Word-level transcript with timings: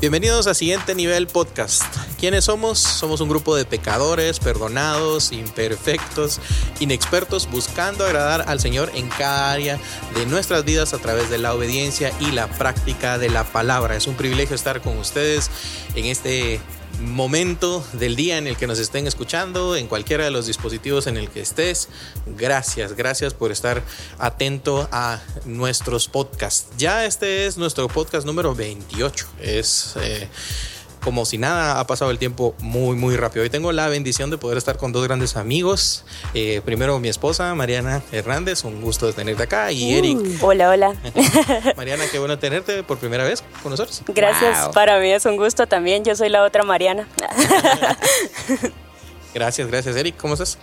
Bienvenidos 0.00 0.46
a 0.46 0.54
Siguiente 0.54 0.94
Nivel 0.94 1.26
Podcast. 1.26 1.84
¿Quiénes 2.18 2.46
somos? 2.46 2.78
Somos 2.78 3.20
un 3.20 3.28
grupo 3.28 3.54
de 3.54 3.66
pecadores, 3.66 4.40
perdonados, 4.40 5.30
imperfectos, 5.30 6.40
inexpertos, 6.80 7.50
buscando 7.50 8.06
agradar 8.06 8.46
al 8.48 8.60
Señor 8.60 8.90
en 8.94 9.10
cada 9.10 9.52
área 9.52 9.78
de 10.14 10.24
nuestras 10.24 10.64
vidas 10.64 10.94
a 10.94 10.98
través 11.00 11.28
de 11.28 11.36
la 11.36 11.52
obediencia 11.52 12.14
y 12.18 12.30
la 12.30 12.46
práctica 12.46 13.18
de 13.18 13.28
la 13.28 13.44
palabra. 13.44 13.94
Es 13.94 14.06
un 14.06 14.14
privilegio 14.14 14.56
estar 14.56 14.80
con 14.80 14.96
ustedes 14.96 15.50
en 15.94 16.06
este 16.06 16.60
momento 17.00 17.84
del 17.94 18.16
día 18.16 18.38
en 18.38 18.46
el 18.46 18.56
que 18.56 18.66
nos 18.66 18.78
estén 18.78 19.06
escuchando, 19.06 19.76
en 19.76 19.86
cualquiera 19.86 20.24
de 20.24 20.30
los 20.30 20.46
dispositivos 20.46 21.06
en 21.06 21.16
el 21.16 21.28
que 21.28 21.40
estés. 21.40 21.88
Gracias, 22.26 22.94
gracias 22.94 23.34
por 23.34 23.52
estar 23.52 23.82
atento 24.18 24.88
a 24.92 25.20
nuestros 25.44 26.08
podcasts. 26.08 26.68
Ya 26.76 27.04
este 27.04 27.46
es 27.46 27.56
nuestro 27.58 27.88
podcast 27.88 28.26
número 28.26 28.54
28. 28.54 29.26
Es... 29.40 29.94
Eh, 30.00 30.28
como 31.02 31.24
si 31.24 31.38
nada, 31.38 31.80
ha 31.80 31.86
pasado 31.86 32.10
el 32.10 32.18
tiempo 32.18 32.54
muy, 32.58 32.96
muy 32.96 33.16
rápido. 33.16 33.42
Hoy 33.42 33.50
tengo 33.50 33.72
la 33.72 33.88
bendición 33.88 34.30
de 34.30 34.38
poder 34.38 34.58
estar 34.58 34.76
con 34.76 34.92
dos 34.92 35.04
grandes 35.04 35.36
amigos. 35.36 36.04
Eh, 36.34 36.60
primero 36.64 36.98
mi 37.00 37.08
esposa, 37.08 37.54
Mariana 37.54 38.02
Hernández, 38.12 38.64
un 38.64 38.80
gusto 38.80 39.06
de 39.06 39.12
tenerte 39.12 39.42
acá. 39.42 39.72
Y 39.72 39.94
uh, 39.94 39.98
Eric. 39.98 40.18
Hola, 40.42 40.70
hola. 40.70 40.94
Mariana, 41.76 42.04
qué 42.10 42.18
bueno 42.18 42.38
tenerte 42.38 42.82
por 42.82 42.98
primera 42.98 43.24
vez 43.24 43.42
con 43.62 43.70
nosotros. 43.70 44.02
Gracias, 44.08 44.68
para 44.68 45.00
mí 45.00 45.10
es 45.10 45.24
un 45.26 45.36
gusto 45.36 45.66
también. 45.66 46.04
Yo 46.04 46.14
soy 46.14 46.28
la 46.28 46.44
otra 46.44 46.62
Mariana. 46.62 47.08
gracias, 49.34 49.68
gracias, 49.68 49.96
Eric. 49.96 50.16
¿Cómo 50.16 50.34
estás? 50.34 50.58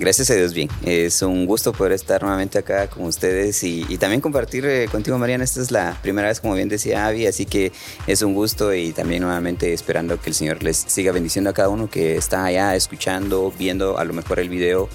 Gracias 0.00 0.30
a 0.30 0.34
Dios, 0.34 0.54
bien. 0.54 0.70
Es 0.82 1.20
un 1.20 1.44
gusto 1.44 1.74
poder 1.74 1.92
estar 1.92 2.22
nuevamente 2.22 2.58
acá 2.58 2.88
con 2.88 3.04
ustedes 3.04 3.62
y, 3.62 3.84
también 3.98 4.22
compartir 4.22 4.64
eh, 4.64 4.88
contigo, 4.90 5.18
Mariana. 5.18 5.44
Esta 5.44 5.60
es 5.60 5.70
la 5.70 5.98
primera 6.00 6.28
vez, 6.28 6.40
como 6.40 6.54
bien 6.54 6.70
decía 6.70 7.06
Avi, 7.06 7.26
así 7.26 7.44
que 7.44 7.70
es 8.06 8.22
un 8.22 8.32
gusto 8.32 8.72
y 8.72 8.94
también 8.94 9.22
nuevamente 9.22 9.74
esperando 9.74 10.18
que 10.18 10.30
el 10.30 10.34
Señor 10.34 10.62
les 10.62 10.78
siga 10.78 11.12
bendiciendo 11.12 11.50
a 11.50 11.52
cada 11.52 11.68
uno 11.68 11.90
que 11.90 12.16
está 12.16 12.46
allá 12.46 12.74
escuchando, 12.76 13.52
viendo 13.58 13.98
a 13.98 14.04
lo 14.04 14.14
mejor 14.14 14.40
el 14.40 14.48
video, 14.48 14.88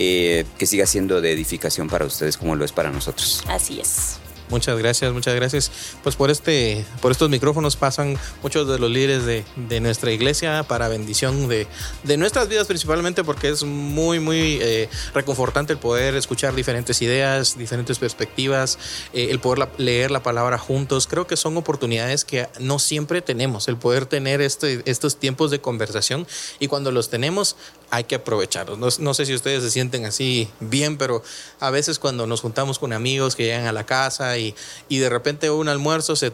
eh, 0.00 0.44
que 0.58 0.66
siga 0.66 0.84
siendo 0.84 1.20
de 1.20 1.30
edificación 1.30 1.88
para 1.88 2.04
ustedes 2.04 2.36
como 2.36 2.56
lo 2.56 2.64
es 2.64 2.72
para 2.72 2.90
nosotros. 2.90 3.44
Así 3.46 3.78
es. 3.78 4.19
Muchas 4.50 4.76
gracias, 4.78 5.12
muchas 5.12 5.34
gracias. 5.36 5.70
Pues 6.02 6.16
por 6.16 6.28
este, 6.28 6.84
por 7.00 7.12
estos 7.12 7.30
micrófonos 7.30 7.76
pasan 7.76 8.18
muchos 8.42 8.66
de 8.66 8.78
los 8.80 8.90
líderes 8.90 9.24
de, 9.24 9.44
de 9.68 9.80
nuestra 9.80 10.10
iglesia 10.10 10.64
para 10.64 10.88
bendición 10.88 11.48
de, 11.48 11.68
de, 12.02 12.16
nuestras 12.16 12.48
vidas 12.48 12.66
principalmente 12.66 13.22
porque 13.22 13.48
es 13.48 13.62
muy, 13.62 14.18
muy 14.18 14.58
eh, 14.60 14.88
reconfortante 15.14 15.72
el 15.72 15.78
poder 15.78 16.16
escuchar 16.16 16.54
diferentes 16.54 17.00
ideas, 17.00 17.56
diferentes 17.56 18.00
perspectivas, 18.00 18.78
eh, 19.12 19.28
el 19.30 19.38
poder 19.38 19.68
leer 19.78 20.10
la 20.10 20.22
palabra 20.22 20.58
juntos. 20.58 21.06
Creo 21.06 21.28
que 21.28 21.36
son 21.36 21.56
oportunidades 21.56 22.24
que 22.24 22.48
no 22.58 22.80
siempre 22.80 23.22
tenemos, 23.22 23.68
el 23.68 23.76
poder 23.76 24.06
tener 24.06 24.40
este, 24.40 24.82
estos 24.84 25.16
tiempos 25.16 25.52
de 25.52 25.60
conversación 25.60 26.26
y 26.58 26.66
cuando 26.66 26.90
los 26.90 27.08
tenemos 27.08 27.56
hay 27.90 28.04
que 28.04 28.16
aprovecharlos. 28.16 28.78
No, 28.78 28.88
no, 28.98 29.14
sé 29.14 29.26
si 29.26 29.34
ustedes 29.34 29.62
se 29.62 29.70
sienten 29.70 30.04
así 30.04 30.48
bien, 30.60 30.96
pero 30.96 31.22
a 31.58 31.70
veces 31.70 31.98
cuando 31.98 32.26
nos 32.26 32.40
juntamos 32.40 32.78
con 32.78 32.92
amigos 32.92 33.36
que 33.36 33.44
llegan 33.44 33.66
a 33.66 33.72
la 33.72 33.84
casa 33.84 34.38
y, 34.40 34.54
y 34.88 34.98
de 34.98 35.08
repente 35.08 35.50
un 35.50 35.68
almuerzo 35.68 36.16
se, 36.16 36.32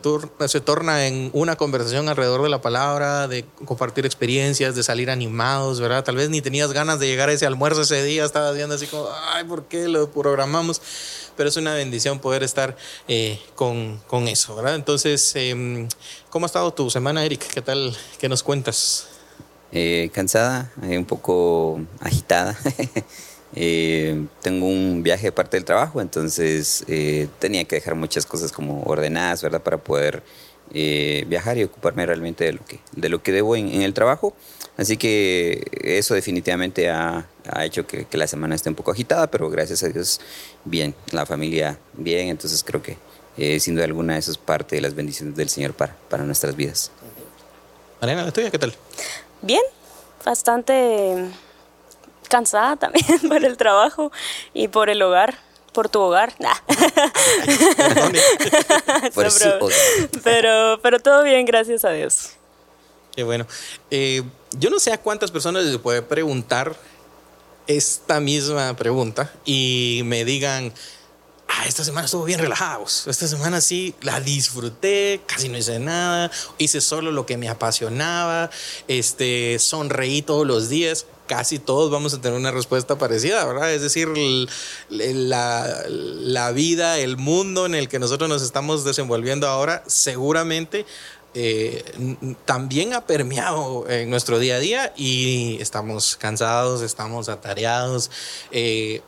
se 0.48 0.60
torna 0.60 1.06
en 1.06 1.30
una 1.32 1.56
conversación 1.56 2.08
alrededor 2.08 2.42
de 2.42 2.48
la 2.48 2.60
palabra, 2.60 3.28
de 3.28 3.44
compartir 3.64 4.06
experiencias, 4.06 4.74
de 4.74 4.82
salir 4.82 5.10
animados, 5.10 5.80
¿verdad? 5.80 6.04
Tal 6.04 6.16
vez 6.16 6.30
ni 6.30 6.40
tenías 6.40 6.72
ganas 6.72 6.98
de 6.98 7.06
llegar 7.06 7.28
a 7.28 7.32
ese 7.32 7.46
almuerzo 7.46 7.82
ese 7.82 8.02
día, 8.02 8.24
estabas 8.24 8.54
viendo 8.54 8.74
así 8.74 8.86
como, 8.86 9.08
ay, 9.34 9.44
¿por 9.44 9.64
qué 9.64 9.88
lo 9.88 10.10
programamos? 10.10 10.80
Pero 11.36 11.48
es 11.48 11.56
una 11.56 11.74
bendición 11.74 12.18
poder 12.18 12.42
estar 12.42 12.76
eh, 13.08 13.38
con, 13.54 14.00
con, 14.06 14.28
eso, 14.28 14.56
¿verdad? 14.56 14.74
Entonces, 14.74 15.32
eh, 15.34 15.86
¿cómo 16.30 16.46
ha 16.46 16.48
estado 16.48 16.72
tu 16.72 16.88
semana, 16.88 17.24
Eric? 17.24 17.46
¿Qué 17.52 17.60
tal? 17.60 17.94
¿Qué 18.18 18.28
nos 18.28 18.42
cuentas? 18.42 19.08
Eh, 19.72 20.10
cansada, 20.12 20.72
eh, 20.84 20.96
un 20.96 21.04
poco 21.04 21.80
agitada. 22.00 22.56
Eh, 23.54 24.26
tengo 24.42 24.66
un 24.66 25.02
viaje 25.02 25.26
de 25.26 25.32
parte 25.32 25.56
del 25.56 25.64
trabajo, 25.64 26.00
entonces 26.00 26.84
tenía 27.38 27.64
que 27.64 27.76
dejar 27.76 27.94
muchas 27.94 28.26
cosas 28.26 28.52
como 28.52 28.82
ordenadas, 28.82 29.42
¿verdad? 29.42 29.62
Para 29.62 29.78
poder 29.78 30.22
viajar 30.72 31.56
y 31.58 31.64
ocuparme 31.64 32.04
realmente 32.04 32.44
de 32.44 32.54
lo 32.54 32.64
que, 32.64 32.80
de 32.92 33.08
lo 33.08 33.22
que 33.22 33.32
debo 33.32 33.56
en, 33.56 33.82
el 33.82 33.94
trabajo. 33.94 34.34
Así 34.76 34.96
que 34.96 35.64
eso 35.82 36.14
definitivamente 36.14 36.90
ha, 36.90 37.28
ha 37.48 37.64
hecho 37.64 37.86
que, 37.86 38.04
que, 38.04 38.18
la 38.18 38.26
semana 38.26 38.54
esté 38.54 38.68
un 38.68 38.74
poco 38.74 38.90
agitada, 38.90 39.30
pero 39.30 39.48
gracias 39.48 39.82
a 39.84 39.88
Dios, 39.88 40.20
bien, 40.64 40.94
la 41.12 41.24
familia 41.24 41.78
bien, 41.94 42.28
entonces 42.28 42.62
creo 42.62 42.82
que 42.82 42.98
sin 43.60 43.74
duda 43.74 43.84
alguna 43.84 44.18
eso 44.18 44.30
es 44.30 44.38
parte 44.38 44.76
de 44.76 44.82
las 44.82 44.94
bendiciones 44.94 45.36
del 45.36 45.48
Señor 45.48 45.72
para, 45.74 45.96
para 46.08 46.24
nuestras 46.24 46.56
vidas. 46.56 46.90
Mariana, 48.00 48.24
¿la 48.24 48.32
tuya 48.32 48.50
qué 48.50 48.58
tal? 48.58 48.74
bien, 49.42 49.62
bastante 50.24 51.24
cansada 52.28 52.76
también 52.76 53.06
por 53.28 53.44
el 53.44 53.56
trabajo 53.56 54.12
y 54.54 54.68
por 54.68 54.90
el 54.90 55.02
hogar, 55.02 55.36
por 55.72 55.88
tu 55.88 56.00
hogar. 56.00 56.32
pero, 60.24 60.80
pero, 60.82 61.00
todo 61.00 61.22
bien, 61.22 61.44
gracias 61.44 61.84
a 61.84 61.90
Dios. 61.90 62.30
Qué 63.14 63.22
bueno. 63.22 63.46
Eh, 63.90 64.22
yo 64.58 64.70
no 64.70 64.78
sé 64.78 64.92
a 64.92 64.98
cuántas 64.98 65.30
personas 65.30 65.64
les 65.64 65.78
puede 65.78 66.02
preguntar 66.02 66.76
esta 67.66 68.20
misma 68.20 68.74
pregunta 68.76 69.32
y 69.44 70.02
me 70.04 70.24
digan, 70.24 70.72
ah, 71.56 71.66
esta 71.66 71.84
semana 71.84 72.04
estuvo 72.04 72.24
bien 72.24 72.38
relajados. 72.38 73.06
Esta 73.06 73.26
semana 73.26 73.60
sí 73.60 73.94
la 74.02 74.20
disfruté, 74.20 75.20
casi 75.26 75.48
no 75.48 75.58
hice 75.58 75.78
nada, 75.78 76.30
hice 76.58 76.80
solo 76.80 77.12
lo 77.12 77.26
que 77.26 77.36
me 77.36 77.48
apasionaba, 77.48 78.50
este, 78.88 79.58
sonreí 79.58 80.22
todos 80.22 80.46
los 80.46 80.68
días. 80.68 81.06
Casi 81.26 81.58
todos 81.58 81.90
vamos 81.90 82.14
a 82.14 82.20
tener 82.20 82.38
una 82.38 82.52
respuesta 82.52 82.98
parecida, 82.98 83.44
¿verdad? 83.44 83.72
Es 83.72 83.82
decir, 83.82 84.08
la, 84.88 85.84
la 85.88 86.52
vida, 86.52 86.98
el 86.98 87.16
mundo 87.16 87.66
en 87.66 87.74
el 87.74 87.88
que 87.88 87.98
nosotros 87.98 88.30
nos 88.30 88.42
estamos 88.42 88.84
desenvolviendo 88.84 89.48
ahora, 89.48 89.82
seguramente 89.88 90.86
eh, 91.38 91.84
también 92.46 92.94
ha 92.94 93.04
permeado 93.04 93.84
en 93.90 94.08
nuestro 94.08 94.38
día 94.38 94.56
a 94.56 94.58
día 94.58 94.94
y 94.96 95.58
estamos 95.60 96.16
cansados, 96.16 96.80
estamos 96.80 97.28
atareados 97.28 98.10
eh, 98.52 99.02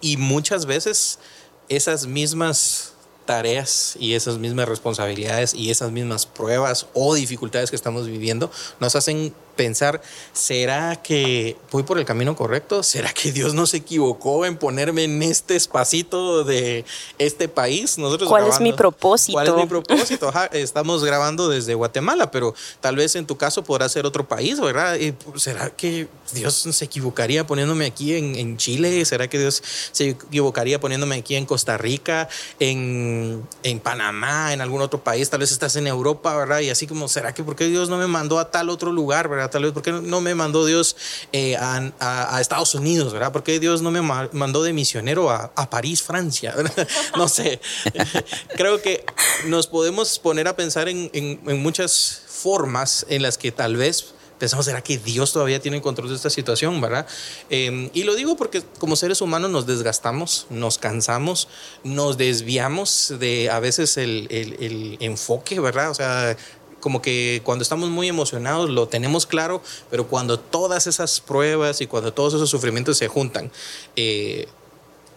y 0.00 0.16
muchas 0.16 0.64
veces 0.64 1.18
esas 1.68 2.06
mismas 2.06 2.94
tareas 3.24 3.96
y 4.00 4.14
esas 4.14 4.38
mismas 4.38 4.68
responsabilidades 4.68 5.52
y 5.52 5.70
esas 5.70 5.90
mismas 5.90 6.24
pruebas 6.24 6.86
o 6.94 7.14
dificultades 7.14 7.68
que 7.68 7.76
estamos 7.76 8.06
viviendo 8.06 8.50
nos 8.80 8.96
hacen 8.96 9.34
pensar, 9.58 10.00
¿será 10.32 10.94
que 11.02 11.56
voy 11.72 11.82
por 11.82 11.98
el 11.98 12.04
camino 12.04 12.36
correcto? 12.36 12.84
¿Será 12.84 13.12
que 13.12 13.32
Dios 13.32 13.54
no 13.54 13.66
se 13.66 13.78
equivocó 13.78 14.46
en 14.46 14.56
ponerme 14.56 15.02
en 15.02 15.20
este 15.20 15.56
espacito 15.56 16.44
de 16.44 16.84
este 17.18 17.48
país? 17.48 17.98
Nosotros 17.98 18.30
¿Cuál 18.30 18.46
es 18.46 18.60
mi 18.60 18.72
propósito? 18.72 19.32
¿Cuál 19.32 19.48
es 19.48 19.54
mi 19.56 19.66
propósito? 19.66 20.32
estamos 20.52 21.04
grabando 21.04 21.48
desde 21.48 21.74
Guatemala, 21.74 22.30
pero 22.30 22.54
tal 22.80 22.94
vez 22.94 23.16
en 23.16 23.26
tu 23.26 23.36
caso 23.36 23.64
podrá 23.64 23.88
ser 23.88 24.06
otro 24.06 24.28
país, 24.28 24.60
¿verdad? 24.60 24.96
¿Será 25.34 25.70
que 25.70 26.06
Dios 26.32 26.54
se 26.54 26.84
equivocaría 26.84 27.44
poniéndome 27.44 27.86
aquí 27.86 28.14
en, 28.14 28.36
en 28.36 28.56
Chile? 28.58 29.04
¿Será 29.04 29.28
que 29.28 29.40
Dios 29.40 29.60
se 29.90 30.10
equivocaría 30.10 30.78
poniéndome 30.78 31.16
aquí 31.16 31.34
en 31.34 31.46
Costa 31.46 31.76
Rica, 31.76 32.28
en, 32.60 33.44
en 33.64 33.80
Panamá, 33.80 34.52
en 34.52 34.60
algún 34.60 34.82
otro 34.82 35.02
país? 35.02 35.28
Tal 35.28 35.40
vez 35.40 35.50
estás 35.50 35.74
en 35.74 35.88
Europa, 35.88 36.36
¿verdad? 36.36 36.60
Y 36.60 36.70
así 36.70 36.86
como, 36.86 37.08
¿será 37.08 37.34
que 37.34 37.42
por 37.42 37.56
qué 37.56 37.66
Dios 37.66 37.88
no 37.88 37.96
me 37.98 38.06
mandó 38.06 38.38
a 38.38 38.52
tal 38.52 38.70
otro 38.70 38.92
lugar, 38.92 39.28
¿verdad? 39.28 39.47
Tal 39.50 39.62
vez, 39.62 39.72
¿por 39.72 39.82
qué 39.82 39.92
no 39.92 40.20
me 40.20 40.34
mandó 40.34 40.64
Dios 40.64 40.96
eh, 41.32 41.56
a, 41.56 42.40
Estados 42.40 42.74
Unidos, 42.74 43.12
¿verdad? 43.12 43.32
¿Por 43.32 43.42
qué 43.42 43.60
Dios 43.60 43.82
no 43.82 43.90
me 43.90 44.00
mandó 44.00 44.62
de 44.62 44.72
misionero 44.72 45.30
a, 45.30 45.70
París, 45.70 46.02
Francia? 46.02 46.54
no 47.16 47.28
sé. 47.28 47.60
Creo 48.56 48.80
que 48.80 49.04
nos 49.46 49.66
podemos 49.66 50.18
poner 50.18 50.48
a 50.48 50.56
pensar 50.56 50.88
en, 50.88 51.40
muchas 51.62 52.22
formas 52.26 53.06
en 53.08 53.22
las 53.22 53.38
que 53.38 53.52
tal 53.52 53.76
vez 53.76 54.14
pensamos, 54.38 54.66
¿será 54.66 54.82
que 54.82 54.98
Dios 54.98 55.32
todavía 55.32 55.60
tiene 55.60 55.82
control 55.82 56.08
de 56.10 56.14
esta 56.14 56.30
situación, 56.30 56.80
verdad? 56.80 57.08
Em, 57.50 57.90
y 57.92 58.04
lo 58.04 58.14
digo 58.14 58.36
porque 58.36 58.62
como 58.78 58.94
seres 58.94 59.20
humanos 59.20 59.50
nos 59.50 59.66
desgastamos, 59.66 60.46
nos 60.48 60.78
cansamos, 60.78 61.48
nos 61.82 62.16
desviamos 62.16 63.14
de 63.18 63.50
a 63.50 63.58
veces 63.58 63.96
el, 63.96 64.28
el 64.30 64.96
enfoque, 65.00 65.58
¿verdad? 65.58 65.90
O 65.90 65.94
sea, 65.94 66.36
como 66.80 67.02
que 67.02 67.40
cuando 67.44 67.62
estamos 67.62 67.88
muy 67.90 68.08
emocionados 68.08 68.70
lo 68.70 68.88
tenemos 68.88 69.26
claro, 69.26 69.62
pero 69.90 70.06
cuando 70.06 70.38
todas 70.38 70.86
esas 70.86 71.20
pruebas 71.20 71.80
y 71.80 71.86
cuando 71.86 72.12
todos 72.12 72.34
esos 72.34 72.50
sufrimientos 72.50 72.98
se 72.98 73.08
juntan 73.08 73.50
eh, 73.96 74.48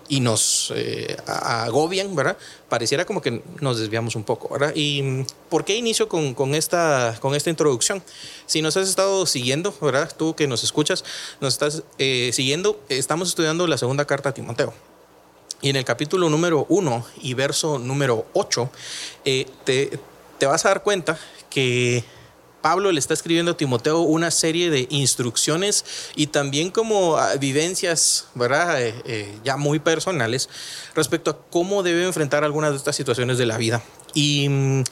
y 0.07 0.19
nos 0.19 0.73
eh, 0.75 1.15
agobian, 1.25 2.13
¿verdad? 2.15 2.37
Pareciera 2.67 3.05
como 3.05 3.21
que 3.21 3.41
nos 3.61 3.79
desviamos 3.79 4.15
un 4.15 4.23
poco, 4.23 4.49
¿verdad? 4.49 4.73
¿Y 4.75 5.23
por 5.49 5.63
qué 5.63 5.75
inicio 5.75 6.09
con, 6.09 6.33
con, 6.33 6.53
esta, 6.53 7.17
con 7.21 7.33
esta 7.33 7.49
introducción? 7.49 8.03
Si 8.45 8.61
nos 8.61 8.75
has 8.75 8.89
estado 8.89 9.25
siguiendo, 9.25 9.73
¿verdad? 9.79 10.13
Tú 10.17 10.35
que 10.35 10.47
nos 10.47 10.63
escuchas, 10.63 11.05
nos 11.39 11.53
estás 11.53 11.83
eh, 11.97 12.31
siguiendo, 12.33 12.81
estamos 12.89 13.29
estudiando 13.29 13.67
la 13.67 13.77
segunda 13.77 14.05
carta 14.05 14.29
a 14.29 14.33
Timoteo. 14.33 14.73
Y 15.61 15.69
en 15.69 15.75
el 15.75 15.85
capítulo 15.85 16.27
número 16.27 16.65
1 16.69 17.05
y 17.21 17.35
verso 17.35 17.77
número 17.77 18.25
8, 18.33 18.69
te, 19.23 19.99
te 20.39 20.45
vas 20.47 20.65
a 20.65 20.69
dar 20.69 20.81
cuenta 20.81 21.19
que 21.51 22.03
Pablo 22.61 22.91
le 22.91 22.99
está 22.99 23.13
escribiendo 23.13 23.51
a 23.51 23.57
Timoteo 23.57 24.01
una 24.01 24.31
serie 24.31 24.69
de 24.69 24.87
instrucciones 24.89 25.83
y 26.15 26.27
también 26.27 26.71
como 26.71 27.17
ah, 27.17 27.35
vivencias, 27.35 28.27
¿verdad? 28.35 28.81
Eh, 28.81 28.95
eh, 29.05 29.39
ya 29.43 29.57
muy 29.57 29.79
personales 29.79 30.49
respecto 30.95 31.31
a 31.31 31.37
cómo 31.49 31.83
debe 31.83 32.05
enfrentar 32.05 32.43
algunas 32.43 32.71
de 32.71 32.77
estas 32.77 32.95
situaciones 32.95 33.37
de 33.37 33.45
la 33.45 33.57
vida. 33.57 33.81
Y 34.13 34.47
mm, 34.49 34.83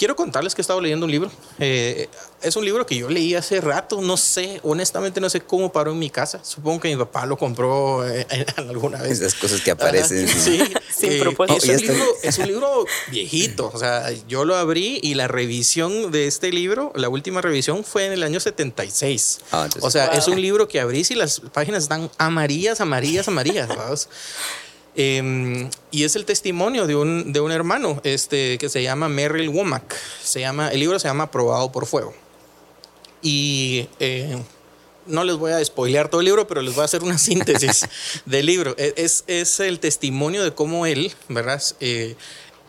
quiero 0.00 0.16
contarles 0.16 0.54
que 0.54 0.62
he 0.62 0.64
estado 0.64 0.80
leyendo 0.80 1.04
un 1.04 1.12
libro. 1.12 1.30
Eh, 1.58 2.08
es 2.40 2.56
un 2.56 2.64
libro 2.64 2.86
que 2.86 2.96
yo 2.96 3.10
leí 3.10 3.34
hace 3.34 3.60
rato, 3.60 4.00
no 4.00 4.16
sé, 4.16 4.58
honestamente 4.62 5.20
no 5.20 5.28
sé 5.28 5.42
cómo 5.42 5.70
paró 5.70 5.92
en 5.92 5.98
mi 5.98 6.08
casa. 6.08 6.42
Supongo 6.42 6.80
que 6.80 6.88
mi 6.88 6.96
papá 6.96 7.26
lo 7.26 7.36
compró 7.36 8.08
eh, 8.08 8.26
alguna 8.56 9.02
vez. 9.02 9.20
Esas 9.20 9.34
cosas 9.34 9.60
que 9.60 9.70
aparecen. 9.72 10.26
sí, 10.26 10.62
Sin 10.90 11.12
eh, 11.12 11.18
propósito. 11.20 11.70
es, 11.70 11.82
un 11.82 11.86
libro, 11.86 12.04
es 12.22 12.38
un 12.38 12.46
libro 12.46 12.86
viejito. 13.10 13.70
O 13.74 13.78
sea, 13.78 14.10
yo 14.26 14.46
lo 14.46 14.56
abrí 14.56 15.00
y 15.02 15.12
la 15.16 15.28
revisión 15.28 16.10
de 16.10 16.26
este 16.26 16.50
libro, 16.50 16.92
la 16.96 17.10
última 17.10 17.42
revisión 17.42 17.84
fue 17.84 18.06
en 18.06 18.12
el 18.12 18.22
año 18.22 18.40
76. 18.40 19.40
Ah, 19.52 19.64
entonces- 19.66 19.84
o 19.84 19.90
sea, 19.90 20.06
es 20.06 20.24
Wow. 20.24 20.34
un 20.34 20.40
libro 20.40 20.66
que 20.66 20.80
abrís 20.80 21.10
y 21.10 21.14
las 21.14 21.40
páginas 21.40 21.82
están 21.82 22.10
amarillas, 22.16 22.80
amarillas, 22.80 23.28
amarillas. 23.28 23.68
Eh, 24.96 25.68
y 25.90 26.04
es 26.04 26.16
el 26.16 26.24
testimonio 26.24 26.86
de 26.86 26.96
un, 26.96 27.32
de 27.32 27.40
un 27.40 27.52
hermano 27.52 28.00
este, 28.04 28.58
que 28.58 28.68
se 28.68 28.82
llama 28.82 29.08
Merrill 29.08 29.48
Womack. 29.48 29.94
Se 30.22 30.40
llama, 30.40 30.68
el 30.68 30.80
libro 30.80 30.98
se 30.98 31.08
llama 31.08 31.30
Probado 31.30 31.70
por 31.72 31.86
Fuego. 31.86 32.12
Y 33.22 33.86
eh, 33.98 34.36
no 35.06 35.24
les 35.24 35.36
voy 35.36 35.52
a 35.52 35.64
spoilear 35.64 36.08
todo 36.08 36.20
el 36.20 36.26
libro, 36.26 36.46
pero 36.46 36.62
les 36.62 36.74
voy 36.74 36.82
a 36.82 36.84
hacer 36.86 37.02
una 37.02 37.18
síntesis 37.18 37.86
del 38.26 38.46
libro. 38.46 38.74
E- 38.78 38.94
Es, 38.96 39.24
es 39.26 39.60
el 39.60 39.78
testimonio 39.80 40.42
de 40.42 40.54
cómo 40.54 40.86
él, 40.86 41.12
¿verdad? 41.28 41.62
Eh, 41.80 42.16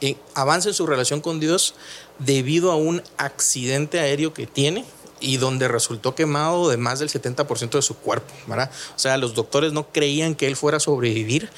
eh, 0.02 0.16
avanza 0.34 0.70
en 0.70 0.74
su 0.76 0.86
relación 0.88 1.22
con 1.22 1.40
Dios 1.40 1.76
debido 2.20 2.72
a 2.72 2.76
un 2.76 3.02
accidente 3.18 4.00
aéreo 4.00 4.34
que 4.34 4.46
tiene 4.48 4.86
y 5.22 5.38
donde 5.38 5.68
resultó 5.68 6.16
quemado 6.16 6.68
de 6.70 6.78
más 6.78 7.00
del 7.00 7.10
70% 7.10 7.70
de 7.70 7.82
su 7.82 7.96
cuerpo, 7.98 8.34
¿verdad? 8.48 8.70
O 8.96 9.00
sea, 9.00 9.18
los 9.18 9.34
doctores 9.36 9.72
no 9.72 9.88
creían 9.92 10.36
que 10.36 10.48
él 10.48 10.56
fuera 10.56 10.78
a 10.78 10.80
sobrevivir, 10.80 11.50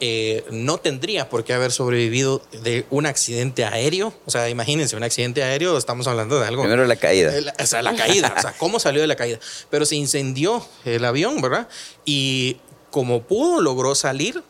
eh, 0.00 0.44
no 0.50 0.78
tendría 0.78 1.28
por 1.30 1.44
qué 1.44 1.52
haber 1.54 1.70
sobrevivido 1.72 2.42
de 2.62 2.84
un 2.90 3.06
accidente 3.06 3.64
aéreo, 3.64 4.12
o 4.26 4.30
sea, 4.30 4.48
imagínense, 4.50 4.96
un 4.96 5.04
accidente 5.04 5.42
aéreo, 5.44 5.78
estamos 5.78 6.06
hablando 6.08 6.40
de 6.40 6.46
algo... 6.48 6.62
Primero 6.62 6.84
la 6.84 6.96
caída. 6.96 7.34
El- 7.34 7.52
o 7.58 7.66
sea, 7.66 7.80
la 7.82 7.94
caída, 7.94 8.34
o 8.36 8.40
sea, 8.42 8.52
cómo 8.58 8.80
salió 8.80 9.00
de 9.00 9.06
la 9.06 9.16
caída. 9.16 9.38
Pero 9.70 9.86
se 9.86 9.94
incendió 9.96 10.66
el 10.84 11.04
avión, 11.04 11.40
¿verdad? 11.40 11.68
Y 12.04 12.56
como 12.90 13.22
pudo, 13.22 13.60
logró 13.60 13.94
salir, 13.94 14.42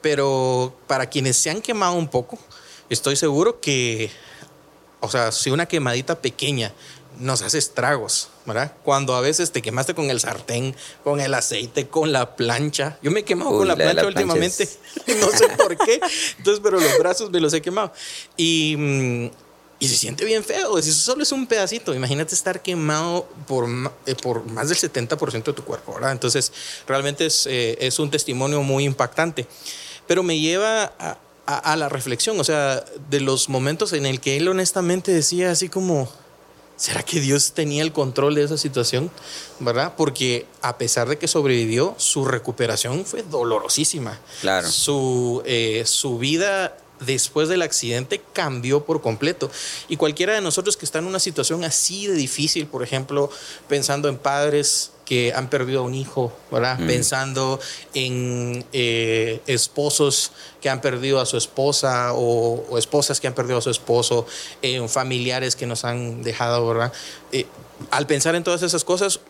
pero 0.00 0.74
para 0.86 1.06
quienes 1.06 1.36
se 1.36 1.50
han 1.50 1.60
quemado 1.60 1.94
un 1.94 2.08
poco, 2.08 2.38
estoy 2.88 3.16
seguro 3.16 3.60
que, 3.60 4.10
o 5.00 5.10
sea, 5.10 5.32
si 5.32 5.50
una 5.50 5.66
quemadita 5.66 6.20
pequeña 6.20 6.72
nos 7.20 7.42
hace 7.42 7.58
estragos, 7.58 8.28
¿verdad? 8.46 8.72
Cuando 8.84 9.14
a 9.14 9.20
veces 9.20 9.50
te 9.52 9.62
quemaste 9.62 9.94
con 9.94 10.10
el 10.10 10.20
sartén, 10.20 10.74
con 11.04 11.20
el 11.20 11.34
aceite, 11.34 11.88
con 11.88 12.12
la 12.12 12.36
plancha. 12.36 12.98
Yo 13.02 13.10
me 13.10 13.20
he 13.20 13.24
quemado 13.24 13.50
Uy, 13.50 13.58
con 13.58 13.68
la, 13.68 13.74
la 13.74 13.76
plancha 13.76 13.94
la 13.94 14.00
plancha 14.02 14.22
últimamente. 14.22 14.62
es- 14.64 14.78
no 15.20 15.30
sé 15.30 15.48
por 15.56 15.76
qué. 15.76 16.00
Entonces, 16.38 16.60
pero 16.62 16.78
los 16.80 16.98
brazos 16.98 17.30
me 17.30 17.40
los 17.40 17.52
he 17.54 17.60
quemado. 17.62 17.92
Y, 18.36 18.74
mm, 18.78 19.30
y 19.80 19.88
se 19.88 19.96
siente 19.96 20.24
bien 20.24 20.42
feo. 20.44 20.80
Si 20.82 20.90
eso 20.90 20.98
solo 21.12 21.22
es 21.22 21.30
un 21.32 21.46
pedacito, 21.46 21.94
imagínate 21.94 22.34
estar 22.34 22.62
quemado 22.62 23.28
por, 23.46 23.68
eh, 24.06 24.14
por 24.14 24.44
más 24.46 24.68
del 24.68 24.78
70% 24.78 25.44
de 25.44 25.52
tu 25.52 25.64
cuerpo, 25.64 25.94
¿verdad? 25.94 26.12
Entonces, 26.12 26.52
realmente 26.86 27.26
es, 27.26 27.46
eh, 27.46 27.76
es 27.80 27.98
un 27.98 28.10
testimonio 28.10 28.62
muy 28.62 28.84
impactante. 28.84 29.46
Pero 30.06 30.22
me 30.22 30.38
lleva 30.38 30.84
a, 30.98 31.18
a- 31.46 31.58
a 31.72 31.76
la 31.76 31.88
reflexión, 31.88 32.38
o 32.40 32.44
sea, 32.44 32.84
de 33.10 33.20
los 33.20 33.48
momentos 33.48 33.92
en 33.92 34.04
el 34.06 34.20
que 34.20 34.36
él 34.36 34.48
honestamente 34.48 35.12
decía 35.12 35.50
así 35.50 35.68
como, 35.68 36.10
¿será 36.78 37.02
que 37.02 37.20
Dios 37.20 37.52
tenía 37.52 37.82
el 37.82 37.92
control 37.92 38.36
de 38.36 38.44
esa 38.44 38.56
situación? 38.56 39.10
¿Verdad? 39.58 39.92
Porque 39.96 40.46
a 40.62 40.78
pesar 40.78 41.08
de 41.08 41.18
que 41.18 41.28
sobrevivió, 41.28 41.94
su 41.98 42.24
recuperación 42.24 43.04
fue 43.04 43.22
dolorosísima. 43.22 44.18
Claro. 44.40 44.70
Su, 44.70 45.42
eh, 45.44 45.82
su 45.84 46.18
vida 46.18 46.74
después 47.00 47.48
del 47.48 47.62
accidente 47.62 48.22
cambió 48.32 48.84
por 48.84 49.02
completo. 49.02 49.50
Y 49.88 49.96
cualquiera 49.96 50.34
de 50.34 50.40
nosotros 50.40 50.76
que 50.76 50.84
está 50.84 50.98
en 51.00 51.06
una 51.06 51.18
situación 51.18 51.64
así 51.64 52.06
de 52.06 52.14
difícil, 52.14 52.66
por 52.66 52.82
ejemplo, 52.82 53.30
pensando 53.68 54.08
en 54.08 54.16
padres 54.16 54.92
que 55.08 55.32
han 55.34 55.48
perdido 55.48 55.80
a 55.80 55.82
un 55.84 55.94
hijo, 55.94 56.30
¿verdad? 56.50 56.78
Mm. 56.78 56.86
Pensando 56.86 57.58
en 57.94 58.62
eh, 58.74 59.40
esposos 59.46 60.32
que 60.60 60.68
han 60.68 60.82
perdido 60.82 61.18
a 61.18 61.24
su 61.24 61.38
esposa 61.38 62.12
o, 62.12 62.66
o 62.68 62.76
esposas 62.76 63.18
que 63.18 63.26
han 63.26 63.32
perdido 63.32 63.56
a 63.56 63.62
su 63.62 63.70
esposo, 63.70 64.26
en 64.60 64.86
familiares 64.90 65.56
que 65.56 65.66
nos 65.66 65.86
han 65.86 66.22
dejado, 66.22 66.66
¿verdad? 66.68 66.92
Eh, 67.32 67.46
al 67.90 68.06
pensar 68.06 68.34
en 68.34 68.44
todas 68.44 68.62
esas 68.62 68.84
cosas, 68.84 69.20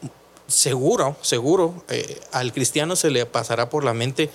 seguro, 0.48 1.16
seguro, 1.20 1.84
eh, 1.88 2.20
al 2.32 2.52
cristiano 2.52 2.96
se 2.96 3.10
le 3.10 3.24
pasará 3.24 3.70
por 3.70 3.84
la 3.84 3.94
mente, 3.94 4.30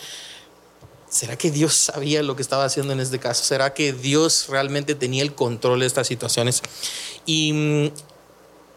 ¿será 1.10 1.38
que 1.38 1.51
Dios 1.51 1.74
sabía 1.74 2.24
lo 2.24 2.38
que 2.38 2.42
estaba 2.42 2.63
haciendo 2.63 2.94
en 2.94 3.01
este 3.01 3.19
caso? 3.19 3.44
¿Será 3.44 3.74
que 3.74 3.92
Dios 3.92 4.48
realmente 4.48 4.95
tenía 4.95 5.24
el 5.24 5.36
control 5.36 5.81
de 5.81 5.88
estas 5.88 6.07
situaciones? 6.07 6.62
Y, 7.25 7.51
mm, 7.51 8.12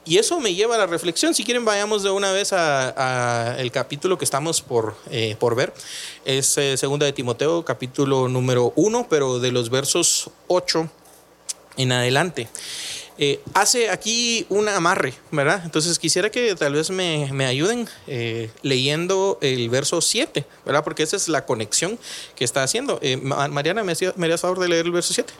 y 0.06 0.18
eso 0.18 0.38
me 0.40 0.54
lleva 0.54 0.76
a 0.76 0.78
la 0.78 0.86
reflexión. 0.86 1.34
Si 1.34 1.44
quieren, 1.44 1.64
vayamos 1.64 2.04
de 2.04 2.10
una 2.10 2.30
vez 2.30 2.52
a, 2.52 3.50
a 3.50 3.60
el 3.60 3.72
capítulo 3.72 4.16
que 4.16 4.24
estamos 4.24 4.62
por, 4.62 4.96
eh, 5.10 5.36
por 5.38 5.56
ver. 5.56 5.74
Es 6.24 6.56
eh, 6.58 6.76
segunda 6.76 7.06
de 7.06 7.12
Timoteo, 7.12 7.64
capítulo 7.64 8.28
número 8.28 8.72
uno, 8.76 9.08
pero 9.10 9.40
de 9.40 9.50
los 9.50 9.68
versos 9.68 10.30
8 10.46 10.88
en 11.76 11.92
adelante. 11.92 12.48
Eh, 13.18 13.40
hace 13.54 13.88
aquí 13.88 14.44
un 14.50 14.68
amarre, 14.68 15.14
¿verdad? 15.30 15.62
Entonces 15.64 15.98
quisiera 15.98 16.30
que 16.30 16.54
tal 16.54 16.74
vez 16.74 16.90
me, 16.90 17.30
me 17.32 17.46
ayuden 17.46 17.88
eh, 18.06 18.50
leyendo 18.62 19.38
el 19.40 19.70
verso 19.70 20.02
7, 20.02 20.44
¿verdad? 20.66 20.84
Porque 20.84 21.02
esa 21.02 21.16
es 21.16 21.28
la 21.28 21.46
conexión 21.46 21.98
que 22.34 22.44
está 22.44 22.62
haciendo. 22.62 22.98
Eh, 23.00 23.16
Ma- 23.16 23.48
Mariana, 23.48 23.82
¿me 23.84 23.92
hacía- 23.92 24.12
me 24.16 24.26
harías 24.26 24.42
favor 24.42 24.58
de 24.58 24.68
leer 24.68 24.84
el 24.84 24.92
verso 24.92 25.14
7? 25.14 25.32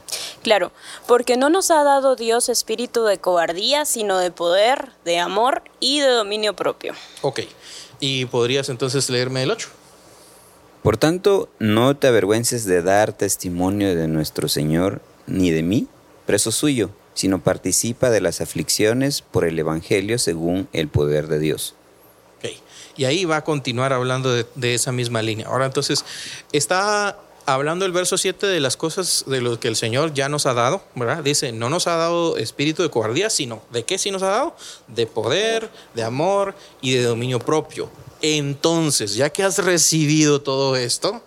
Claro, 0.42 0.72
porque 1.06 1.36
no 1.36 1.50
nos 1.50 1.70
ha 1.70 1.82
dado 1.84 2.16
Dios 2.16 2.48
espíritu 2.48 3.04
de 3.04 3.18
cobardía, 3.18 3.84
sino 3.84 4.16
de 4.18 4.30
poder, 4.30 4.90
de 5.04 5.18
amor 5.18 5.62
y 5.78 6.00
de 6.00 6.08
dominio 6.08 6.56
propio. 6.56 6.94
Ok. 7.20 7.40
Y 8.00 8.24
podrías 8.26 8.68
entonces 8.70 9.10
leerme 9.10 9.42
el 9.42 9.50
8. 9.50 9.68
Por 10.82 10.96
tanto, 10.96 11.48
no 11.58 11.96
te 11.96 12.06
avergüences 12.06 12.64
de 12.64 12.80
dar 12.80 13.12
testimonio 13.12 13.94
de 13.94 14.06
nuestro 14.08 14.48
Señor, 14.48 15.02
ni 15.26 15.50
de 15.50 15.62
mí, 15.62 15.88
preso 16.26 16.52
suyo, 16.52 16.90
sino 17.16 17.42
participa 17.42 18.10
de 18.10 18.20
las 18.20 18.40
aflicciones 18.40 19.22
por 19.22 19.44
el 19.44 19.58
Evangelio 19.58 20.18
según 20.18 20.68
el 20.72 20.86
poder 20.86 21.26
de 21.26 21.40
Dios. 21.40 21.74
Ok. 22.38 22.50
Y 22.96 23.06
ahí 23.06 23.24
va 23.24 23.38
a 23.38 23.44
continuar 23.44 23.92
hablando 23.92 24.32
de, 24.32 24.46
de 24.54 24.74
esa 24.74 24.92
misma 24.92 25.22
línea. 25.22 25.48
Ahora 25.48 25.66
entonces, 25.66 26.04
está 26.52 27.18
hablando 27.46 27.86
el 27.86 27.92
verso 27.92 28.18
7 28.18 28.46
de 28.46 28.60
las 28.60 28.76
cosas 28.76 29.24
de 29.26 29.40
lo 29.40 29.58
que 29.58 29.68
el 29.68 29.76
Señor 29.76 30.12
ya 30.12 30.28
nos 30.28 30.46
ha 30.46 30.52
dado, 30.52 30.82
¿verdad? 30.94 31.22
Dice, 31.22 31.52
no 31.52 31.70
nos 31.70 31.86
ha 31.86 31.96
dado 31.96 32.36
espíritu 32.36 32.82
de 32.82 32.90
cobardía, 32.90 33.30
sino, 33.30 33.62
¿de 33.70 33.84
qué 33.84 33.98
sí 33.98 34.10
nos 34.10 34.22
ha 34.22 34.28
dado? 34.28 34.56
De 34.88 35.06
poder, 35.06 35.70
de 35.94 36.02
amor 36.02 36.54
y 36.82 36.92
de 36.92 37.04
dominio 37.04 37.38
propio. 37.38 37.88
Entonces, 38.20 39.14
ya 39.14 39.30
que 39.30 39.42
has 39.42 39.58
recibido 39.58 40.42
todo 40.42 40.76
esto, 40.76 41.22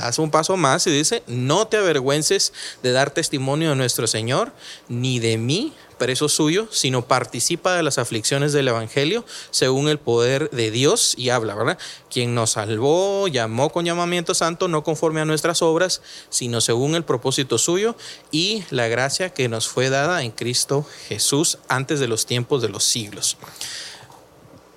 das 0.00 0.18
un 0.18 0.30
paso 0.30 0.56
más 0.56 0.86
y 0.86 0.90
dice, 0.90 1.22
no 1.26 1.66
te 1.66 1.76
avergüences 1.76 2.52
de 2.82 2.92
dar 2.92 3.10
testimonio 3.10 3.70
de 3.70 3.76
nuestro 3.76 4.06
Señor, 4.06 4.52
ni 4.88 5.18
de 5.18 5.38
mí, 5.38 5.74
preso 5.98 6.28
suyo, 6.28 6.68
sino 6.70 7.06
participa 7.06 7.74
de 7.74 7.82
las 7.82 7.98
aflicciones 7.98 8.52
del 8.52 8.68
Evangelio 8.68 9.24
según 9.50 9.88
el 9.88 9.98
poder 9.98 10.48
de 10.50 10.70
Dios 10.70 11.14
y 11.18 11.30
habla, 11.30 11.54
¿verdad? 11.54 11.78
Quien 12.10 12.34
nos 12.34 12.52
salvó, 12.52 13.28
llamó 13.28 13.70
con 13.70 13.84
llamamiento 13.84 14.32
santo, 14.32 14.68
no 14.68 14.84
conforme 14.84 15.20
a 15.20 15.24
nuestras 15.24 15.60
obras, 15.60 16.00
sino 16.30 16.60
según 16.60 16.94
el 16.94 17.04
propósito 17.04 17.58
suyo 17.58 17.96
y 18.30 18.64
la 18.70 18.86
gracia 18.88 19.30
que 19.30 19.48
nos 19.48 19.68
fue 19.68 19.90
dada 19.90 20.22
en 20.22 20.30
Cristo 20.30 20.86
Jesús 21.08 21.58
antes 21.68 22.00
de 22.00 22.08
los 22.08 22.24
tiempos 22.24 22.62
de 22.62 22.68
los 22.68 22.84
siglos 22.84 23.36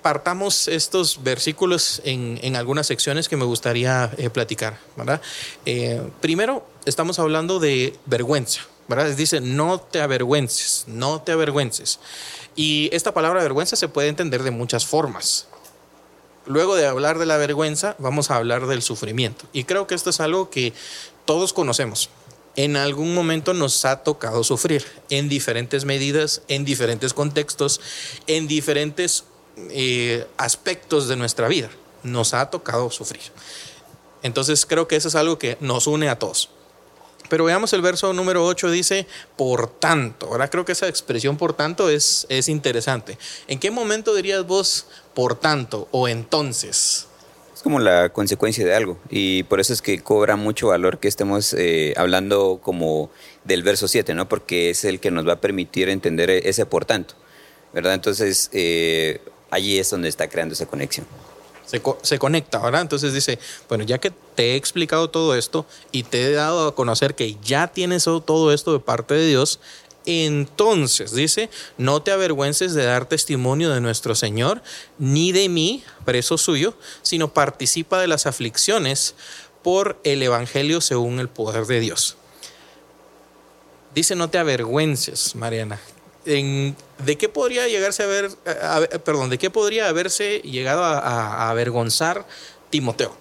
partamos 0.02 0.68
estos 0.68 1.22
versículos 1.22 2.02
en, 2.04 2.38
en 2.42 2.56
algunas 2.56 2.86
secciones 2.88 3.28
que 3.28 3.36
me 3.36 3.44
gustaría 3.44 4.10
eh, 4.18 4.28
platicar, 4.30 4.78
¿verdad? 4.96 5.22
Eh, 5.64 6.02
primero, 6.20 6.66
estamos 6.84 7.18
hablando 7.18 7.60
de 7.60 7.96
vergüenza, 8.06 8.62
¿verdad? 8.88 9.06
Dice, 9.14 9.40
no 9.40 9.80
te 9.80 10.00
avergüences, 10.00 10.84
no 10.88 11.22
te 11.22 11.32
avergüences. 11.32 12.00
Y 12.56 12.90
esta 12.92 13.14
palabra 13.14 13.42
vergüenza 13.42 13.76
se 13.76 13.88
puede 13.88 14.08
entender 14.08 14.42
de 14.42 14.50
muchas 14.50 14.84
formas. 14.84 15.46
Luego 16.46 16.74
de 16.74 16.86
hablar 16.86 17.18
de 17.18 17.26
la 17.26 17.36
vergüenza, 17.36 17.94
vamos 17.98 18.30
a 18.30 18.36
hablar 18.36 18.66
del 18.66 18.82
sufrimiento. 18.82 19.46
Y 19.52 19.64
creo 19.64 19.86
que 19.86 19.94
esto 19.94 20.10
es 20.10 20.20
algo 20.20 20.50
que 20.50 20.72
todos 21.24 21.52
conocemos. 21.52 22.10
En 22.56 22.76
algún 22.76 23.14
momento 23.14 23.54
nos 23.54 23.84
ha 23.84 24.02
tocado 24.02 24.44
sufrir, 24.44 24.84
en 25.08 25.28
diferentes 25.28 25.84
medidas, 25.86 26.42
en 26.48 26.64
diferentes 26.64 27.14
contextos, 27.14 27.80
en 28.26 28.48
diferentes 28.48 29.24
eh, 29.70 30.26
aspectos 30.36 31.08
de 31.08 31.16
nuestra 31.16 31.48
vida. 31.48 31.70
Nos 32.02 32.34
ha 32.34 32.50
tocado 32.50 32.90
sufrir. 32.90 33.22
Entonces 34.22 34.66
creo 34.66 34.88
que 34.88 34.96
eso 34.96 35.08
es 35.08 35.14
algo 35.14 35.38
que 35.38 35.56
nos 35.60 35.86
une 35.86 36.08
a 36.08 36.18
todos. 36.18 36.50
Pero 37.28 37.44
veamos 37.44 37.72
el 37.72 37.80
verso 37.80 38.12
número 38.12 38.44
8, 38.44 38.70
dice, 38.70 39.06
por 39.36 39.66
tanto. 39.66 40.26
Ahora 40.26 40.50
creo 40.50 40.64
que 40.64 40.72
esa 40.72 40.88
expresión 40.88 41.36
por 41.38 41.54
tanto 41.54 41.88
es, 41.88 42.26
es 42.28 42.48
interesante. 42.48 43.16
¿En 43.48 43.58
qué 43.58 43.70
momento 43.70 44.14
dirías 44.14 44.46
vos 44.46 44.86
por 45.14 45.38
tanto 45.38 45.88
o 45.92 46.08
entonces? 46.08 47.06
Es 47.54 47.62
como 47.62 47.78
la 47.78 48.10
consecuencia 48.10 48.66
de 48.66 48.74
algo 48.74 48.98
y 49.08 49.44
por 49.44 49.60
eso 49.60 49.72
es 49.72 49.80
que 49.80 50.00
cobra 50.00 50.36
mucho 50.36 50.68
valor 50.68 50.98
que 50.98 51.08
estemos 51.08 51.54
eh, 51.54 51.94
hablando 51.96 52.60
como 52.62 53.10
del 53.44 53.62
verso 53.62 53.88
7, 53.88 54.14
¿no? 54.14 54.28
Porque 54.28 54.70
es 54.70 54.84
el 54.84 55.00
que 55.00 55.10
nos 55.10 55.26
va 55.26 55.34
a 55.34 55.40
permitir 55.40 55.88
entender 55.88 56.28
ese 56.28 56.66
por 56.66 56.84
tanto, 56.84 57.14
¿verdad? 57.72 57.94
Entonces, 57.94 58.50
eh, 58.52 59.20
allí 59.52 59.78
es 59.78 59.88
donde 59.90 60.08
está 60.08 60.28
creando 60.28 60.54
esa 60.54 60.66
conexión 60.66 61.06
se, 62.02 62.18
conecta, 62.18 62.58
¿verdad? 62.58 62.82
Entonces 62.82 63.14
dice, 63.14 63.38
bueno, 63.68 63.84
ya 63.84 63.98
que 63.98 64.10
te 64.10 64.52
he 64.52 64.56
explicado 64.56 65.10
todo 65.10 65.34
esto 65.34 65.66
y 65.90 66.02
te 66.02 66.24
he 66.24 66.32
dado 66.32 66.68
a 66.68 66.74
conocer 66.74 67.14
que 67.14 67.36
ya 67.42 67.68
tienes 67.68 68.04
todo 68.04 68.52
esto 68.52 68.72
de 68.72 68.80
parte 68.80 69.14
de 69.14 69.26
Dios, 69.26 69.60
entonces, 70.04 71.12
dice, 71.12 71.48
no 71.78 72.02
te 72.02 72.10
avergüences 72.10 72.74
de 72.74 72.84
dar 72.84 73.06
testimonio 73.06 73.70
de 73.70 73.80
nuestro 73.80 74.16
Señor, 74.16 74.60
ni 74.98 75.30
de 75.30 75.48
mí, 75.48 75.84
preso 76.04 76.38
suyo, 76.38 76.74
sino 77.02 77.32
participa 77.32 78.00
de 78.00 78.08
las 78.08 78.26
aflicciones 78.26 79.14
por 79.62 80.00
el 80.02 80.20
Evangelio 80.22 80.80
según 80.80 81.20
el 81.20 81.28
poder 81.28 81.66
de 81.66 81.78
Dios. 81.78 82.16
Dice, 83.94 84.16
no 84.16 84.28
te 84.28 84.38
avergüences, 84.38 85.36
Mariana. 85.36 85.78
¿De 86.24 87.18
qué 87.18 87.28
podría 87.28 87.66
llegarse 87.68 88.02
a 88.02 88.06
ver, 88.06 88.30
perdón, 89.04 89.30
de 89.30 89.38
qué 89.38 89.50
podría 89.50 89.88
haberse 89.88 90.40
llegado 90.40 90.84
a, 90.84 91.50
avergonzar 91.50 92.26
Timoteo? 92.70 93.16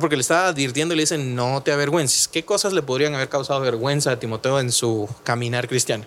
Porque 0.00 0.16
le 0.16 0.22
estaba 0.22 0.48
advirtiendo 0.48 0.94
y 0.94 0.96
le 0.96 1.02
dicen, 1.02 1.34
no 1.34 1.62
te 1.62 1.72
avergüences. 1.72 2.28
¿Qué 2.28 2.44
cosas 2.44 2.72
le 2.72 2.82
podrían 2.82 3.14
haber 3.14 3.28
causado 3.28 3.60
vergüenza 3.60 4.10
a 4.10 4.18
Timoteo 4.18 4.58
en 4.58 4.72
su 4.72 5.08
caminar 5.22 5.68
cristiano? 5.68 6.04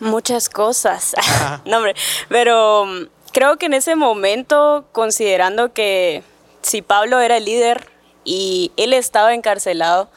Muchas 0.00 0.48
cosas. 0.48 1.14
no, 1.64 1.78
hombre, 1.78 1.94
pero 2.28 2.84
mm, 2.86 3.06
creo 3.32 3.56
que 3.56 3.66
en 3.66 3.74
ese 3.74 3.96
momento, 3.96 4.84
considerando 4.92 5.72
que 5.72 6.22
si 6.62 6.82
Pablo 6.82 7.20
era 7.20 7.38
el 7.38 7.44
líder 7.44 7.88
y 8.24 8.72
él 8.76 8.92
estaba 8.92 9.34
encarcelado 9.34 10.10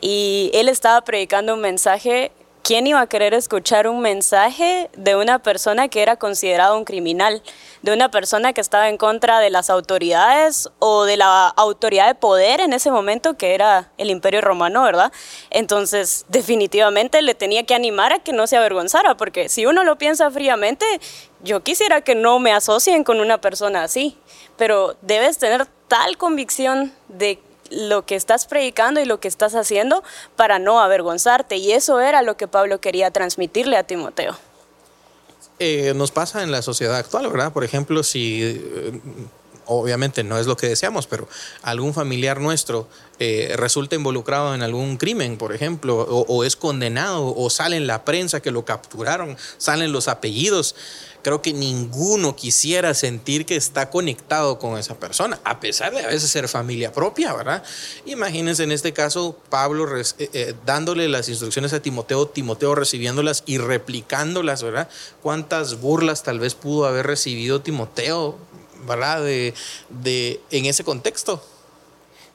y 0.00 0.50
él 0.54 0.68
estaba 0.68 1.02
predicando 1.02 1.54
un 1.54 1.60
mensaje, 1.60 2.32
¿quién 2.64 2.86
iba 2.86 3.00
a 3.02 3.06
querer 3.06 3.34
escuchar 3.34 3.86
un 3.86 4.00
mensaje 4.00 4.90
de 4.96 5.16
una 5.16 5.38
persona 5.38 5.88
que 5.88 6.00
era 6.00 6.16
considerado 6.16 6.78
un 6.78 6.84
criminal, 6.84 7.42
de 7.82 7.92
una 7.92 8.10
persona 8.10 8.54
que 8.54 8.62
estaba 8.62 8.88
en 8.88 8.96
contra 8.96 9.38
de 9.38 9.50
las 9.50 9.68
autoridades 9.68 10.70
o 10.78 11.04
de 11.04 11.18
la 11.18 11.48
autoridad 11.48 12.06
de 12.06 12.14
poder 12.14 12.60
en 12.60 12.72
ese 12.72 12.90
momento 12.90 13.36
que 13.36 13.54
era 13.54 13.92
el 13.98 14.08
imperio 14.08 14.40
romano, 14.40 14.82
¿verdad? 14.82 15.12
Entonces, 15.50 16.24
definitivamente 16.28 17.20
le 17.20 17.34
tenía 17.34 17.64
que 17.64 17.74
animar 17.74 18.14
a 18.14 18.20
que 18.20 18.32
no 18.32 18.46
se 18.46 18.56
avergonzara, 18.56 19.14
porque 19.14 19.50
si 19.50 19.66
uno 19.66 19.84
lo 19.84 19.98
piensa 19.98 20.30
fríamente, 20.30 20.86
yo 21.42 21.62
quisiera 21.62 22.00
que 22.00 22.14
no 22.14 22.38
me 22.38 22.52
asocien 22.52 23.04
con 23.04 23.20
una 23.20 23.42
persona 23.42 23.82
así, 23.84 24.16
pero 24.56 24.96
debes 25.02 25.36
tener 25.36 25.66
tal 25.86 26.16
convicción 26.16 26.94
de 27.08 27.38
lo 27.74 28.06
que 28.06 28.16
estás 28.16 28.46
predicando 28.46 29.00
y 29.00 29.04
lo 29.04 29.20
que 29.20 29.28
estás 29.28 29.54
haciendo 29.54 30.02
para 30.36 30.58
no 30.58 30.80
avergonzarte. 30.80 31.56
Y 31.56 31.72
eso 31.72 32.00
era 32.00 32.22
lo 32.22 32.36
que 32.36 32.48
Pablo 32.48 32.80
quería 32.80 33.10
transmitirle 33.10 33.76
a 33.76 33.84
Timoteo. 33.84 34.36
Eh, 35.58 35.92
nos 35.94 36.10
pasa 36.10 36.42
en 36.42 36.50
la 36.50 36.62
sociedad 36.62 36.96
actual, 36.96 37.30
¿verdad? 37.30 37.52
Por 37.52 37.64
ejemplo, 37.64 38.02
si... 38.02 38.60
Obviamente 39.66 40.24
no 40.24 40.38
es 40.38 40.46
lo 40.46 40.56
que 40.56 40.68
deseamos, 40.68 41.06
pero 41.06 41.28
algún 41.62 41.94
familiar 41.94 42.40
nuestro 42.40 42.88
eh, 43.18 43.54
resulta 43.56 43.96
involucrado 43.96 44.54
en 44.54 44.62
algún 44.62 44.96
crimen, 44.96 45.36
por 45.36 45.54
ejemplo, 45.54 45.96
o, 45.96 46.26
o, 46.26 46.44
es 46.44 46.56
condenado, 46.56 47.34
o 47.36 47.50
sale 47.50 47.76
en 47.76 47.86
la 47.86 48.04
prensa 48.04 48.40
que 48.40 48.50
lo 48.50 48.64
capturaron, 48.64 49.36
salen 49.58 49.92
los 49.92 50.08
apellidos 50.08 50.74
creo 51.24 51.42
que 51.42 51.52
ninguno 51.52 52.36
quisiera 52.36 52.94
sentir 52.94 53.46
que 53.46 53.56
está 53.56 53.90
conectado 53.90 54.58
con 54.58 54.78
esa 54.78 55.00
persona, 55.00 55.40
a 55.42 55.58
pesar 55.58 55.92
de 55.92 56.04
a 56.04 56.06
veces 56.06 56.30
ser 56.30 56.46
familia 56.48 56.92
propia, 56.92 57.32
¿verdad? 57.32 57.64
Imagínense 58.04 58.62
en 58.62 58.70
este 58.70 58.92
caso 58.92 59.36
Pablo 59.48 59.98
eh, 59.98 60.04
eh, 60.18 60.54
dándole 60.66 61.08
las 61.08 61.28
instrucciones 61.28 61.72
a 61.72 61.80
Timoteo, 61.80 62.28
Timoteo 62.28 62.74
recibiéndolas 62.74 63.42
y 63.46 63.58
replicándolas, 63.58 64.62
¿verdad? 64.62 64.88
¿Cuántas 65.22 65.80
burlas 65.80 66.22
tal 66.22 66.38
vez 66.38 66.54
pudo 66.54 66.86
haber 66.86 67.06
recibido 67.06 67.62
Timoteo, 67.62 68.36
¿verdad? 68.86 69.24
De, 69.24 69.54
de 69.88 70.40
en 70.50 70.66
ese 70.66 70.84
contexto. 70.84 71.42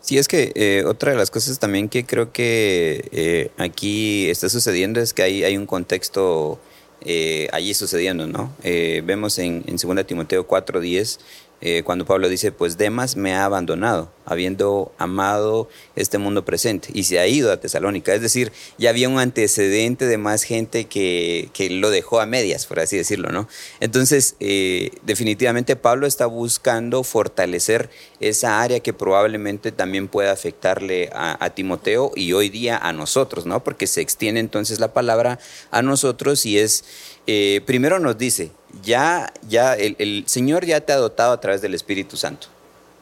Sí, 0.02 0.18
es 0.18 0.28
que 0.28 0.54
eh, 0.56 0.84
otra 0.86 1.12
de 1.12 1.18
las 1.18 1.30
cosas 1.30 1.60
también 1.60 1.90
que 1.90 2.06
creo 2.06 2.32
que 2.32 3.52
aquí 3.58 4.30
está 4.30 4.48
sucediendo 4.48 5.02
es 5.02 5.14
que 5.14 5.24
hay, 5.24 5.44
hay 5.44 5.58
un 5.58 5.66
contexto 5.66 6.60
eh, 7.02 7.48
allí 7.54 7.74
sucediendo, 7.74 8.28
¿no? 8.28 8.54
Eh, 8.62 9.02
vemos 9.06 9.40
en, 9.40 9.64
en 9.68 9.78
2 9.78 10.06
Timoteo 10.06 10.46
4:10 10.46 11.20
eh, 11.62 11.84
cuando 11.84 12.06
Pablo 12.06 12.30
dice, 12.30 12.52
pues 12.52 12.78
Demas 12.78 13.16
me 13.16 13.34
ha 13.34 13.44
abandonado, 13.44 14.12
habiendo 14.26 14.94
amado 14.98 15.68
este 15.96 16.18
mundo 16.18 16.46
presente, 16.46 16.90
y 16.94 17.04
se 17.04 17.20
ha 17.20 17.28
ido 17.28 17.52
a 17.52 17.60
Tesalónica. 17.60 18.14
Es 18.14 18.22
decir, 18.22 18.52
ya 18.78 18.90
había 18.90 19.10
un 19.10 19.20
antecedente 19.20 20.06
de 20.06 20.18
más 20.18 20.44
gente 20.44 20.86
que, 20.86 21.50
que 21.54 21.70
lo 21.70 21.90
dejó 21.90 22.22
a 22.22 22.26
medias, 22.26 22.66
por 22.66 22.80
así 22.80 22.96
decirlo, 22.96 23.32
¿no? 23.32 23.48
Entonces, 23.80 24.36
eh, 24.40 24.92
definitivamente 25.04 25.76
Pablo 25.76 26.08
está 26.08 26.26
buscando 26.26 27.04
fortalecer 27.04 27.90
esa 28.20 28.62
área 28.62 28.80
que 28.80 28.94
probablemente 28.94 29.72
también 29.72 30.08
pueda 30.08 30.32
afectarle 30.32 31.10
a, 31.14 31.50
Timoteo 31.50 32.12
y 32.16 32.34
hoy 32.34 32.50
día 32.50 32.78
a 32.78 32.94
nosotros, 32.94 33.46
¿no? 33.46 33.64
Porque 33.64 33.88
se 33.88 34.02
extiende 34.02 34.40
entonces 34.40 34.80
la 34.80 34.94
palabra 34.94 35.40
a 35.72 35.82
nosotros 35.82 36.46
y 36.46 36.60
es 36.60 36.84
eh, 37.26 37.62
primero 37.66 38.00
nos 38.00 38.18
dice, 38.18 38.52
ya, 38.84 39.32
ya 39.48 39.74
el, 39.74 40.24
Señor 40.28 40.66
ya 40.66 40.82
te 40.82 40.94
ha 40.94 40.98
dotado 40.98 41.34
a 41.34 41.40
través 41.40 41.62
del 41.62 41.74
Espíritu 41.74 42.18
Santo. 42.18 42.48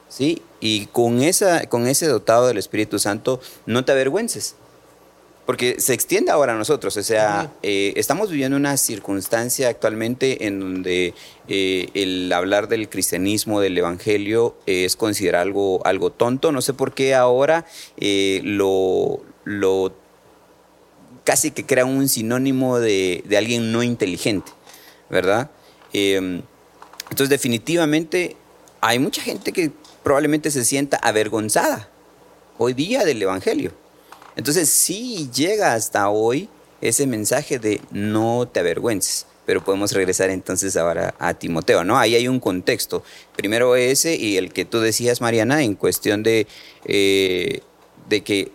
¿sí? 0.10 0.42
Y 0.60 0.88
con, 0.88 1.22
esa, 1.22 1.68
con 1.68 1.88
ese 1.88 2.08
dotado 2.08 2.48
del 2.48 2.58
Espíritu 2.58 3.00
Santo, 3.00 3.40
no 3.66 3.86
te 3.86 3.92
avergüences. 3.92 4.56
Porque 5.46 5.80
se 5.80 5.94
extiende 5.94 6.30
ahora 6.30 6.54
a 6.54 6.58
nosotros, 6.58 6.98
o 6.98 7.04
sea, 7.04 7.54
eh, 7.64 7.94
estamos 7.96 8.30
viviendo 8.30 8.58
una 8.58 8.76
circunstancia 8.76 9.70
actualmente 9.70 10.46
en 10.46 10.60
donde 10.60 11.14
eh, 11.48 11.90
el 11.94 12.34
hablar 12.34 12.68
del 12.68 12.90
cristianismo, 12.90 13.62
del 13.62 13.78
evangelio, 13.78 14.58
es 14.66 14.98
considerado 14.98 15.44
algo, 15.44 15.86
algo 15.86 16.10
tonto. 16.10 16.52
No 16.52 16.62
sé 16.62 16.74
por 16.74 16.94
qué 16.94 17.16
ahora 17.16 17.66
lo, 18.44 19.22
lo 19.46 19.94
casi 21.28 21.52
que 21.52 21.66
crea 21.66 21.84
un 21.84 22.08
sinónimo 22.08 22.80
de, 22.80 23.22
alguien 23.38 23.74
no 23.74 23.84
inteligente, 23.84 24.50
¿verdad? 25.10 25.52
Em, 25.94 26.42
entonces 27.10 27.30
definitivamente 27.30 28.36
hay 28.82 29.00
mucha 29.00 29.22
gente 29.22 29.52
que 29.52 29.72
probablemente 30.04 30.52
se 30.52 30.64
sienta 30.64 30.98
avergonzada 30.98 31.90
hoy 32.58 32.74
día 32.74 33.06
del 33.06 33.22
Evangelio. 33.22 33.72
Entonces 34.36 34.70
sí 34.70 35.30
llega 35.34 35.74
hasta 35.74 36.10
hoy 36.10 36.50
ese 36.82 37.08
mensaje 37.08 37.60
de 37.60 37.82
no 37.92 38.48
te 38.48 38.60
avergüences. 38.60 39.26
Pero 39.46 39.64
podemos 39.64 39.94
regresar 39.94 40.30
entonces 40.30 40.76
ahora 40.76 41.16
a 41.20 41.34
Timoteo, 41.34 41.86
¿no? 41.86 41.98
Ahí 41.98 42.16
hay 42.16 42.28
un 42.28 42.40
contexto. 42.40 43.04
Primero 43.36 43.78
ese 43.78 44.16
y 44.16 44.36
el 44.36 44.52
que 44.52 44.66
tú 44.66 44.80
decías, 44.80 45.22
Mariana, 45.22 45.64
en 45.64 45.76
cuestión 45.76 46.22
de, 46.22 46.48
eh, 46.84 47.62
de 48.10 48.22
que 48.24 48.52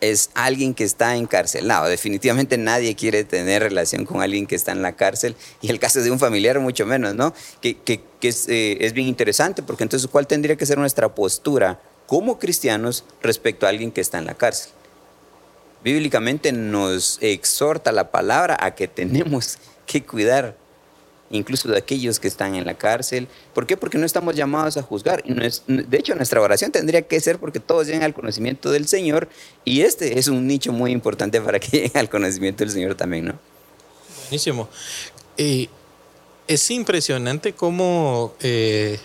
es 0.00 0.30
alguien 0.34 0.74
que 0.74 0.84
está 0.84 1.16
encarcelado. 1.16 1.86
Definitivamente 1.86 2.56
nadie 2.58 2.94
quiere 2.94 3.24
tener 3.24 3.62
relación 3.62 4.04
con 4.04 4.22
alguien 4.22 4.46
que 4.46 4.54
está 4.54 4.72
en 4.72 4.82
la 4.82 4.92
cárcel 4.96 5.36
y 5.60 5.70
el 5.70 5.78
caso 5.78 6.00
de 6.00 6.10
un 6.10 6.18
familiar 6.18 6.58
mucho 6.60 6.86
menos, 6.86 7.14
¿no? 7.14 7.34
Que, 7.60 7.76
eh, 7.86 8.78
es, 8.80 8.92
bien 8.92 9.08
interesante 9.08 9.62
porque 9.62 9.82
entonces 9.82 10.08
¿cuál 10.10 10.26
tendría 10.26 10.56
que 10.56 10.66
ser 10.66 10.78
nuestra 10.78 11.14
postura 11.14 11.80
como 12.06 12.38
cristianos 12.38 13.04
respecto 13.22 13.66
a 13.66 13.68
alguien 13.70 13.90
que 13.90 14.00
está 14.00 14.18
en 14.18 14.26
la 14.26 14.34
cárcel? 14.34 14.72
Bíblicamente 15.82 16.52
nos 16.52 17.18
exhorta 17.20 17.92
la 17.92 18.10
palabra 18.10 18.56
a 18.60 18.74
que 18.74 18.88
tenemos 18.88 19.58
que 19.86 20.04
cuidar 20.04 20.56
incluso 21.30 21.68
de 21.68 21.78
aquellos 21.78 22.18
que 22.20 22.28
están 22.28 22.54
en 22.54 22.64
la 22.64 22.74
cárcel. 22.74 23.28
¿Por 23.54 23.66
qué? 23.66 23.76
Porque 23.76 23.98
no 23.98 24.06
estamos 24.06 24.34
llamados 24.34 24.76
a 24.76 24.82
juzgar. 24.82 25.22
De 25.24 25.98
hecho, 25.98 26.14
nuestra 26.14 26.40
oración 26.40 26.72
tendría 26.72 27.02
que 27.02 27.20
ser 27.20 27.38
porque 27.38 27.60
todos 27.60 27.86
lleguen 27.86 28.02
al 28.02 28.14
conocimiento 28.14 28.70
del 28.70 28.88
Señor 28.88 29.28
y 29.64 29.82
este 29.82 30.18
es 30.18 30.28
un 30.28 30.46
nicho 30.46 30.72
muy 30.72 30.92
importante 30.92 31.40
para 31.40 31.60
que 31.60 31.68
lleguen 31.72 31.96
al 31.96 32.08
conocimiento 32.08 32.64
del 32.64 32.72
Señor 32.72 32.94
también, 32.94 33.26
¿no? 33.26 33.38
Buenísimo. 34.22 34.68
es 35.36 36.70
impresionante 36.70 37.52
cómo... 37.52 38.34
Eh, 38.40 38.98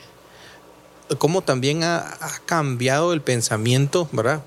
cómo 1.17 1.41
también 1.41 1.83
ha, 1.83 2.17
cambiado 2.45 3.13
el 3.13 3.21
pensamiento, 3.21 4.09
¿verdad? 4.11 4.43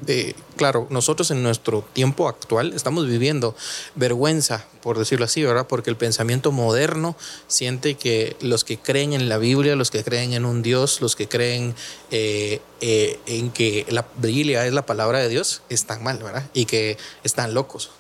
claro, 0.57 0.87
nosotros 0.91 1.31
en 1.31 1.43
nuestro 1.43 1.83
tiempo 1.93 2.29
actual 2.29 2.73
estamos 2.75 3.07
viviendo 3.07 3.55
vergüenza, 3.95 4.65
por 4.83 4.99
decirlo 4.99 5.25
así, 5.25 5.43
¿verdad? 5.43 5.67
Porque 5.67 5.91
el 5.91 5.97
pensamiento 5.97 6.53
moderno 6.53 7.17
siente 7.47 7.95
que 7.95 8.37
los 8.41 8.65
que 8.65 8.79
creen 8.79 9.13
en 9.13 9.29
la 9.29 9.39
Biblia, 9.39 9.77
los 9.77 9.91
que 9.91 10.03
creen 10.03 10.33
en 10.33 10.45
un 10.45 10.63
Dios, 10.63 11.01
los 11.01 11.17
que 11.17 11.29
creen 11.29 11.75
eh, 12.11 12.61
eh, 12.81 13.19
en 13.27 13.51
que 13.51 13.87
la 13.89 14.07
Biblia 14.17 14.67
es 14.67 14.73
la 14.73 14.87
palabra 14.87 15.19
de 15.19 15.29
Dios, 15.29 15.63
están 15.69 16.03
mal, 16.03 16.19
¿verdad? 16.23 16.49
Y 16.55 16.67
que 16.67 16.97
están 17.23 17.55
locos 17.55 17.91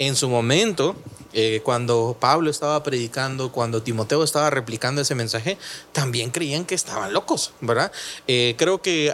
en 0.00 0.16
su 0.16 0.30
momento, 0.30 0.96
eh, 1.34 1.60
cuando 1.62 2.16
Pablo 2.18 2.50
estaba 2.50 2.82
predicando, 2.82 3.52
cuando 3.52 3.82
Timoteo 3.82 4.24
estaba 4.24 4.48
replicando 4.48 5.02
ese 5.02 5.14
mensaje, 5.14 5.58
también 5.92 6.30
creían 6.30 6.64
que 6.64 6.74
estaban 6.74 7.12
locos, 7.12 7.52
¿verdad? 7.60 7.92
Eh, 8.26 8.54
creo 8.56 8.80
que 8.80 9.12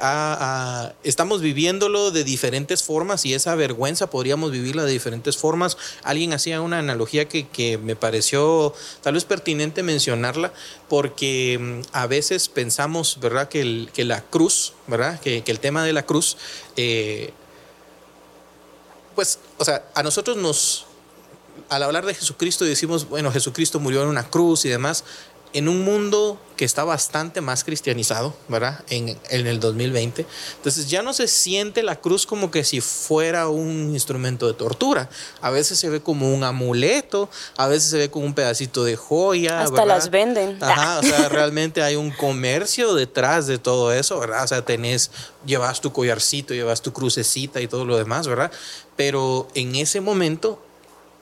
estamos 1.02 1.40
viviéndolo 1.40 2.12
de 2.12 2.22
diferentes 2.22 2.84
formas 2.84 3.26
y 3.26 3.34
esa 3.34 3.56
vergüenza 3.56 4.08
podríamos 4.08 4.52
vivirla 4.52 4.84
de 4.84 4.92
diferentes 4.92 5.36
formas. 5.36 5.76
Alguien 6.04 6.32
hacía 6.32 6.60
una 6.60 6.78
analogía 6.78 7.26
que, 7.26 7.46
me 7.82 7.96
pareció 7.96 8.72
tal 9.02 9.14
vez 9.14 9.24
pertinente 9.24 9.82
mencionarla 9.82 10.52
porque 10.88 11.58
mm, 11.60 11.80
a 11.90 12.06
veces 12.06 12.48
pensamos, 12.48 13.18
¿verdad? 13.20 13.48
Que, 13.48 13.88
que 13.92 14.04
la 14.04 14.20
cruz, 14.20 14.72
¿verdad? 14.86 15.18
Que, 15.18 15.42
el 15.44 15.58
tema 15.58 15.84
de 15.84 15.92
la 15.92 16.04
cruz... 16.04 16.36
Eh, 16.76 17.32
pues, 19.16 19.40
o 19.58 19.64
sea, 19.64 19.84
a 19.94 20.04
nosotros 20.04 20.36
nos, 20.36 20.86
al 21.68 21.82
hablar 21.82 22.06
de 22.06 22.14
Jesucristo 22.14 22.64
decimos, 22.64 23.08
bueno, 23.08 23.32
Jesucristo 23.32 23.80
murió 23.80 24.02
en 24.02 24.08
una 24.08 24.30
cruz 24.30 24.64
y 24.64 24.68
demás, 24.68 25.02
en 25.56 25.68
un 25.68 25.84
mundo 25.84 26.38
que 26.54 26.66
está 26.66 26.84
bastante 26.84 27.40
más 27.40 27.64
cristianizado, 27.64 28.36
¿verdad? 28.46 28.84
En, 28.90 29.18
en, 29.30 29.46
el 29.46 29.58
2020. 29.58 30.26
Entonces 30.56 30.90
ya 30.90 31.00
no 31.00 31.14
se 31.14 31.28
siente 31.28 31.82
la 31.82 31.96
cruz 31.96 32.26
como 32.26 32.50
que 32.50 32.62
si 32.62 32.82
fuera 32.82 33.48
un 33.48 33.90
instrumento 33.94 34.46
de 34.46 34.52
tortura. 34.52 35.08
A 35.40 35.48
veces 35.48 35.78
se 35.78 35.88
ve 35.88 36.02
como 36.02 36.34
un 36.34 36.44
amuleto, 36.44 37.30
a 37.56 37.68
veces 37.68 37.88
se 37.88 37.96
ve 37.96 38.10
como 38.10 38.26
un 38.26 38.34
pedacito 38.34 38.84
de 38.84 38.96
joya. 38.96 39.62
Hasta 39.62 39.86
las 39.86 40.10
venden. 40.10 40.62
Ajá, 40.62 40.98
o 40.98 41.02
sea, 41.02 41.30
realmente 41.30 41.82
hay 41.82 41.96
un 41.96 42.10
comercio 42.10 42.92
detrás 42.94 43.46
de 43.46 43.56
todo 43.56 43.94
eso, 43.94 44.20
¿verdad? 44.20 44.44
O 44.44 44.48
sea, 44.48 44.62
tenés, 44.62 45.10
llevas 45.46 45.80
tu 45.80 45.90
collarcito, 45.90 46.52
llevas 46.52 46.82
tu 46.82 46.92
crucecita 46.92 47.62
y 47.62 47.66
todo 47.66 47.86
lo 47.86 47.96
demás, 47.96 48.28
¿verdad? 48.28 48.52
Pero 48.94 49.48
en 49.54 49.74
ese 49.74 50.02
momento 50.02 50.65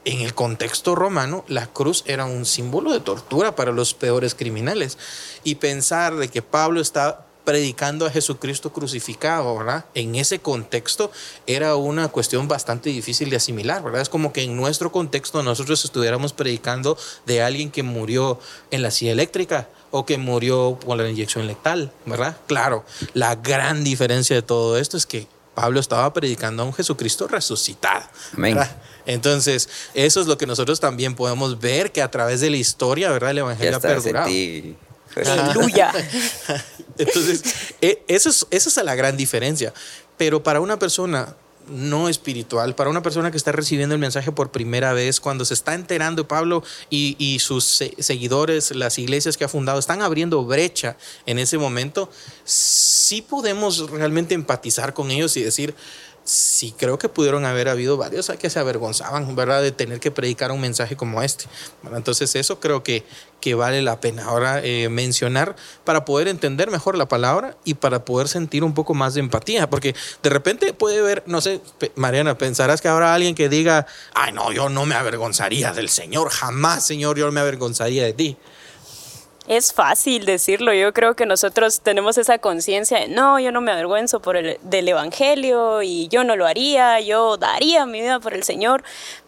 en 0.04 0.20
el 0.20 0.34
contexto 0.34 0.94
romano, 0.94 1.44
la 1.48 1.66
cruz 1.66 2.04
era 2.06 2.24
un 2.24 2.44
símbolo 2.44 2.92
de 2.92 3.00
tortura 3.00 3.56
para 3.56 3.72
los 3.72 3.94
peores 3.94 4.34
criminales. 4.34 4.98
Y 5.44 5.56
pensar 5.56 6.16
de 6.16 6.28
que 6.28 6.42
Pablo 6.42 6.80
está 6.80 7.26
predicando 7.44 8.06
a 8.06 8.10
Jesucristo 8.10 8.72
crucificado, 8.72 9.56
¿verdad? 9.56 9.84
En 9.94 10.14
ese 10.14 10.38
contexto 10.38 11.12
era 11.46 11.76
una 11.76 12.08
cuestión 12.08 12.48
bastante 12.48 12.90
difícil 12.90 13.30
de 13.30 13.36
asimilar, 13.36 13.82
¿verdad? 13.82 14.00
Es 14.00 14.08
como 14.08 14.32
que 14.32 14.42
en 14.42 14.56
nuestro 14.56 14.90
contexto 14.90 15.42
nosotros 15.42 15.84
estuviéramos 15.84 16.32
predicando 16.32 16.96
de 17.26 17.42
alguien 17.42 17.70
que 17.70 17.82
murió 17.82 18.40
en 18.70 18.82
la 18.82 18.90
silla 18.90 19.12
eléctrica 19.12 19.68
o 19.90 20.06
que 20.06 20.18
murió 20.18 20.78
por 20.80 20.96
la 20.96 21.08
inyección 21.08 21.46
letal, 21.46 21.92
¿verdad? 22.06 22.36
Claro, 22.46 22.84
la 23.12 23.36
gran 23.36 23.84
diferencia 23.84 24.34
de 24.34 24.42
todo 24.42 24.78
esto 24.78 24.96
es 24.96 25.06
que 25.06 25.28
Pablo 25.54 25.80
estaba 25.80 26.12
predicando 26.12 26.62
a 26.62 26.66
un 26.66 26.74
Jesucristo 26.74 27.28
resucitado. 27.28 28.04
Amén. 28.36 28.58
Entonces, 29.06 29.68
eso 29.94 30.20
es 30.20 30.26
lo 30.26 30.38
que 30.38 30.46
nosotros 30.46 30.80
también 30.80 31.14
podemos 31.14 31.58
ver 31.58 31.92
que 31.92 32.02
a 32.02 32.10
través 32.10 32.40
de 32.40 32.50
la 32.50 32.56
historia, 32.56 33.10
¿verdad? 33.10 33.30
El 33.30 33.38
Evangelio 33.38 33.76
ha 33.76 33.80
perdurado. 33.80 34.30
Aleluya. 35.16 35.92
Entonces, 36.98 37.42
e, 37.80 38.02
eso 38.08 38.30
es, 38.30 38.46
esa 38.50 38.68
es 38.68 38.84
la 38.84 38.94
gran 38.94 39.16
diferencia. 39.16 39.72
Pero 40.16 40.42
para 40.42 40.60
una 40.60 40.78
persona 40.78 41.34
no 41.68 42.08
espiritual, 42.08 42.74
para 42.74 42.90
una 42.90 43.02
persona 43.02 43.30
que 43.30 43.36
está 43.36 43.50
recibiendo 43.50 43.94
el 43.94 44.00
mensaje 44.00 44.30
por 44.32 44.50
primera 44.50 44.92
vez, 44.92 45.20
cuando 45.20 45.44
se 45.44 45.54
está 45.54 45.74
enterando 45.74 46.28
Pablo 46.28 46.62
y, 46.90 47.16
y, 47.18 47.38
sus 47.38 47.64
seguidores, 47.98 48.72
las 48.72 48.98
iglesias 48.98 49.36
que 49.36 49.44
ha 49.44 49.48
fundado, 49.48 49.78
están 49.78 50.02
abriendo 50.02 50.44
brecha 50.44 50.96
en 51.24 51.38
ese 51.38 51.56
momento, 51.56 52.10
sí 52.44 53.22
podemos 53.22 53.90
realmente 53.90 54.34
empatizar 54.34 54.92
con 54.92 55.10
ellos 55.10 55.36
y 55.36 55.42
decir, 55.42 55.74
sí 56.24 56.74
creo 56.76 56.98
que 56.98 57.08
pudieron 57.08 57.44
haber 57.44 57.68
habido 57.68 57.96
varios 57.96 58.32
que 58.38 58.50
se 58.50 58.58
avergonzaban, 58.58 59.36
¿verdad?, 59.36 59.62
de 59.62 59.72
tener 59.72 60.00
que 60.00 60.10
predicar 60.10 60.50
un 60.50 60.60
mensaje 60.60 60.96
como 60.96 61.22
este. 61.22 61.44
Entonces 61.94 62.34
eso 62.34 62.60
creo 62.60 62.82
que, 62.82 63.04
que 63.40 63.54
vale 63.54 63.82
la 63.82 64.00
pena 64.00 64.24
ahora 64.24 64.60
eh, 64.64 64.88
mencionar 64.88 65.54
para 65.84 66.04
poder 66.04 66.28
entender 66.28 66.70
mejor 66.70 66.96
la 66.96 67.06
palabra 67.06 67.56
y 67.64 67.74
para 67.74 68.04
poder 68.04 68.28
sentir 68.28 68.64
un 68.64 68.72
poco 68.72 68.94
más 68.94 69.14
de 69.14 69.20
empatía, 69.20 69.68
porque 69.68 69.94
de 70.22 70.30
repente 70.30 70.72
puede 70.72 71.00
haber, 71.00 71.22
no 71.26 71.40
sé, 71.40 71.60
Mariana, 71.94 72.38
pensarás 72.38 72.80
que 72.80 72.88
habrá 72.88 73.14
alguien 73.14 73.34
que 73.34 73.48
diga, 73.48 73.86
ay 74.14 74.32
no, 74.32 74.50
yo 74.50 74.70
no 74.70 74.86
me 74.86 74.94
avergonzaría 74.94 75.72
del 75.72 75.90
Señor, 75.90 76.30
jamás 76.30 76.86
Señor, 76.86 77.18
yo 77.18 77.26
no 77.26 77.32
me 77.32 77.40
avergonzaría 77.40 78.04
de 78.04 78.14
ti. 78.14 78.36
Es 79.46 79.74
fácil 79.74 80.24
decirlo, 80.24 80.72
yo 80.72 80.94
creo 80.94 81.14
que 81.16 81.26
nosotros 81.26 81.80
tenemos 81.80 82.16
esa 82.16 82.38
conciencia 82.38 83.00
de, 83.00 83.08
no, 83.08 83.38
yo 83.38 83.52
no 83.52 83.60
me 83.60 83.72
avergüenzo 83.72 84.20
por 84.20 84.38
el, 84.38 84.58
del 84.62 84.88
Evangelio 84.88 85.82
y 85.82 86.08
yo 86.08 86.24
no 86.24 86.34
lo 86.34 86.46
haría, 86.46 86.98
yo 87.00 87.36
daría 87.36 87.84
mi 87.84 88.00
vida 88.00 88.20
por 88.20 88.32
el 88.32 88.42
Señor, 88.42 88.82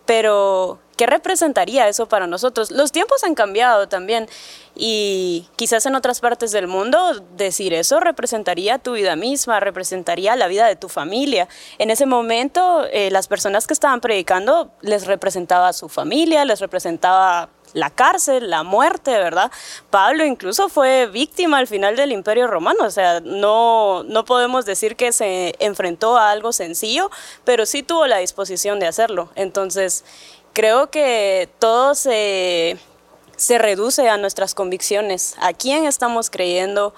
pero 0.07 0.79
¿qué 0.97 1.05
representaría 1.05 1.87
eso 1.87 2.07
para 2.07 2.27
nosotros? 2.27 2.71
Los 2.71 2.93
tiempos 2.93 3.25
han 3.25 3.35
cambiado 3.35 3.89
también 3.89 4.27
y 4.75 5.49
quizás 5.57 5.85
en 5.85 5.95
otras 5.95 6.21
partes 6.21 6.51
del 6.51 6.67
mundo 6.67 6.99
decir 7.37 7.75
eso 7.75 8.01
representaría 8.01 8.79
tu 8.79 8.93
vida 8.93 9.17
misma, 9.17 9.61
representaría 9.61 10.35
la 10.35 10.47
vida 10.47 10.67
de 10.67 10.77
tu 10.77 10.89
familia. 10.89 11.47
En 11.77 11.91
ese 11.91 12.07
momento 12.07 12.87
eh, 12.91 13.11
las 13.11 13.29
personas 13.29 13.67
que 13.67 13.75
estaban 13.75 14.01
predicando 14.01 14.71
les 14.81 15.07
representaba 15.07 15.75
su 15.75 15.91
familia, 15.91 16.47
les 16.47 16.61
representaba 16.61 17.51
la 17.77 17.91
cárcel, 17.91 18.49
la 18.49 18.63
muerte, 18.63 19.11
¿verdad? 19.13 19.53
Pablo 19.91 20.25
incluso 20.25 20.71
fue 20.71 21.07
víctima 21.07 21.59
al 21.59 21.67
final 21.67 21.95
del 21.95 22.11
Imperio 22.11 22.47
Romano, 22.47 22.85
o 22.85 22.91
sea, 22.91 23.21
no, 23.21 24.03
no 24.05 24.25
podemos 24.25 24.65
decir 24.65 24.97
que 24.97 25.13
se 25.13 25.55
enfrentó 25.59 26.17
a 26.17 26.31
algo 26.31 26.53
sencillo, 26.53 27.11
pero 27.45 27.67
sí 27.67 27.83
tuvo 27.83 28.07
la 28.07 28.17
disposición 28.17 28.81
de 28.81 28.87
hacerlo. 28.87 29.29
Entonces, 29.35 30.07
creo 30.55 30.89
que 30.91 31.51
todo 31.59 31.95
se, 31.95 32.79
se 33.37 33.59
reduce 33.59 34.09
a 34.09 34.17
nuestras 34.17 34.55
convicciones, 34.55 35.37
a 35.39 35.53
quién 35.53 35.85
estamos 35.85 36.31
creyendo, 36.31 36.95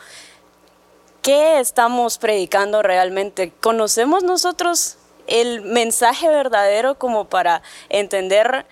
qué 1.22 1.58
estamos 1.58 2.18
predicando 2.18 2.82
realmente. 2.82 3.52
¿Conocemos 3.60 4.22
nosotros 4.22 4.96
el 5.26 5.60
mensaje 5.60 6.28
verdadero 6.28 6.94
como 6.98 7.24
para 7.26 7.62
entender 7.88 8.64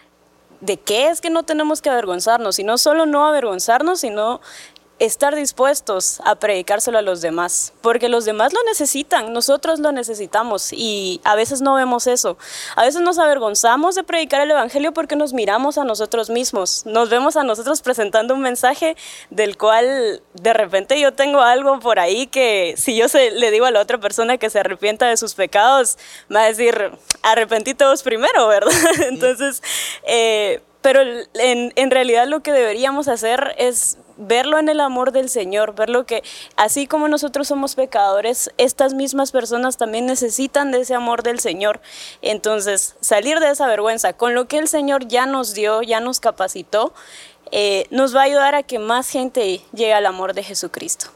de 0.60 0.76
qué 0.78 1.08
es 1.08 1.20
que 1.20 1.30
no 1.30 1.42
tenemos 1.42 1.82
que 1.82 1.90
avergonzarnos, 1.90 2.58
y 2.58 2.64
no 2.64 2.78
solo 2.78 3.06
no 3.06 3.26
avergonzarnos, 3.26 4.00
sino 4.00 4.40
estar 4.98 5.34
dispuestos 5.34 6.20
a 6.24 6.36
predicárselo 6.36 6.98
a 6.98 7.02
los 7.02 7.20
demás, 7.20 7.74
porque 7.82 8.08
los 8.08 8.24
demás 8.24 8.52
lo 8.52 8.62
necesitan, 8.64 9.32
nosotros 9.32 9.78
lo 9.78 9.92
necesitamos 9.92 10.72
y 10.72 11.20
a 11.24 11.34
veces 11.34 11.60
no 11.60 11.74
vemos 11.74 12.06
eso. 12.06 12.38
A 12.76 12.84
veces 12.84 13.02
nos 13.02 13.18
avergonzamos 13.18 13.94
de 13.94 14.04
predicar 14.04 14.40
el 14.40 14.50
Evangelio 14.50 14.92
porque 14.92 15.16
nos 15.16 15.32
miramos 15.32 15.76
a 15.76 15.84
nosotros 15.84 16.30
mismos, 16.30 16.86
nos 16.86 17.10
vemos 17.10 17.36
a 17.36 17.42
nosotros 17.42 17.82
presentando 17.82 18.34
un 18.34 18.40
mensaje 18.40 18.96
del 19.30 19.58
cual 19.58 20.22
de 20.34 20.52
repente 20.52 20.98
yo 20.98 21.12
tengo 21.12 21.40
algo 21.40 21.78
por 21.80 21.98
ahí 21.98 22.26
que 22.26 22.74
si 22.76 22.96
yo 22.96 23.08
se, 23.08 23.30
le 23.32 23.50
digo 23.50 23.66
a 23.66 23.70
la 23.70 23.80
otra 23.80 23.98
persona 23.98 24.38
que 24.38 24.50
se 24.50 24.60
arrepienta 24.60 25.06
de 25.08 25.16
sus 25.16 25.34
pecados, 25.34 25.98
va 26.34 26.44
a 26.44 26.46
decir, 26.46 26.92
arrepentí 27.22 27.74
todos 27.74 28.02
primero, 28.02 28.48
¿verdad? 28.48 28.72
Entonces, 29.08 29.62
eh, 30.04 30.62
pero 30.86 31.02
en, 31.02 31.72
en 31.74 31.90
realidad 31.90 32.28
lo 32.28 32.44
que 32.44 32.52
deberíamos 32.52 33.08
hacer 33.08 33.56
es 33.58 33.98
verlo 34.16 34.60
en 34.60 34.68
el 34.68 34.78
amor 34.78 35.10
del 35.10 35.28
Señor, 35.28 35.74
verlo 35.74 36.06
que 36.06 36.22
así 36.54 36.86
como 36.86 37.08
nosotros 37.08 37.48
somos 37.48 37.74
pecadores, 37.74 38.52
estas 38.56 38.94
mismas 38.94 39.32
personas 39.32 39.78
también 39.78 40.06
necesitan 40.06 40.70
de 40.70 40.82
ese 40.82 40.94
amor 40.94 41.24
del 41.24 41.40
Señor. 41.40 41.80
Entonces, 42.22 42.94
salir 43.00 43.40
de 43.40 43.50
esa 43.50 43.66
vergüenza 43.66 44.12
con 44.12 44.36
lo 44.36 44.46
que 44.46 44.58
el 44.58 44.68
Señor 44.68 45.08
ya 45.08 45.26
nos 45.26 45.54
dio, 45.54 45.82
ya 45.82 45.98
nos 45.98 46.20
capacitó, 46.20 46.94
eh, 47.50 47.88
nos 47.90 48.14
va 48.14 48.20
a 48.20 48.26
ayudar 48.26 48.54
a 48.54 48.62
que 48.62 48.78
más 48.78 49.08
gente 49.08 49.62
llegue 49.72 49.92
al 49.92 50.06
amor 50.06 50.34
de 50.34 50.44
Jesucristo. 50.44 51.15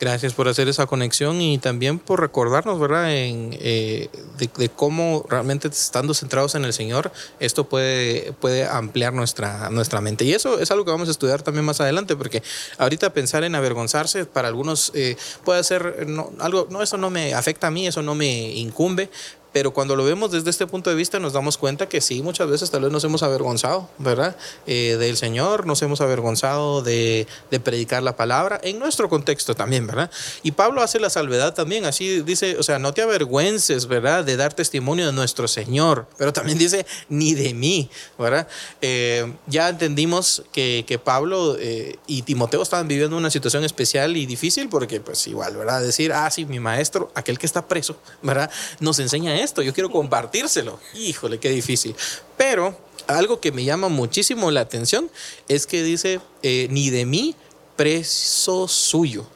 Gracias 0.00 0.32
por 0.32 0.48
hacer 0.48 0.66
esa 0.66 0.86
conexión 0.86 1.42
y 1.42 1.58
también 1.58 1.98
por 1.98 2.20
recordarnos, 2.20 2.80
¿verdad?, 2.80 3.08
eh, 3.10 4.08
de, 4.38 4.68
cómo 4.70 5.26
realmente 5.28 5.68
estando 5.68 6.14
centrados 6.14 6.54
en 6.54 6.64
el 6.64 6.72
Señor, 6.72 7.12
esto 7.38 7.68
puede, 7.68 8.32
puede 8.40 8.64
ampliar 8.64 9.12
nuestra, 9.12 9.68
nuestra 9.68 10.00
mente. 10.00 10.24
Y 10.24 10.32
eso 10.32 10.58
es 10.58 10.70
algo 10.70 10.86
que 10.86 10.90
vamos 10.90 11.08
a 11.08 11.10
estudiar 11.10 11.42
también 11.42 11.66
más 11.66 11.82
adelante, 11.82 12.16
porque 12.16 12.42
ahorita 12.78 13.12
pensar 13.12 13.44
en 13.44 13.54
avergonzarse 13.54 14.24
para 14.24 14.48
algunos 14.48 14.90
eh, 14.94 15.18
puede 15.44 15.62
ser 15.64 16.06
no, 16.08 16.32
algo, 16.38 16.66
no, 16.70 16.80
eso 16.80 16.96
no 16.96 17.10
me 17.10 17.34
afecta 17.34 17.66
a 17.66 17.70
mí, 17.70 17.86
eso 17.86 18.00
no 18.00 18.14
me 18.14 18.52
incumbe, 18.52 19.10
pero 19.52 19.72
cuando 19.72 19.96
lo 19.96 20.04
vemos 20.04 20.30
desde 20.30 20.50
este 20.50 20.66
punto 20.66 20.90
de 20.90 20.96
vista 20.96 21.18
nos 21.18 21.32
damos 21.32 21.58
cuenta 21.58 21.88
que 21.88 22.00
sí, 22.00 22.22
muchas 22.22 22.48
veces 22.48 22.70
tal 22.70 22.82
vez 22.82 22.92
nos 22.92 23.04
hemos 23.04 23.22
avergonzado, 23.22 23.88
¿verdad? 23.98 24.36
Eh, 24.66 24.96
del 24.98 25.16
Señor, 25.16 25.66
nos 25.66 25.82
hemos 25.82 26.00
avergonzado 26.00 26.82
de, 26.82 27.26
de, 27.50 27.60
predicar 27.60 28.02
la 28.02 28.16
palabra, 28.16 28.60
en 28.62 28.78
nuestro 28.78 29.08
contexto 29.08 29.54
también, 29.54 29.86
¿verdad? 29.86 30.10
Y 30.42 30.52
Pablo 30.52 30.82
hace 30.82 31.00
la 31.00 31.10
salvedad 31.10 31.54
también, 31.54 31.84
así 31.84 32.22
dice, 32.22 32.56
o 32.58 32.62
sea, 32.62 32.78
no 32.78 32.94
te 32.94 33.02
avergüences, 33.02 33.86
¿verdad? 33.86 34.24
De 34.24 34.36
dar 34.36 34.54
testimonio 34.54 35.06
de 35.06 35.12
nuestro 35.12 35.48
Señor, 35.48 36.06
pero 36.16 36.32
también 36.32 36.58
dice, 36.58 36.86
ni 37.08 37.34
de 37.34 37.54
mí, 37.54 37.90
¿verdad? 38.18 38.48
Eh, 38.80 39.32
ya 39.46 39.68
entendimos 39.68 40.42
que, 40.52 40.84
que 40.86 40.98
Pablo 40.98 41.56
eh, 41.58 41.98
y 42.06 42.22
Timoteo 42.22 42.62
estaban 42.62 42.88
viviendo 42.88 43.16
una 43.16 43.30
situación 43.30 43.64
especial 43.64 44.16
y 44.16 44.26
difícil 44.26 44.68
porque 44.68 45.00
pues 45.00 45.26
igual, 45.26 45.56
¿verdad? 45.56 45.82
Decir, 45.82 46.12
ah, 46.12 46.30
sí, 46.30 46.44
mi 46.44 46.60
maestro, 46.60 47.10
aquel 47.14 47.38
que 47.38 47.46
está 47.46 47.66
preso, 47.66 47.96
¿verdad? 48.22 48.50
Nos 48.80 48.98
enseña 48.98 49.39
esto, 49.40 49.62
yo 49.62 49.74
quiero 49.74 49.90
compartírselo. 49.90 50.78
Híjole, 50.94 51.38
qué 51.38 51.50
difícil. 51.50 51.94
Pero 52.36 52.78
algo 53.06 53.40
que 53.40 53.52
me 53.52 53.64
llama 53.64 53.88
muchísimo 53.88 54.50
la 54.50 54.60
atención 54.60 55.10
es 55.48 55.66
que 55.66 55.82
dice, 55.82 56.20
eh, 56.42 56.68
ni 56.70 56.90
de 56.90 57.06
mí, 57.06 57.34
preso 57.76 58.68
suyo. 58.68 59.26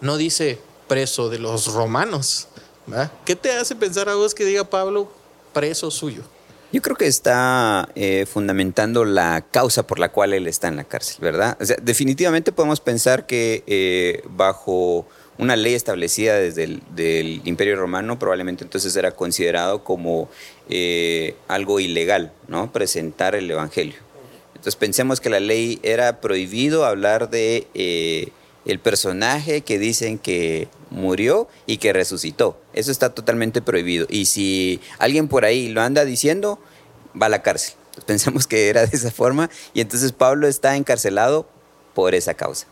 No 0.00 0.16
dice 0.16 0.58
preso 0.86 1.30
de 1.30 1.38
los 1.38 1.72
romanos. 1.72 2.48
¿verdad? 2.86 3.10
¿Qué 3.24 3.34
te 3.34 3.52
hace 3.52 3.74
pensar 3.74 4.08
a 4.08 4.14
vos 4.14 4.34
que 4.34 4.44
diga 4.44 4.64
Pablo 4.64 5.10
preso 5.52 5.90
suyo? 5.90 6.22
Yo 6.72 6.82
creo 6.82 6.96
que 6.96 7.06
está 7.06 7.88
eh, 7.94 8.26
fundamentando 8.26 9.04
la 9.04 9.46
causa 9.50 9.86
por 9.86 10.00
la 10.00 10.10
cual 10.10 10.34
él 10.34 10.48
está 10.48 10.66
en 10.66 10.76
la 10.76 10.82
cárcel, 10.82 11.18
¿verdad? 11.20 11.56
O 11.60 11.64
sea, 11.64 11.76
definitivamente 11.80 12.50
podemos 12.50 12.80
pensar 12.80 13.26
que 13.26 13.62
eh, 13.68 14.24
bajo 14.28 15.06
una 15.38 15.56
ley 15.56 15.74
establecida 15.74 16.36
desde 16.36 16.64
el 16.64 16.82
del 16.94 17.40
Imperio 17.44 17.76
Romano, 17.76 18.18
probablemente 18.18 18.64
entonces 18.64 18.94
era 18.96 19.12
considerado 19.12 19.82
como 19.82 20.28
eh, 20.68 21.34
algo 21.48 21.80
ilegal, 21.80 22.32
¿no? 22.48 22.72
Presentar 22.72 23.34
el 23.34 23.50
Evangelio. 23.50 23.96
Entonces 24.54 24.76
pensemos 24.76 25.20
que 25.20 25.30
la 25.30 25.40
ley 25.40 25.78
era 25.82 26.20
prohibido 26.20 26.84
hablar 26.84 27.28
de 27.30 27.66
eh, 27.74 28.28
el 28.64 28.78
personaje 28.78 29.60
que 29.60 29.78
dicen 29.78 30.18
que 30.18 30.68
murió 30.90 31.48
y 31.66 31.78
que 31.78 31.92
resucitó. 31.92 32.58
Eso 32.72 32.90
está 32.90 33.14
totalmente 33.14 33.60
prohibido. 33.60 34.06
Y 34.08 34.26
si 34.26 34.80
alguien 34.98 35.28
por 35.28 35.44
ahí 35.44 35.68
lo 35.68 35.82
anda 35.82 36.04
diciendo, 36.04 36.58
va 37.20 37.26
a 37.26 37.28
la 37.28 37.42
cárcel. 37.42 37.74
Pensemos 38.06 38.46
que 38.46 38.68
era 38.68 38.86
de 38.86 38.96
esa 38.96 39.10
forma 39.10 39.50
y 39.74 39.80
entonces 39.80 40.12
Pablo 40.12 40.48
está 40.48 40.76
encarcelado 40.76 41.46
por 41.92 42.14
esa 42.14 42.34
causa. 42.34 42.66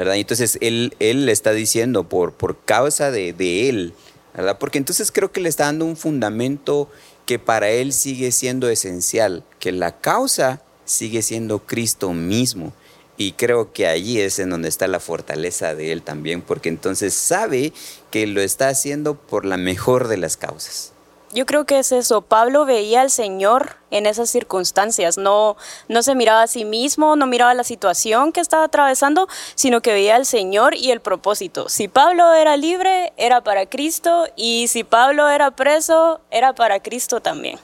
¿Verdad? 0.00 0.16
entonces 0.16 0.56
él, 0.62 0.96
él 0.98 1.26
le 1.26 1.32
está 1.32 1.52
diciendo 1.52 2.08
por, 2.08 2.32
por 2.32 2.56
causa 2.64 3.10
de, 3.10 3.34
de, 3.34 3.68
él, 3.68 3.92
¿verdad? 4.34 4.56
Porque 4.58 4.78
entonces 4.78 5.12
creo 5.12 5.30
que 5.30 5.42
le 5.42 5.50
está 5.50 5.64
dando 5.64 5.84
un 5.84 5.94
fundamento 5.94 6.90
que 7.26 7.38
para 7.38 7.68
él 7.68 7.92
sigue 7.92 8.32
siendo 8.32 8.70
esencial, 8.70 9.44
que 9.58 9.72
la 9.72 10.00
causa 10.00 10.62
sigue 10.86 11.20
siendo 11.20 11.58
Cristo 11.58 12.14
mismo. 12.14 12.72
Y 13.18 13.32
creo 13.32 13.74
que 13.74 13.88
allí 13.88 14.18
es 14.18 14.38
en 14.38 14.48
donde 14.48 14.70
está 14.70 14.88
la 14.88 15.00
fortaleza 15.00 15.74
de 15.74 15.92
él 15.92 16.00
también, 16.00 16.40
porque 16.40 16.70
entonces 16.70 17.12
sabe 17.12 17.74
que 18.10 18.26
lo 18.26 18.40
está 18.40 18.70
haciendo 18.70 19.16
por 19.16 19.44
la 19.44 19.58
mejor 19.58 20.08
de 20.08 20.16
las 20.16 20.38
causas. 20.38 20.89
Yo 21.32 21.46
creo 21.46 21.64
que 21.64 21.78
es 21.78 21.92
eso. 21.92 22.22
Pablo 22.22 22.64
veía 22.64 23.02
al 23.02 23.10
Señor 23.10 23.76
en 23.92 24.06
esas 24.06 24.28
circunstancias. 24.30 25.16
No, 25.16 25.56
no 25.88 26.02
se 26.02 26.16
miraba 26.16 26.42
a 26.42 26.46
sí 26.48 26.64
mismo, 26.64 27.14
no 27.14 27.28
miraba 27.28 27.54
la 27.54 27.62
situación 27.62 28.32
que 28.32 28.40
estaba 28.40 28.64
atravesando, 28.64 29.28
sino 29.54 29.80
que 29.80 29.92
veía 29.92 30.16
al 30.16 30.26
Señor 30.26 30.74
y 30.74 30.90
el 30.90 31.00
propósito. 31.00 31.68
Si 31.68 31.86
Pablo 31.86 32.34
era 32.34 32.56
libre, 32.56 33.12
era 33.16 33.42
para 33.42 33.66
Cristo, 33.66 34.26
y 34.34 34.66
si 34.66 34.82
Pablo 34.82 35.28
era 35.28 35.52
preso, 35.52 36.20
era 36.32 36.52
para 36.52 36.80
Cristo 36.80 37.20
también. 37.20 37.60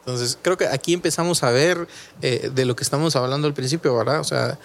Entonces, 0.00 0.38
creo 0.40 0.56
que 0.56 0.68
aquí 0.68 0.94
empezamos 0.94 1.42
a 1.42 1.50
ver 1.50 1.88
eh, 2.22 2.50
de 2.54 2.64
lo 2.64 2.76
que 2.76 2.84
estamos 2.84 3.16
hablando 3.16 3.48
al 3.48 3.54
principio, 3.54 3.96
¿verdad? 3.96 4.20
O 4.20 4.24
sea, 4.24 4.56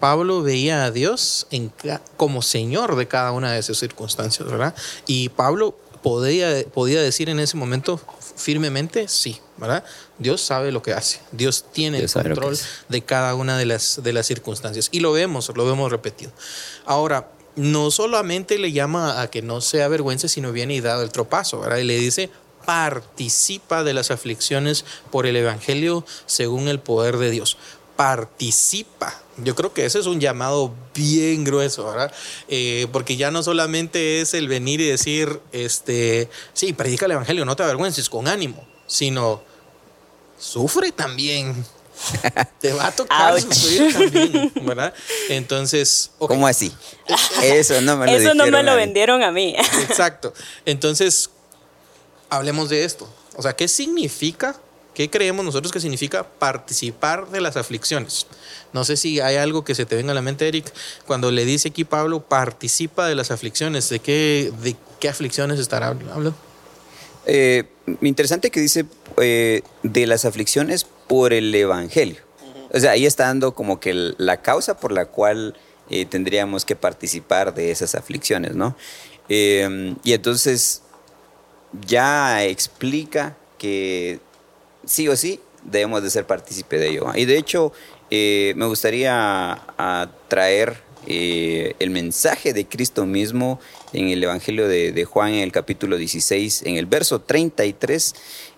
Pablo 0.00 0.42
veía 0.42 0.84
a 0.84 0.90
Dios 0.90 1.46
en, 1.50 1.70
como 2.16 2.40
Señor 2.40 2.96
de 2.96 3.06
cada 3.06 3.32
una 3.32 3.52
de 3.52 3.58
esas 3.58 3.76
circunstancias, 3.76 4.50
¿verdad? 4.50 4.74
Y 5.06 5.28
Pablo 5.28 5.76
podía, 6.08 6.64
podía 6.72 7.02
decir 7.02 7.28
en 7.28 7.38
ese 7.38 7.58
momento 7.58 8.00
firmemente, 8.34 9.08
sí, 9.08 9.38
¿verdad? 9.58 9.84
Dios 10.18 10.40
sabe 10.40 10.72
lo 10.72 10.80
que 10.80 10.94
hace, 10.94 11.20
Dios 11.32 11.66
tiene 11.70 11.98
el 11.98 12.10
control 12.10 12.58
de 12.88 13.02
cada 13.02 13.34
una 13.34 13.58
de 13.58 13.66
las, 13.66 14.02
de 14.02 14.14
las 14.14 14.26
circunstancias. 14.26 14.88
Y 14.90 15.00
lo 15.00 15.12
vemos, 15.12 15.52
lo 15.54 15.66
vemos 15.66 15.92
repetido. 15.92 16.32
Ahora, 16.86 17.28
no 17.56 17.90
solamente 17.90 18.56
le 18.56 18.72
llama 18.72 19.20
a 19.20 19.28
que 19.28 19.42
no 19.42 19.60
sea 19.60 19.84
avergüence, 19.84 20.30
sino 20.30 20.50
viene 20.50 20.76
y 20.76 20.80
da 20.80 21.02
el 21.02 21.10
tropazo, 21.10 21.60
¿verdad? 21.60 21.76
Y 21.76 21.84
le 21.84 21.98
dice, 21.98 22.30
participa 22.64 23.84
de 23.84 23.92
las 23.92 24.10
aflicciones 24.10 24.86
por 25.10 25.26
el 25.26 25.36
Evangelio 25.36 26.06
según 26.24 26.68
el 26.68 26.80
poder 26.80 27.18
de 27.18 27.30
Dios 27.30 27.58
participa. 27.98 29.12
Yo 29.44 29.54
creo 29.54 29.72
que 29.72 29.84
ese 29.84 29.98
es 29.98 30.06
un 30.06 30.20
llamado 30.20 30.74
bien 30.94 31.44
grueso, 31.44 31.84
¿verdad? 31.84 32.12
Eh, 32.48 32.86
porque 32.92 33.16
ya 33.16 33.30
no 33.30 33.42
solamente 33.42 34.20
es 34.20 34.34
el 34.34 34.48
venir 34.48 34.80
y 34.80 34.86
decir, 34.86 35.40
este, 35.52 36.28
sí, 36.52 36.72
predica 36.72 37.06
el 37.06 37.12
Evangelio, 37.12 37.44
no 37.44 37.56
te 37.56 37.62
avergüences, 37.62 38.08
con 38.08 38.26
ánimo, 38.28 38.66
sino 38.86 39.42
sufre 40.38 40.92
también. 40.92 41.64
Te 42.60 42.72
va 42.72 42.86
a 42.86 42.92
tocar 42.92 43.40
sufrir 43.40 43.92
también, 43.92 44.52
¿verdad? 44.62 44.94
Entonces. 45.30 46.12
¿Cómo 46.18 46.46
así? 46.46 46.72
Eso 47.42 47.80
no 47.80 47.96
me 47.96 48.06
lo 48.06 48.12
Eso 48.12 48.34
no 48.34 48.46
me 48.46 48.62
lo 48.62 48.76
vendieron 48.76 49.22
a 49.24 49.32
mí. 49.32 49.56
Exacto. 49.82 50.32
Entonces, 50.64 51.30
hablemos 52.30 52.68
de 52.68 52.84
esto. 52.84 53.12
O 53.36 53.42
sea, 53.42 53.56
¿qué 53.56 53.66
significa 53.66 54.60
¿Qué 54.98 55.08
creemos 55.08 55.44
nosotros 55.44 55.70
que 55.70 55.78
significa 55.78 56.24
participar 56.24 57.30
de 57.30 57.40
las 57.40 57.56
aflicciones? 57.56 58.26
No 58.72 58.82
sé 58.82 58.96
si 58.96 59.20
hay 59.20 59.36
algo 59.36 59.62
que 59.62 59.76
se 59.76 59.86
te 59.86 59.94
venga 59.94 60.10
a 60.10 60.14
la 60.16 60.22
mente, 60.22 60.48
Eric, 60.48 60.74
cuando 61.06 61.30
le 61.30 61.44
dice 61.44 61.68
aquí 61.68 61.84
Pablo, 61.84 62.24
participa 62.24 63.06
de 63.06 63.14
las 63.14 63.30
aflicciones. 63.30 63.88
¿De 63.90 64.00
qué, 64.00 64.52
de 64.60 64.74
qué 64.98 65.08
aflicciones 65.08 65.60
estará 65.60 65.86
hablando? 65.86 66.34
Eh, 67.26 67.62
interesante 68.02 68.50
que 68.50 68.58
dice 68.58 68.86
eh, 69.18 69.62
de 69.84 70.06
las 70.08 70.24
aflicciones 70.24 70.84
por 71.06 71.32
el 71.32 71.54
Evangelio. 71.54 72.20
O 72.72 72.80
sea, 72.80 72.90
ahí 72.90 73.06
está 73.06 73.26
dando 73.26 73.54
como 73.54 73.78
que 73.78 73.94
la 74.18 74.42
causa 74.42 74.80
por 74.80 74.90
la 74.90 75.04
cual 75.04 75.56
eh, 75.90 76.06
tendríamos 76.06 76.64
que 76.64 76.74
participar 76.74 77.54
de 77.54 77.70
esas 77.70 77.94
aflicciones, 77.94 78.56
¿no? 78.56 78.74
Y 79.28 80.12
entonces 80.12 80.82
ya 81.86 82.42
explica 82.42 83.36
que 83.58 84.20
sí 84.88 85.06
o 85.08 85.16
sí 85.16 85.40
debemos 85.62 86.02
de 86.02 86.10
ser 86.10 86.26
partícipe 86.26 86.78
de 86.78 86.88
ello. 86.88 87.06
Y 87.14 87.24
de 87.24 87.36
hecho, 87.38 87.72
eh, 88.10 88.54
me 88.56 88.66
gustaría 88.66 89.60
traer 90.28 90.82
eh, 91.06 91.74
el 91.78 91.90
mensaje 91.90 92.52
de 92.52 92.66
Cristo 92.66 93.06
mismo 93.06 93.60
en 93.92 94.08
el 94.08 94.22
Evangelio 94.22 94.68
de, 94.68 95.04
Juan, 95.04 95.34
en 95.34 95.42
el 95.42 95.52
capítulo 95.52 95.96
16, 95.96 96.62
en 96.64 96.76
el 96.76 96.86
verso 96.86 97.20
33. 97.20 98.14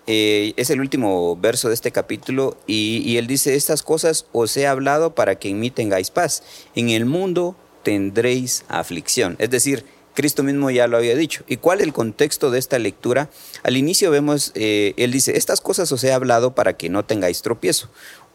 Eh, 0.07 0.53
es 0.55 0.69
el 0.69 0.81
último 0.81 1.35
verso 1.35 1.67
de 1.67 1.75
este 1.75 1.91
capítulo 1.91 2.57
y, 2.65 3.03
y 3.05 3.17
él 3.17 3.27
dice, 3.27 3.55
estas 3.55 3.83
cosas 3.83 4.25
os 4.31 4.55
he 4.57 4.67
hablado 4.67 5.13
para 5.13 5.35
que 5.35 5.49
en 5.49 5.59
mí 5.59 5.69
tengáis 5.69 6.11
paz. 6.11 6.43
En 6.75 6.89
el 6.89 7.05
mundo 7.05 7.55
tendréis 7.83 8.63
aflicción. 8.67 9.35
Es 9.39 9.49
decir, 9.49 9.85
Cristo 10.13 10.43
mismo 10.43 10.69
ya 10.69 10.87
lo 10.87 10.97
había 10.97 11.15
dicho. 11.15 11.43
¿Y 11.47 11.57
cuál 11.57 11.79
es 11.79 11.85
el 11.85 11.93
contexto 11.93 12.51
de 12.51 12.59
esta 12.59 12.79
lectura? 12.79 13.29
Al 13.63 13.77
inicio 13.77 14.11
vemos, 14.11 14.51
eh, 14.55 14.93
él 14.97 15.11
dice, 15.11 15.37
estas 15.37 15.61
cosas 15.61 15.91
os 15.91 16.03
he 16.03 16.11
hablado 16.11 16.53
para 16.53 16.73
que 16.73 16.89
no 16.89 17.05
tengáis 17.05 17.41
tropiezo. 17.41 17.89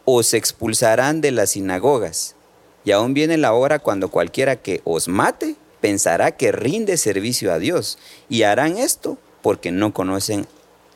Os 0.05 0.33
expulsarán 0.33 1.21
de 1.21 1.31
las 1.31 1.51
sinagogas. 1.51 2.35
Y 2.83 2.91
aún 2.91 3.13
viene 3.13 3.37
la 3.37 3.53
hora 3.53 3.79
cuando 3.79 4.09
cualquiera 4.09 4.55
que 4.55 4.81
os 4.85 5.07
mate 5.07 5.55
pensará 5.81 6.31
que 6.31 6.51
rinde 6.51 6.97
servicio 6.97 7.51
a 7.51 7.59
Dios. 7.59 7.97
Y 8.29 8.43
harán 8.43 8.77
esto 8.77 9.17
porque 9.41 9.71
no 9.71 9.93
conocen 9.93 10.47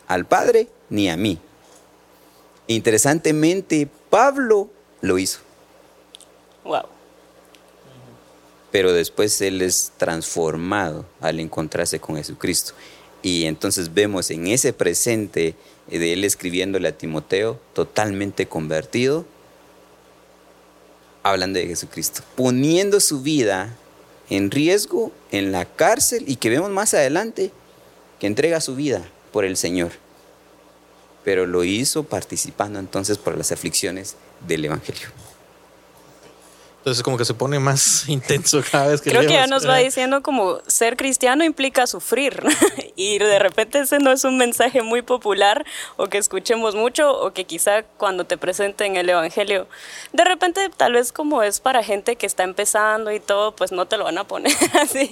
al 0.07 0.25
Padre 0.25 0.67
ni 0.89 1.09
a 1.09 1.17
mí. 1.17 1.39
Interesantemente, 2.67 3.87
Pablo 4.09 4.69
lo 5.01 5.17
hizo. 5.17 5.39
Wow 6.63 7.00
pero 8.71 8.93
después 8.93 9.39
Él 9.41 9.61
es 9.61 9.91
transformado 9.97 11.05
al 11.19 11.39
encontrarse 11.39 11.99
con 11.99 12.15
Jesucristo. 12.15 12.73
Y 13.21 13.45
entonces 13.45 13.93
vemos 13.93 14.31
en 14.31 14.47
ese 14.47 14.73
presente 14.73 15.55
de 15.87 16.13
Él 16.13 16.23
escribiéndole 16.23 16.87
a 16.87 16.97
Timoteo, 16.97 17.59
totalmente 17.73 18.47
convertido, 18.47 19.25
hablando 21.23 21.59
de 21.59 21.67
Jesucristo, 21.67 22.23
poniendo 22.35 22.99
su 22.99 23.21
vida 23.21 23.75
en 24.29 24.49
riesgo 24.49 25.11
en 25.31 25.51
la 25.51 25.65
cárcel 25.65 26.23
y 26.27 26.37
que 26.37 26.49
vemos 26.49 26.71
más 26.71 26.93
adelante 26.93 27.51
que 28.19 28.27
entrega 28.27 28.61
su 28.61 28.75
vida 28.75 29.07
por 29.31 29.45
el 29.45 29.57
Señor. 29.57 29.91
Pero 31.23 31.45
lo 31.45 31.63
hizo 31.63 32.03
participando 32.03 32.79
entonces 32.79 33.17
por 33.17 33.37
las 33.37 33.51
aflicciones 33.51 34.15
del 34.47 34.65
Evangelio. 34.65 35.09
Entonces 36.81 37.03
como 37.03 37.15
que 37.15 37.25
se 37.25 37.35
pone 37.35 37.59
más 37.59 38.05
intenso 38.09 38.63
cada 38.71 38.87
vez 38.87 39.01
que 39.01 39.11
Creo 39.11 39.21
que 39.21 39.33
ya 39.33 39.45
nos 39.45 39.67
va 39.67 39.77
diciendo 39.77 40.23
como 40.23 40.61
ser 40.65 40.97
cristiano 40.97 41.43
implica 41.43 41.85
sufrir 41.85 42.41
y 42.95 43.19
de 43.19 43.37
repente 43.37 43.81
ese 43.81 43.99
no 43.99 44.11
es 44.11 44.23
un 44.23 44.37
mensaje 44.39 44.81
muy 44.81 45.03
popular 45.03 45.63
o 45.97 46.07
que 46.07 46.17
escuchemos 46.17 46.73
mucho 46.73 47.15
o 47.15 47.33
que 47.33 47.45
quizá 47.45 47.83
cuando 47.83 48.25
te 48.25 48.35
presenten 48.35 48.95
el 48.95 49.07
Evangelio, 49.07 49.67
de 50.11 50.23
repente 50.23 50.71
tal 50.75 50.93
vez 50.93 51.11
como 51.11 51.43
es 51.43 51.59
para 51.59 51.83
gente 51.83 52.15
que 52.15 52.25
está 52.25 52.43
empezando 52.43 53.11
y 53.11 53.19
todo, 53.19 53.55
pues 53.55 53.71
no 53.71 53.85
te 53.85 53.97
lo 53.97 54.05
van 54.05 54.17
a 54.17 54.23
poner 54.23 54.55
así. 54.73 55.11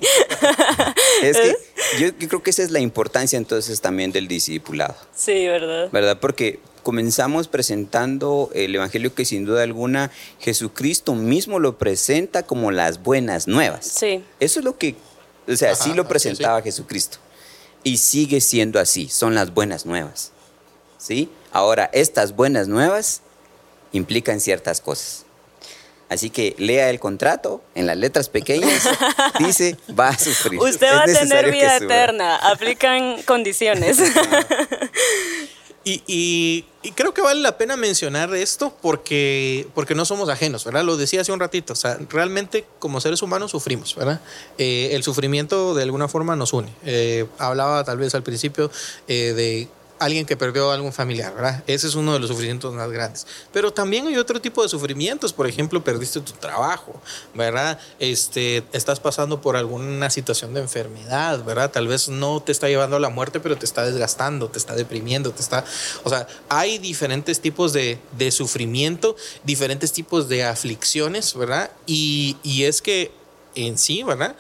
Es 1.21 1.37
que 1.37 1.55
yo, 1.99 2.27
creo 2.27 2.41
que 2.41 2.49
esa 2.49 2.63
es 2.63 2.71
la 2.71 2.79
importancia 2.79 3.37
entonces 3.37 3.79
también 3.79 4.11
del 4.11 4.27
discipulado. 4.27 4.95
Sí, 5.15 5.47
¿verdad? 5.47 5.89
¿Verdad? 5.91 6.17
Porque 6.19 6.59
comenzamos 6.89 7.47
presentando 7.47 8.49
el 8.55 8.73
Evangelio 8.73 9.13
que 9.13 9.23
sin 9.23 9.45
duda 9.45 9.61
alguna 9.61 10.09
Jesucristo 10.39 11.13
mismo 11.13 11.59
lo 11.59 11.77
presenta 11.77 12.41
como 12.41 12.71
las 12.71 13.03
buenas 13.03 13.47
nuevas. 13.47 13.85
Sí. 13.85 14.23
Eso 14.39 14.57
es 14.57 14.65
lo 14.65 14.79
que, 14.79 14.95
o 15.47 15.55
sea, 15.55 15.75
sí 15.75 15.93
lo 15.93 16.07
presentaba 16.07 16.63
Jesucristo. 16.63 17.19
Y 17.83 17.97
sigue 17.97 18.41
siendo 18.41 18.79
así, 18.79 19.07
son 19.07 19.35
las 19.35 19.53
buenas 19.53 19.85
nuevas. 19.85 20.31
¿Sí? 20.97 21.29
Ahora, 21.51 21.91
estas 21.93 22.35
buenas 22.35 22.67
nuevas 22.67 23.21
implican 23.91 24.39
ciertas 24.39 24.81
cosas. 24.81 25.27
Así 26.09 26.31
que 26.31 26.55
lea 26.57 26.89
el 26.89 26.99
contrato 26.99 27.61
en 27.75 27.85
las 27.85 27.97
letras 27.97 28.29
pequeñas, 28.29 28.89
dice 29.37 29.77
va 29.91 30.07
a 30.07 30.17
sufrir. 30.17 30.59
Usted 30.59 30.91
va 30.91 31.03
a 31.03 31.05
tener 31.05 31.51
vida 31.51 31.77
eterna, 31.77 32.37
aplican 32.37 33.21
condiciones. 33.21 33.99
Y, 36.07 36.65
creo 36.95 37.13
que 37.13 37.21
vale 37.21 37.41
la 37.41 37.57
pena 37.57 37.75
mencionar 37.77 38.33
esto 38.35 38.73
porque, 38.81 39.67
porque 39.73 39.95
no 39.95 40.05
somos 40.05 40.29
ajenos, 40.29 40.63
¿verdad? 40.65 40.83
Lo 40.83 40.97
decía 40.97 41.21
hace 41.21 41.31
un 41.31 41.39
ratito, 41.39 41.73
o 41.73 41.75
sea, 41.75 41.97
realmente 42.09 42.65
como 42.79 43.01
seres 43.01 43.21
humanos 43.21 43.51
sufrimos, 43.51 43.95
¿verdad? 43.95 44.21
Eh, 44.57 44.89
el 44.93 45.03
sufrimiento 45.03 45.73
de 45.73 45.83
alguna 45.83 46.07
forma 46.07 46.35
nos 46.35 46.53
une. 46.53 46.69
Eh, 46.85 47.25
hablaba 47.37 47.83
tal 47.83 47.97
vez 47.97 48.13
al 48.15 48.23
principio 48.23 48.71
eh, 49.07 49.33
de 49.33 49.67
alguien 49.99 50.25
que 50.25 50.37
perdió 50.37 50.71
a 50.71 50.73
algún 50.73 50.93
familiar, 50.93 51.33
¿verdad? 51.35 51.63
Ese 51.67 51.87
es 51.87 51.95
uno 51.95 52.13
de 52.13 52.19
los 52.19 52.29
sufrimientos 52.29 52.73
más 52.73 52.89
grandes. 52.89 53.27
Pero 53.51 53.71
también 53.71 54.07
hay 54.07 54.17
otro 54.17 54.41
tipo 54.41 54.63
de 54.63 54.69
sufrimientos, 54.69 55.33
por 55.33 55.47
ejemplo, 55.47 55.83
perdiste 55.83 56.21
tu 56.21 56.31
trabajo, 56.33 57.01
¿verdad? 57.33 57.79
Este, 57.99 58.63
estás 58.71 58.99
pasando 58.99 59.41
por 59.41 59.55
alguna 59.55 60.09
situación 60.09 60.53
de 60.53 60.61
enfermedad, 60.61 61.43
¿verdad? 61.43 61.69
Tal 61.71 61.87
vez 61.87 62.09
no 62.09 62.41
te 62.41 62.51
está 62.51 62.67
llevando 62.67 62.95
a 62.95 62.99
la 62.99 63.09
muerte, 63.09 63.39
pero 63.39 63.57
te 63.57 63.65
está 63.65 63.85
desgastando, 63.85 64.49
te 64.49 64.57
está 64.57 64.75
deprimiendo, 64.75 65.31
te 65.31 65.41
está... 65.41 65.65
O 66.03 66.09
sea, 66.09 66.27
hay 66.47 66.77
diferentes 66.77 67.41
tipos 67.41 67.73
de, 67.73 67.99
de 68.17 68.31
sufrimiento, 68.31 69.15
diferentes 69.43 69.91
tipos 69.91 70.29
de 70.29 70.45
aflicciones, 70.45 71.35
¿verdad? 71.35 71.71
Y, 71.85 72.37
y 72.43 72.63
es 72.63 72.81
que 72.81 73.11
en 73.55 73.77
sí, 73.77 74.03
¿verdad? 74.03 74.35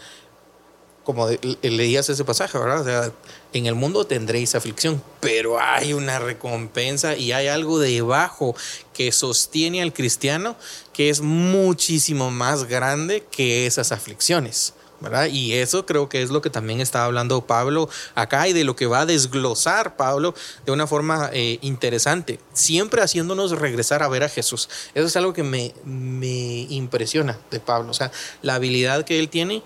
como 1.09 1.27
leías 1.63 2.07
ese 2.07 2.23
pasaje, 2.23 2.55
¿verdad? 2.59 2.81
O 2.81 2.83
sea, 2.83 3.11
en 3.53 3.65
el 3.65 3.75
mundo 3.75 4.05
tendréis 4.05 4.55
aflicción, 4.55 5.01
pero 5.19 5.59
hay 5.59 5.93
una 5.93 6.19
recompensa 6.19 7.15
y 7.15 7.31
hay 7.31 7.47
algo 7.47 7.79
debajo 7.79 8.55
que 8.93 9.11
sostiene 9.11 9.81
al 9.81 9.93
cristiano 9.93 10.55
que 10.93 11.09
es 11.09 11.21
muchísimo 11.21 12.29
más 12.29 12.65
grande 12.65 13.23
que 13.31 13.65
esas 13.65 13.91
aflicciones. 13.91 14.73
¿verdad? 15.01 15.27
Y 15.31 15.53
eso 15.53 15.85
creo 15.85 16.09
que 16.09 16.21
es 16.21 16.29
lo 16.29 16.41
que 16.41 16.49
también 16.49 16.81
está 16.81 17.05
hablando 17.05 17.45
Pablo 17.45 17.89
acá 18.15 18.47
y 18.47 18.53
de 18.53 18.63
lo 18.63 18.75
que 18.75 18.85
va 18.85 19.01
a 19.01 19.05
desglosar 19.05 19.95
Pablo 19.95 20.33
de 20.65 20.71
una 20.71 20.87
forma 20.87 21.29
eh, 21.31 21.57
interesante, 21.61 22.39
siempre 22.53 23.01
haciéndonos 23.01 23.51
regresar 23.51 24.03
a 24.03 24.09
ver 24.09 24.23
a 24.23 24.29
Jesús. 24.29 24.69
Eso 24.93 25.07
es 25.07 25.15
algo 25.15 25.33
que 25.33 25.43
me, 25.43 25.73
me 25.85 26.67
impresiona 26.69 27.37
de 27.49 27.59
Pablo, 27.59 27.91
o 27.91 27.93
sea, 27.93 28.11
la 28.41 28.55
habilidad 28.55 29.05
que 29.05 29.19
él 29.19 29.29
tiene 29.29 29.63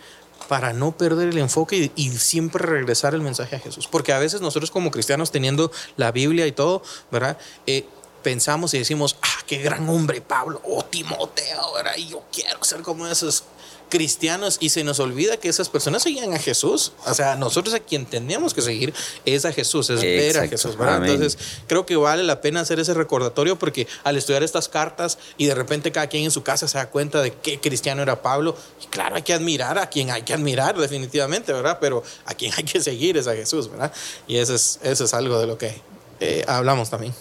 para 0.54 0.72
no 0.72 0.96
perder 0.96 1.30
el 1.30 1.40
enfoque 1.40 1.92
y, 1.96 2.12
siempre 2.12 2.64
regresar 2.64 3.16
el 3.16 3.22
mensaje 3.22 3.56
a 3.56 3.60
Jesús. 3.60 3.88
Porque 3.88 4.14
a 4.14 4.20
veces 4.20 4.40
nosotros 4.40 4.70
como 4.70 4.92
cristianos 4.92 5.32
teniendo 5.32 5.72
la 5.98 6.12
Biblia 6.12 6.46
y 6.46 6.52
todo, 6.52 6.84
¿verdad? 7.10 7.40
Eh, 7.66 7.88
pensamos 8.22 8.72
y 8.76 8.78
decimos, 8.78 9.18
ah, 9.24 9.40
qué 9.48 9.58
gran 9.64 9.90
hombre 9.90 10.22
Pablo, 10.22 10.62
o 10.64 10.86
Timoteo, 10.86 11.74
¿verdad? 11.74 11.94
Y 11.98 12.10
yo 12.10 12.22
quiero 12.32 12.64
ser 12.64 12.84
como 12.84 13.08
esos 13.08 13.46
cristianos 13.94 14.58
y 14.60 14.70
se 14.70 14.84
nos 14.84 15.00
olvida 15.00 15.38
que 15.38 15.48
esas 15.48 15.70
personas 15.70 16.02
seguían 16.02 16.34
a 16.34 16.40
Jesús. 16.40 16.94
O 17.06 17.14
sea, 17.14 17.36
nosotros 17.36 17.76
a 17.76 17.80
quien 17.80 18.08
tenemos 18.08 18.56
que 18.56 18.64
seguir 18.64 18.92
es 19.24 19.46
a 19.46 19.54
Jesús, 19.54 19.92
es 19.92 20.02
ver 20.02 20.36
a 20.40 20.48
Jesús. 20.48 20.76
Entonces, 20.80 21.38
creo 21.68 21.86
que 21.86 21.96
vale 21.96 22.24
la 22.24 22.42
pena 22.42 22.62
hacer 22.62 22.80
ese 22.80 22.96
recordatorio 22.96 23.60
porque 23.60 23.88
al 24.04 24.18
estudiar 24.18 24.42
estas 24.42 24.68
cartas 24.68 25.20
y 25.38 25.46
de 25.46 25.54
repente 25.54 25.92
cada 25.92 26.08
quien 26.08 26.24
en 26.24 26.32
su 26.32 26.42
casa 26.42 26.68
se 26.68 26.80
da 26.80 26.90
cuenta 26.90 27.22
de 27.22 27.34
qué 27.34 27.60
cristiano 27.60 28.02
era 28.02 28.24
Pablo, 28.24 28.58
y 28.82 28.88
claro, 28.88 29.16
hay 29.16 29.22
que 29.22 29.34
admirar 29.34 29.78
a 29.78 29.88
quien 29.92 30.10
hay 30.10 30.24
que 30.24 30.34
admirar 30.34 30.76
definitivamente, 30.76 31.54
¿verdad? 31.54 31.78
Pero 31.80 32.02
a 32.26 32.34
quien 32.34 32.52
hay 32.58 32.64
que 32.64 32.82
seguir 32.82 33.16
es 33.18 33.28
a 33.28 33.36
Jesús, 33.36 33.70
¿verdad? 33.70 33.94
Y 34.28 34.38
eso 34.38 34.56
es, 34.56 34.80
eso 34.82 35.04
es 35.04 35.14
algo 35.14 35.38
de 35.40 35.46
lo 35.46 35.60
que 35.60 35.80
eh, 36.20 36.44
hablamos 36.48 36.90
también. 36.90 37.14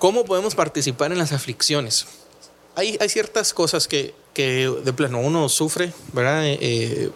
¿Cómo 0.00 0.24
podemos 0.24 0.56
participar 0.56 1.12
en 1.12 1.18
las 1.18 1.30
aflicciones? 1.30 2.25
Hay, 2.76 3.08
ciertas 3.08 3.54
cosas 3.54 3.88
que, 3.88 4.14
de 4.34 4.92
plano 4.92 5.18
uno 5.20 5.48
sufre, 5.48 5.92
¿verdad? 6.12 6.44
Eh, 6.44 6.58
eh, 6.60 7.10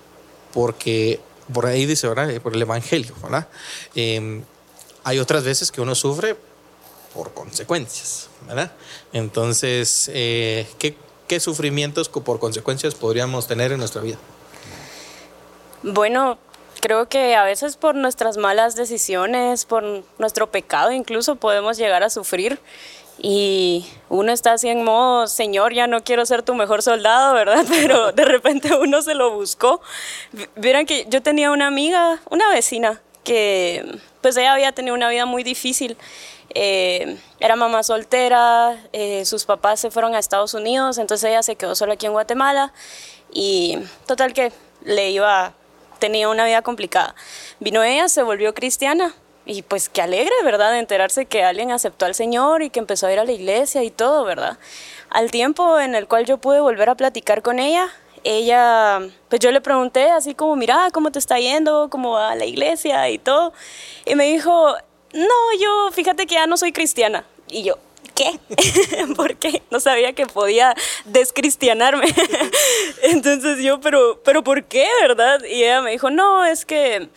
porque 0.54 1.20
por 1.52 1.66
ahí 1.66 1.84
dice, 1.84 2.08
¿verdad? 2.08 2.30
Eh, 2.30 2.40
por 2.40 2.54
el 2.54 2.62
Evangelio, 2.62 3.14
¿verdad? 3.22 3.46
Em, 3.94 4.42
hay 5.04 5.18
otras 5.18 5.44
veces 5.44 5.70
que 5.70 5.82
uno 5.82 5.94
sufre 5.94 6.34
por 7.14 7.34
consecuencias, 7.34 8.28
¿verdad? 8.46 8.72
Entonces, 9.12 10.10
¿qué, 10.12 10.96
¿qué 11.28 11.40
sufrimientos 11.40 12.08
por 12.08 12.38
consecuencias 12.38 12.94
podríamos 12.94 13.46
tener 13.46 13.72
en 13.72 13.78
nuestra 13.78 14.00
vida? 14.00 14.18
Bueno, 15.82 16.38
creo 16.80 17.08
que 17.08 17.34
a 17.34 17.44
veces 17.44 17.76
por 17.76 17.94
nuestras 17.94 18.36
malas 18.36 18.76
decisiones, 18.76 19.66
por 19.66 20.04
nuestro 20.18 20.50
pecado 20.50 20.92
incluso 20.92 21.36
podemos 21.36 21.76
llegar 21.76 22.02
a 22.02 22.10
sufrir 22.10 22.60
y 23.22 23.86
uno 24.08 24.32
está 24.32 24.54
así 24.54 24.68
en 24.68 24.82
modo, 24.82 25.26
Señor, 25.26 25.74
ya 25.74 25.86
no 25.86 26.02
quiero 26.02 26.24
ser 26.24 26.42
tu 26.42 26.54
mejor 26.54 26.82
soldado, 26.82 27.34
¿verdad? 27.34 27.66
Pero 27.68 28.12
de 28.12 28.24
repente 28.24 28.74
uno 28.74 29.02
se 29.02 29.14
lo 29.14 29.32
buscó. 29.32 29.82
Vieron 30.56 30.86
que 30.86 31.06
yo 31.08 31.22
tenía 31.22 31.50
una 31.50 31.66
amiga, 31.66 32.20
una 32.30 32.48
vecina, 32.48 33.02
que 33.22 33.98
pues 34.22 34.36
ella 34.38 34.54
había 34.54 34.72
tenido 34.72 34.94
una 34.94 35.10
vida 35.10 35.26
muy 35.26 35.42
difícil. 35.42 35.98
Eh, 36.54 37.18
era 37.38 37.56
mamá 37.56 37.82
soltera, 37.82 38.76
eh, 38.92 39.24
sus 39.26 39.44
papás 39.44 39.80
se 39.80 39.90
fueron 39.90 40.14
a 40.14 40.18
Estados 40.18 40.54
Unidos, 40.54 40.96
entonces 40.98 41.30
ella 41.30 41.42
se 41.42 41.56
quedó 41.56 41.74
sola 41.74 41.94
aquí 41.94 42.06
en 42.06 42.12
Guatemala 42.12 42.72
y 43.32 43.78
total 44.06 44.32
que 44.32 44.50
le 44.82 45.10
iba, 45.10 45.52
tenía 45.98 46.28
una 46.28 46.46
vida 46.46 46.62
complicada. 46.62 47.14
Vino 47.60 47.84
ella, 47.84 48.08
se 48.08 48.22
volvió 48.22 48.54
cristiana 48.54 49.14
y 49.50 49.62
pues 49.62 49.88
qué 49.88 50.00
alegre, 50.00 50.32
¿verdad? 50.44 50.70
De 50.70 50.78
enterarse 50.78 51.26
que 51.26 51.42
alguien 51.42 51.72
aceptó 51.72 52.06
al 52.06 52.14
Señor 52.14 52.62
y 52.62 52.70
que 52.70 52.78
empezó 52.78 53.08
a 53.08 53.12
ir 53.12 53.18
a 53.18 53.24
la 53.24 53.32
iglesia 53.32 53.82
y 53.82 53.90
todo, 53.90 54.24
¿verdad? 54.24 54.58
Al 55.10 55.32
tiempo 55.32 55.80
en 55.80 55.96
el 55.96 56.06
cual 56.06 56.24
yo 56.24 56.38
pude 56.38 56.60
volver 56.60 56.88
a 56.88 56.94
platicar 56.94 57.42
con 57.42 57.58
ella, 57.58 57.88
ella, 58.22 59.00
pues 59.28 59.40
yo 59.40 59.50
le 59.50 59.60
pregunté 59.60 60.08
así 60.08 60.36
como, 60.36 60.54
mira, 60.54 60.90
¿cómo 60.92 61.10
te 61.10 61.18
está 61.18 61.40
yendo? 61.40 61.88
¿Cómo 61.90 62.12
va 62.12 62.36
la 62.36 62.44
iglesia 62.44 63.08
y 63.08 63.18
todo? 63.18 63.52
Y 64.06 64.14
me 64.14 64.30
dijo, 64.30 64.76
no, 65.14 65.60
yo 65.60 65.90
fíjate 65.90 66.28
que 66.28 66.34
ya 66.34 66.46
no 66.46 66.56
soy 66.56 66.70
cristiana. 66.70 67.24
Y 67.48 67.64
yo, 67.64 67.76
¿qué? 68.14 68.38
Porque 69.16 69.62
no 69.70 69.80
sabía 69.80 70.12
que 70.12 70.26
podía 70.26 70.76
descristianarme. 71.06 72.06
Entonces 73.02 73.58
yo, 73.64 73.80
pero, 73.80 74.20
pero 74.22 74.44
¿por 74.44 74.62
qué, 74.62 74.86
verdad? 75.00 75.42
Y 75.42 75.64
ella 75.64 75.80
me 75.80 75.90
dijo, 75.90 76.08
no, 76.08 76.44
es 76.44 76.64
que 76.64 77.08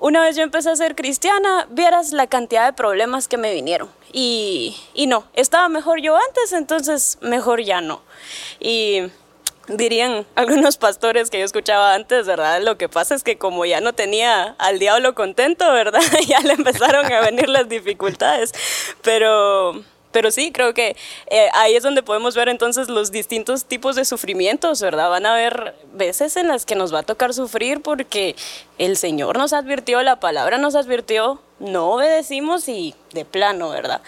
una 0.00 0.22
vez 0.22 0.36
yo 0.36 0.42
empecé 0.42 0.70
a 0.70 0.76
ser 0.76 0.94
cristiana, 0.94 1.66
vieras 1.70 2.12
la 2.12 2.26
cantidad 2.26 2.66
de 2.66 2.72
problemas 2.72 3.28
que 3.28 3.36
me 3.36 3.52
vinieron. 3.54 3.88
Y, 4.12 4.76
y 4.94 5.06
no, 5.06 5.24
estaba 5.34 5.68
mejor 5.68 6.00
yo 6.00 6.16
antes, 6.16 6.52
entonces 6.52 7.18
mejor 7.20 7.62
ya 7.62 7.80
no. 7.80 8.02
Y 8.58 9.02
dirían 9.68 10.26
algunos 10.34 10.76
pastores 10.76 11.30
que 11.30 11.38
yo 11.38 11.44
escuchaba 11.44 11.94
antes, 11.94 12.26
¿verdad? 12.26 12.62
Lo 12.62 12.78
que 12.78 12.88
pasa 12.88 13.14
es 13.14 13.22
que 13.22 13.38
como 13.38 13.64
ya 13.64 13.80
no 13.80 13.92
tenía 13.92 14.54
al 14.58 14.78
diablo 14.78 15.14
contento, 15.14 15.70
¿verdad? 15.72 16.02
ya 16.26 16.40
le 16.40 16.54
empezaron 16.54 17.12
a 17.12 17.20
venir 17.20 17.48
las 17.48 17.68
dificultades. 17.68 18.52
Pero 19.02 19.84
pero 20.12 20.30
sí, 20.30 20.50
creo 20.52 20.74
que 20.74 20.96
eh, 21.28 21.48
ahí 21.54 21.76
es 21.76 21.82
donde 21.82 22.02
podemos 22.02 22.34
ver 22.34 22.48
entonces 22.48 22.88
los 22.88 23.10
distintos 23.10 23.64
tipos 23.64 23.96
de 23.96 24.04
sufrimientos, 24.04 24.80
¿verdad? 24.80 25.10
Van 25.10 25.26
a 25.26 25.34
haber 25.34 25.74
veces 25.92 26.36
en 26.36 26.48
las 26.48 26.66
que 26.66 26.74
nos 26.74 26.92
va 26.92 27.00
a 27.00 27.02
tocar 27.02 27.34
sufrir 27.34 27.80
porque 27.80 28.34
el 28.78 28.96
Señor 28.96 29.38
nos 29.38 29.52
advirtió, 29.52 30.02
la 30.02 30.20
palabra 30.20 30.58
nos 30.58 30.74
advirtió, 30.74 31.40
no 31.58 31.92
obedecimos 31.92 32.68
y 32.68 32.94
de 33.12 33.24
plano, 33.24 33.70
¿verdad? 33.70 34.00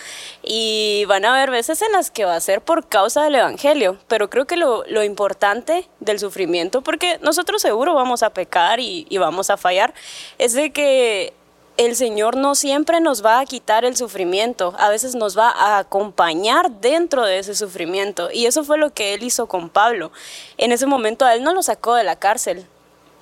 Y 0.43 1.05
van 1.07 1.25
a 1.25 1.35
haber 1.35 1.51
veces 1.51 1.83
en 1.83 1.93
las 1.93 2.11
que 2.11 2.25
va 2.25 2.35
a 2.35 2.41
ser 2.41 2.63
por 2.63 2.89
causa 2.89 3.23
del 3.25 3.35
Evangelio, 3.35 3.99
pero 4.09 4.31
creo 4.31 4.47
que 4.47 4.57
lo, 4.57 4.85
lo 4.87 5.05
importante 5.05 5.89
del 6.01 6.19
sufrimiento, 6.19 6.83
porque 6.83 7.19
nosotros 7.21 7.63
seguro 7.63 7.95
vamos 7.95 8.23
a 8.23 8.31
pecar 8.31 8.81
y, 8.81 9.07
y 9.09 9.19
vamos 9.19 9.51
a 9.51 9.57
fallar, 9.57 9.93
es 10.39 10.55
de 10.55 10.73
que 10.73 11.35
el 11.77 11.97
Señor 11.97 12.37
no 12.37 12.55
siempre 12.55 13.01
nos 13.01 13.25
va 13.25 13.41
a 13.41 13.47
quitar 13.47 13.85
el 13.85 13.97
sufrimiento, 13.97 14.75
a 14.79 14.89
veces 14.89 15.15
nos 15.15 15.37
va 15.37 15.51
a 15.51 15.79
acompañar 15.79 16.71
dentro 16.71 17.25
de 17.25 17.39
ese 17.39 17.55
sufrimiento. 17.55 18.31
Y 18.33 18.47
eso 18.47 18.65
fue 18.65 18.79
lo 18.79 18.93
que 18.93 19.15
Él 19.15 19.23
hizo 19.23 19.47
con 19.47 19.69
Pablo. 19.69 20.13
En 20.59 20.73
ese 20.73 20.87
momento 20.87 21.25
a 21.25 21.35
Él 21.35 21.43
no 21.43 21.55
lo 21.55 21.63
sacó 21.63 21.95
de 21.95 22.05
la 22.05 22.17
cárcel, 22.17 22.67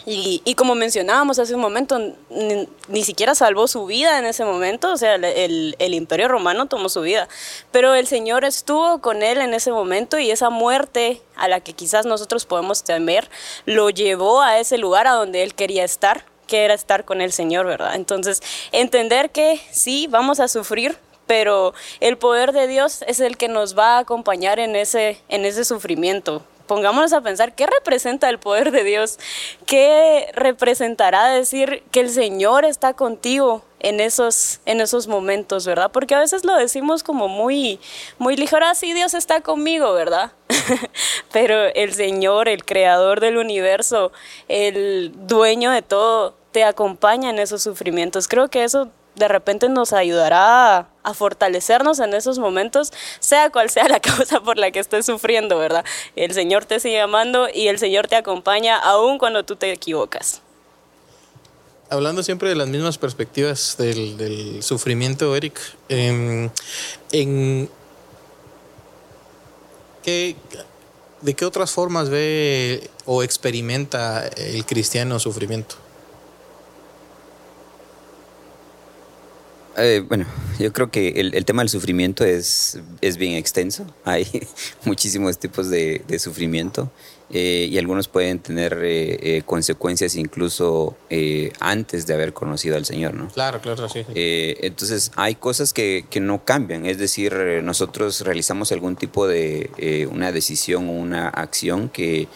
Y, 0.07 0.55
como 0.55 0.75
mencionábamos 0.75 1.39
hace 1.39 1.55
un 1.55 1.61
momento, 1.61 1.99
ni, 2.89 3.05
siquiera 3.05 3.35
salvó 3.35 3.69
su 3.69 3.85
vida 3.85 4.19
en 4.19 4.25
ese 4.25 4.47
momento, 4.47 4.93
o 4.93 4.97
sea, 4.97 5.17
el, 5.17 5.77
el, 5.79 5.95
imperio 5.95 6.27
romano 6.27 6.67
tomó 6.67 6.89
su 6.89 7.03
vida, 7.03 7.29
pero 7.71 7.95
el 7.95 8.07
Señor 8.07 8.47
estuvo 8.47 9.03
con 9.03 9.23
él 9.23 9.43
en 9.43 9.53
ese 9.53 9.73
momento 9.73 10.19
y 10.19 10.31
esa 10.31 10.49
muerte 10.49 11.21
a 11.37 11.49
la 11.49 11.61
que 11.61 11.75
quizás 11.75 12.07
nosotros 12.07 12.47
podemos 12.47 12.83
temer, 12.83 13.29
lo 13.67 13.91
llevó 13.91 14.41
a 14.41 14.59
ese 14.59 14.79
lugar 14.79 15.07
a 15.07 15.13
donde 15.13 15.43
él 15.43 15.55
quería 15.55 15.85
estar, 15.85 16.25
que 16.51 16.65
era 16.65 16.75
estar 16.75 17.05
con 17.05 17.21
el 17.21 17.33
Señor, 17.33 17.65
¿verdad? 17.65 17.95
Entonces, 17.95 18.43
entender 18.73 19.31
que 19.31 19.61
sí, 19.71 20.09
vamos 20.11 20.41
a 20.41 20.49
sufrir, 20.49 20.99
pero 21.29 21.75
el 22.01 22.19
poder 22.19 22.51
de 22.51 22.67
Dios 22.67 23.05
es 23.07 23.21
el 23.21 23.37
que 23.37 23.47
nos 23.47 23.79
va 23.79 23.97
a 23.97 23.99
acompañar 24.01 24.59
en 24.59 24.75
ese, 24.75 25.23
en 25.29 25.45
ese 25.45 25.65
sufrimiento 25.65 26.43
pongámonos 26.71 27.13
a 27.13 27.21
pensar 27.21 27.57
qué 27.57 27.67
representa 27.67 28.29
el 28.29 28.39
poder 28.39 28.71
de 28.71 28.85
Dios, 28.85 29.19
qué 29.67 30.31
representará 30.35 31.27
decir 31.27 31.83
que 31.91 31.99
el 31.99 32.11
Señor 32.11 32.65
está 32.65 32.95
contigo 32.95 33.65
en 33.81 33.99
esos, 33.99 34.61
en 34.67 34.81
esos 34.81 35.09
momentos, 35.09 35.67
¿verdad? 35.67 35.91
Porque 35.91 36.15
a 36.15 36.21
veces 36.21 36.45
lo 36.45 36.55
decimos 36.55 37.03
como 37.03 37.27
muy, 37.27 37.81
muy 38.19 38.37
ligero, 38.37 38.67
así 38.67 38.93
ah, 38.93 38.95
Dios 38.95 39.15
está 39.15 39.41
conmigo, 39.41 39.93
¿verdad? 39.95 40.31
Pero 41.33 41.57
el 41.75 41.93
Señor, 41.93 42.49
el 42.49 42.65
creador 42.65 43.19
del 43.19 43.39
universo, 43.39 44.13
el 44.47 45.11
dueño 45.27 45.73
de 45.73 45.83
todo, 45.83 46.37
te 46.53 46.65
acompaña 46.65 47.31
en 47.31 47.39
esos 47.39 47.63
sufrimientos. 47.63 48.29
Creo 48.29 48.49
que 48.49 48.65
eso 48.65 48.91
de 49.17 49.29
repente 49.29 49.69
nos 49.69 49.93
ayudará 49.93 50.89
a, 51.03 51.15
fortalecernos 51.15 51.99
en 51.99 52.15
esos 52.15 52.39
momentos, 52.39 52.93
sea 53.19 53.51
cual 53.51 53.71
sea 53.71 53.89
la 53.89 54.01
causa 54.01 54.41
por 54.41 54.57
la 54.57 54.71
que 54.71 54.79
estés 54.79 55.07
sufriendo, 55.07 55.59
¿verdad? 55.59 55.85
El 56.17 56.33
Señor 56.33 56.65
te 56.65 56.81
sigue 56.81 57.01
amando 57.01 57.49
y 57.53 57.69
el 57.69 57.79
Señor 57.79 58.09
te 58.09 58.17
acompaña 58.17 58.79
aún 58.79 59.19
cuando 59.19 59.45
tú 59.45 59.57
te 59.57 59.73
equivocas. 59.73 60.43
Hablando 61.89 62.23
siempre 62.23 62.49
de 62.49 62.55
las 62.55 62.69
mismas 62.69 62.99
perspectivas 62.99 63.77
del, 63.77 64.63
sufrimiento, 64.63 65.35
Eric, 65.35 65.59
em, 65.89 66.49
en, 67.11 67.69
¿de 70.05 71.35
qué 71.35 71.45
otras 71.45 71.73
formas 71.73 72.09
ve 72.09 72.89
o 73.07 73.25
experimenta 73.25 74.29
el 74.29 74.65
cristiano 74.65 75.19
sufrimiento? 75.19 75.75
Eh, 79.83 80.01
bueno, 80.07 80.27
yo 80.59 80.73
creo 80.73 80.91
que 80.91 81.09
el, 81.21 81.45
tema 81.45 81.63
del 81.63 81.69
sufrimiento 81.69 82.25
es, 82.25 82.79
es 83.01 83.17
bien 83.17 83.35
extenso. 83.35 83.87
Hay 84.05 84.27
muchísimos 84.85 85.39
tipos 85.39 85.71
de, 85.71 86.03
sufrimiento 86.19 86.91
eh, 87.31 87.69
y 87.71 87.79
algunos 87.79 88.09
pueden 88.09 88.41
tener 88.41 88.79
eh, 88.83 89.43
consecuencias 89.47 90.17
incluso 90.17 90.97
antes 91.61 92.07
de 92.07 92.15
haber 92.15 92.33
conocido 92.33 92.77
al 92.77 92.85
Señor, 92.85 93.15
¿no? 93.15 93.29
Claro, 93.29 93.61
claro, 93.61 93.89
sí. 93.89 94.05
entonces, 94.15 95.13
hay 95.17 95.37
cosas 95.37 95.73
que, 95.73 96.05
que, 96.11 96.21
no 96.21 96.45
cambian. 96.45 96.87
Es 96.87 96.99
decir, 96.99 97.33
nosotros 97.63 98.21
realizamos 98.23 98.73
algún 98.73 98.97
tipo 98.97 99.27
de 99.27 100.09
una 100.11 100.33
decisión 100.33 100.89
o 100.89 100.93
una 100.93 101.29
acción 101.29 101.89
que 101.89 102.29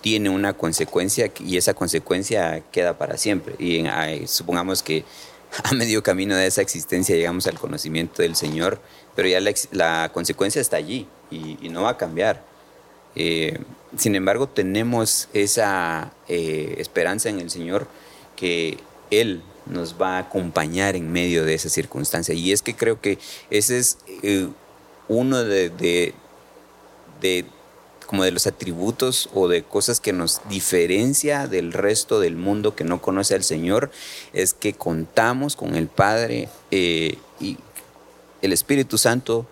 tiene 0.00 0.30
una 0.30 0.54
consecuencia 0.54 1.30
y 1.38 1.56
esa 1.56 1.74
consecuencia 1.74 2.62
queda 2.72 2.98
para 2.98 3.16
siempre. 3.16 3.54
Y 3.58 3.84
supongamos 4.26 4.82
que 4.82 5.04
a 5.64 5.74
medio 5.74 6.02
camino 6.02 6.36
de 6.36 6.46
esa 6.46 6.62
existencia 6.62 7.16
llegamos 7.16 7.46
al 7.46 7.58
conocimiento 7.58 8.22
del 8.22 8.36
Señor, 8.36 8.80
pero 9.14 9.28
ya 9.28 9.40
la, 9.70 10.10
consecuencia 10.12 10.60
está 10.60 10.76
allí 10.76 11.06
y, 11.30 11.68
no 11.68 11.82
va 11.82 11.90
a 11.90 11.96
cambiar. 11.96 12.44
Eh, 13.14 13.58
sin 13.96 14.14
embargo, 14.14 14.48
tenemos 14.48 15.28
esa 15.34 16.12
eh, 16.28 16.76
esperanza 16.78 17.28
en 17.28 17.40
el 17.40 17.50
Señor 17.50 17.86
que 18.36 18.78
Él 19.10 19.42
nos 19.66 20.00
va 20.00 20.16
a 20.16 20.20
acompañar 20.20 20.96
en 20.96 21.12
medio 21.12 21.44
de 21.44 21.54
esa 21.54 21.68
circunstancia. 21.68 22.34
Y 22.34 22.52
es 22.52 22.62
que 22.62 22.74
creo 22.74 23.00
que 23.00 23.18
ese 23.50 23.78
es 23.78 23.98
eh, 24.22 24.48
uno 25.08 25.44
de, 25.44 26.14
como 28.12 28.24
de 28.24 28.30
los 28.30 28.46
atributos 28.46 29.30
o 29.32 29.48
de 29.48 29.62
cosas 29.62 29.98
que 29.98 30.12
nos 30.12 30.42
diferencia 30.50 31.46
del 31.46 31.72
resto 31.72 32.20
del 32.20 32.36
mundo 32.36 32.76
que 32.76 32.84
no 32.84 33.00
conoce 33.00 33.34
al 33.34 33.42
Señor, 33.42 33.90
es 34.34 34.52
que 34.52 34.74
contamos 34.74 35.56
con 35.56 35.76
el 35.76 35.88
Padre 35.88 36.50
eh, 36.70 37.16
y 37.40 37.56
el 38.42 38.52
Espíritu 38.52 38.98
Santo 38.98 39.46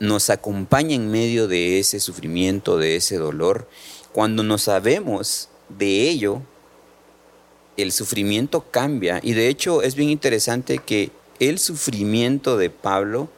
nos 0.00 0.30
acompaña 0.30 0.94
en 0.94 1.10
medio 1.10 1.48
de 1.48 1.80
ese 1.80 2.00
sufrimiento, 2.00 2.78
de 2.78 2.96
ese 2.96 3.18
dolor. 3.18 3.68
Cuando 4.14 4.42
no 4.42 4.56
sabemos 4.56 5.50
de 5.68 6.08
ello, 6.08 6.40
el 7.76 7.92
sufrimiento 7.92 8.64
cambia. 8.70 9.20
Y 9.22 9.34
de 9.34 9.48
hecho 9.48 9.82
es 9.82 9.96
bien 9.96 10.08
interesante 10.08 10.78
que 10.78 11.10
el 11.40 11.58
sufrimiento 11.58 12.56
de 12.56 12.70
Pablo 12.70 13.28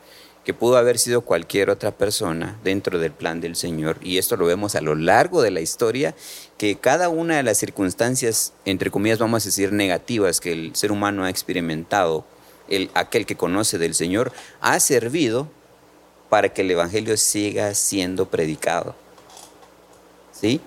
que 0.45 0.55
pudo 0.55 0.77
haber 0.77 0.99
sido 0.99 1.21
cualquier 1.21 1.71
otra 1.71 1.91
persona 1.91 2.59
dentro 2.65 2.99
del 2.99 3.13
plan 3.13 3.41
del 3.41 3.57
Señor. 3.57 3.99
Y 4.03 4.19
esto 4.19 4.37
lo 4.37 4.47
vemos 4.47 4.75
a 4.75 4.81
lo 4.81 4.95
largo 4.95 5.43
de 5.43 5.51
la 5.51 5.61
historia, 5.61 6.15
que 6.57 6.77
cada 6.77 7.09
una 7.09 7.37
de 7.37 7.43
las 7.43 7.59
circunstancias, 7.59 8.53
entre 8.65 8.91
comillas, 8.91 9.19
vamos 9.19 9.45
a 9.45 9.49
decir, 9.49 9.73
negativas 9.73 10.41
que 10.41 10.53
el 10.53 10.75
ser 10.75 10.93
humano 10.93 11.25
ha 11.25 11.31
experimentado, 11.31 12.25
el, 12.69 12.91
aquel 12.95 13.27
que 13.27 13.37
conoce 13.37 13.79
del 13.79 13.95
Señor, 13.95 14.33
ha 14.61 14.81
servido 14.81 15.49
para 16.31 16.49
que 16.49 16.63
el 16.63 16.71
Evangelio 16.71 17.17
siga 17.17 17.75
siendo 17.75 18.27
predicado. 18.27 18.95
¿Sí? 20.33 20.61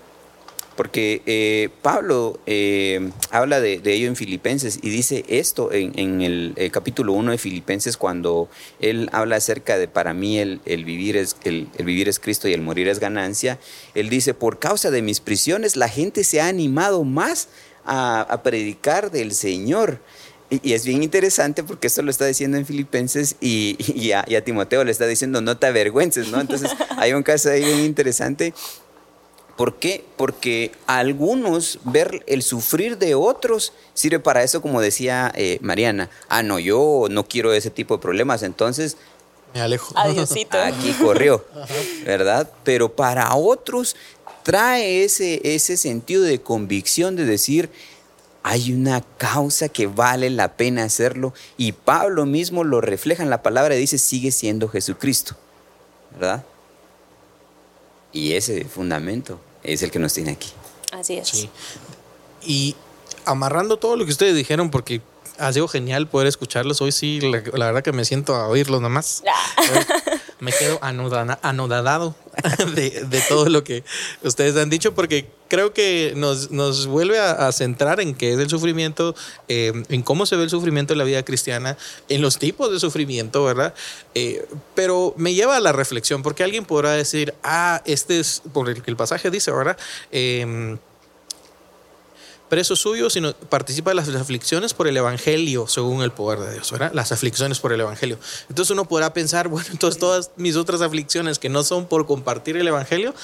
Porque 0.75 1.21
eh, 1.25 1.69
Pablo 1.81 2.39
eh, 2.47 3.11
habla 3.29 3.61
de, 3.61 3.81
ello 3.85 4.07
en 4.07 4.15
Filipenses 4.15 4.79
y 4.81 4.89
dice 4.89 5.23
esto 5.27 5.71
en, 5.71 6.21
el, 6.21 6.55
capítulo 6.71 7.13
1 7.13 7.31
de 7.31 7.37
Filipenses 7.37 7.95
cuando 7.95 8.49
él 8.79 9.09
habla 9.11 9.35
acerca 9.35 9.77
de 9.77 9.87
para 9.87 10.13
mí 10.13 10.39
el, 10.39 10.59
vivir 10.65 11.15
es, 11.15 11.35
el, 11.43 11.67
vivir 11.77 12.09
es 12.09 12.19
Cristo 12.19 12.47
y 12.47 12.53
el 12.53 12.61
morir 12.61 12.87
es 12.87 12.99
ganancia. 12.99 13.59
Él 13.93 14.09
dice, 14.09 14.33
por 14.33 14.57
causa 14.57 14.89
de 14.89 15.01
mis 15.01 15.19
prisiones 15.19 15.75
la 15.75 15.89
gente 15.89 16.23
se 16.23 16.41
ha 16.41 16.47
animado 16.47 17.03
más 17.03 17.49
a, 17.85 18.41
predicar 18.43 19.11
del 19.11 19.33
Señor. 19.33 19.99
Y, 20.49 20.73
es 20.73 20.85
bien 20.85 21.03
interesante 21.03 21.63
porque 21.63 21.87
esto 21.87 22.01
lo 22.01 22.09
está 22.09 22.25
diciendo 22.25 22.57
en 22.57 22.65
Filipenses 22.65 23.35
y, 23.41 24.11
a, 24.11 24.25
y, 24.27 24.35
a, 24.35 24.43
Timoteo 24.43 24.83
le 24.83 24.91
está 24.91 25.05
diciendo 25.05 25.41
no 25.41 25.57
te 25.57 25.67
avergüences, 25.67 26.29
¿no? 26.29 26.41
Entonces 26.41 26.71
hay 26.97 27.13
un 27.13 27.23
caso 27.23 27.49
ahí 27.49 27.63
bien 27.63 27.79
interesante 27.81 28.53
¿Por 29.55 29.75
qué? 29.75 30.03
Porque 30.17 30.71
a 30.87 30.97
algunos 30.97 31.79
ver 31.83 32.23
el 32.25 32.41
sufrir 32.41 32.97
de 32.97 33.13
otros 33.13 33.73
sirve 33.93 34.19
para 34.19 34.43
eso, 34.43 34.61
como 34.61 34.81
decía 34.81 35.31
eh, 35.35 35.59
Mariana. 35.61 36.09
Ah, 36.27 36.41
no, 36.41 36.57
yo 36.57 37.05
no 37.09 37.27
quiero 37.27 37.53
ese 37.53 37.69
tipo 37.69 37.97
de 37.97 38.01
problemas, 38.01 38.41
entonces... 38.43 38.97
Me 39.53 39.61
alejo. 39.61 39.93
Adiosito. 39.95 40.57
Aquí 40.63 40.93
corrió, 40.93 41.45
¿verdad? 42.05 42.49
Pero 42.63 42.95
para 42.95 43.35
otros 43.35 43.95
trae 44.41 45.03
ese, 45.03 45.39
ese 45.43 45.77
sentido 45.77 46.23
de 46.23 46.41
convicción 46.41 47.15
de 47.15 47.25
decir, 47.25 47.69
hay 48.41 48.73
una 48.73 49.01
causa 49.17 49.69
que 49.69 49.85
vale 49.85 50.31
la 50.31 50.57
pena 50.57 50.83
hacerlo. 50.83 51.33
Y 51.57 51.73
Pablo 51.73 52.25
mismo 52.25 52.63
lo 52.63 52.81
refleja 52.81 53.21
en 53.21 53.29
la 53.29 53.43
palabra 53.43 53.75
y 53.75 53.79
dice, 53.79 53.99
sigue 53.99 54.31
siendo 54.31 54.67
Jesucristo, 54.67 55.35
¿verdad? 56.13 56.43
Y 58.13 58.33
ese 58.33 58.65
fundamento 58.65 59.39
es 59.63 59.81
el 59.83 59.91
que 59.91 59.99
nos 59.99 60.13
tiene 60.13 60.31
aquí. 60.31 60.49
Así 60.91 61.17
es. 61.17 61.27
Sí. 61.27 61.49
Y 62.45 62.75
amarrando 63.25 63.77
todo 63.77 63.97
lo 63.97 64.05
que 64.05 64.11
ustedes 64.11 64.35
dijeron, 64.35 64.69
porque 64.69 65.01
ha 65.39 65.51
sido 65.51 65.67
genial 65.67 66.07
poder 66.07 66.27
escucharlos. 66.27 66.81
Hoy 66.81 66.91
sí, 66.91 67.19
la, 67.21 67.39
verdad 67.65 67.83
que 67.83 67.91
me 67.91 68.05
siento 68.05 68.35
a 68.35 68.47
oírlos 68.47 68.81
nomás. 68.81 69.23
me 70.39 70.51
quedo 70.51 70.79
anodadado 70.81 72.15
de, 72.75 73.23
todo 73.29 73.49
lo 73.49 73.63
que 73.63 73.83
ustedes 74.23 74.55
han 74.57 74.69
dicho, 74.69 74.93
porque 74.93 75.27
creo 75.47 75.73
que 75.73 76.13
nos, 76.15 76.51
nos 76.51 76.87
vuelve 76.87 77.19
a, 77.19 77.51
centrar 77.51 77.99
en 77.99 78.15
qué 78.15 78.33
es 78.33 78.39
el 78.39 78.49
sufrimiento, 78.49 79.15
eh, 79.47 79.71
en 79.89 80.01
cómo 80.01 80.25
se 80.25 80.35
ve 80.35 80.43
el 80.43 80.49
sufrimiento 80.49 80.93
en 80.93 80.99
la 80.99 81.05
vida 81.05 81.23
cristiana, 81.23 81.77
en 82.09 82.21
los 82.21 82.39
tipos 82.39 82.71
de 82.71 82.79
sufrimiento, 82.79 83.43
¿verdad? 83.43 83.73
Eh, 84.15 84.45
pero 84.75 85.13
me 85.17 85.33
lleva 85.33 85.57
a 85.57 85.59
la 85.59 85.71
reflexión, 85.71 86.23
porque 86.23 86.43
alguien 86.43 86.65
podrá 86.65 86.91
decir, 86.91 87.33
ah, 87.43 87.81
este 87.85 88.19
es, 88.19 88.41
por 88.51 88.69
el 88.69 88.81
que 88.81 88.91
el 88.91 88.97
pasaje 88.97 89.31
dice, 89.31 89.51
¿verdad? 89.51 89.77
Eh, 90.11 90.77
preso 92.53 92.75
suyo, 92.75 93.09
sino 93.09 93.33
participa 93.33 93.89
de 93.89 93.95
las 93.95 94.09
aflicciones 94.09 94.75
por 94.75 94.87
el 94.87 94.95
Evangelio, 94.95 95.67
según 95.67 96.03
el 96.03 96.11
poder 96.11 96.37
de 96.37 96.53
Dios, 96.53 96.71
¿verdad? 96.71 96.91
Las 96.93 97.11
aflicciones 97.11 97.59
por 97.59 97.73
el 97.73 97.81
Evangelio. 97.81 98.19
Entonces 98.47 98.69
uno 98.69 98.85
podrá 98.85 99.11
pensar, 99.11 99.47
bueno, 99.49 99.67
entonces 99.71 99.99
todas 99.99 100.29
mis 100.35 100.55
otras 100.55 100.81
aflicciones 100.81 101.39
que 101.39 101.49
no 101.49 101.63
son 101.63 101.87
por 101.87 102.05
compartir 102.05 102.55
el 102.55 102.67
Evangelio, 102.67 103.15